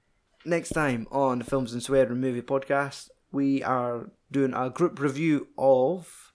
Next 0.45 0.69
time 0.69 1.07
on 1.11 1.39
the 1.39 1.45
Films 1.45 1.73
and 1.73 1.81
Swearing 1.81 2.19
Movie 2.19 2.41
Podcast, 2.41 3.09
we 3.31 3.63
are 3.63 4.09
doing 4.31 4.53
a 4.53 4.69
group 4.69 4.99
review 4.99 5.47
of 5.57 6.33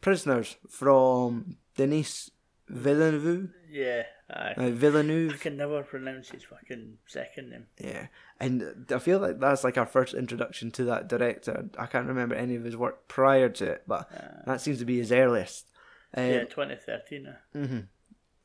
Prisoners 0.00 0.56
from 0.68 1.56
Denis 1.76 2.30
Villeneuve. 2.68 3.50
Yeah. 3.70 4.02
Uh, 4.32 4.70
Villeneuve. 4.70 5.34
I 5.34 5.36
can 5.36 5.56
never 5.56 5.82
pronounce 5.82 6.30
his 6.30 6.42
fucking 6.44 6.98
second 7.06 7.50
name. 7.50 7.66
Yeah, 7.78 8.06
and 8.40 8.86
I 8.90 8.98
feel 8.98 9.18
like 9.18 9.38
that's 9.40 9.64
like 9.64 9.76
our 9.76 9.86
first 9.86 10.14
introduction 10.14 10.70
to 10.72 10.84
that 10.84 11.08
director. 11.08 11.68
I 11.78 11.86
can't 11.86 12.06
remember 12.06 12.34
any 12.34 12.56
of 12.56 12.64
his 12.64 12.76
work 12.76 13.08
prior 13.08 13.48
to 13.48 13.64
it, 13.66 13.82
but 13.86 14.10
that 14.46 14.60
seems 14.60 14.78
to 14.78 14.84
be 14.84 14.98
his 14.98 15.12
earliest. 15.12 15.68
Um, 16.14 16.26
yeah, 16.28 16.44
2013. 16.44 17.26
Uh. 17.26 17.58
hmm 17.58 17.78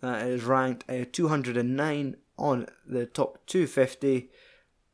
That 0.02 0.28
is 0.28 0.44
ranked 0.44 0.90
uh, 0.90 1.06
209 1.12 2.16
on 2.38 2.68
the 2.86 3.06
top 3.06 3.46
250. 3.48 4.30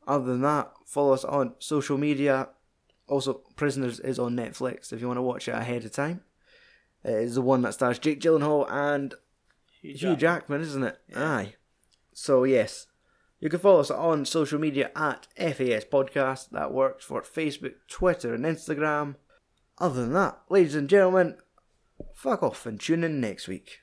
Other 0.06 0.24
than 0.32 0.42
that, 0.42 0.72
follow 0.86 1.12
us 1.14 1.24
on 1.24 1.54
social 1.58 1.98
media. 1.98 2.48
Also, 3.06 3.34
Prisoners 3.56 4.00
is 4.00 4.18
on 4.18 4.34
Netflix 4.36 4.92
if 4.92 5.00
you 5.00 5.06
want 5.06 5.18
to 5.18 5.22
watch 5.22 5.48
it 5.48 5.54
ahead 5.54 5.84
of 5.84 5.92
time. 5.92 6.22
It 7.04 7.12
is 7.12 7.34
the 7.34 7.42
one 7.42 7.62
that 7.62 7.74
stars 7.74 7.98
Jake 7.98 8.20
Gyllenhaal 8.20 8.66
and 8.70 9.14
Hugh 9.84 9.92
Hugh 9.92 10.16
Jackman. 10.16 10.18
Jackman, 10.18 10.60
isn't 10.62 10.82
it? 10.84 10.98
Aye. 11.14 11.54
So 12.12 12.44
yes, 12.44 12.86
You 13.40 13.50
can 13.50 13.58
follow 13.60 13.80
us 13.80 13.90
on 13.90 14.24
social 14.24 14.58
media 14.58 14.90
at 14.96 15.26
FAS 15.36 15.84
Podcast. 15.84 16.50
That 16.50 16.72
works 16.72 17.04
for 17.04 17.20
Facebook, 17.20 17.74
Twitter, 17.88 18.32
and 18.32 18.44
Instagram. 18.44 19.16
Other 19.78 20.02
than 20.02 20.12
that, 20.14 20.40
ladies 20.48 20.74
and 20.74 20.88
gentlemen, 20.88 21.36
fuck 22.14 22.42
off 22.42 22.64
and 22.64 22.80
tune 22.80 23.04
in 23.04 23.20
next 23.20 23.46
week. 23.48 23.80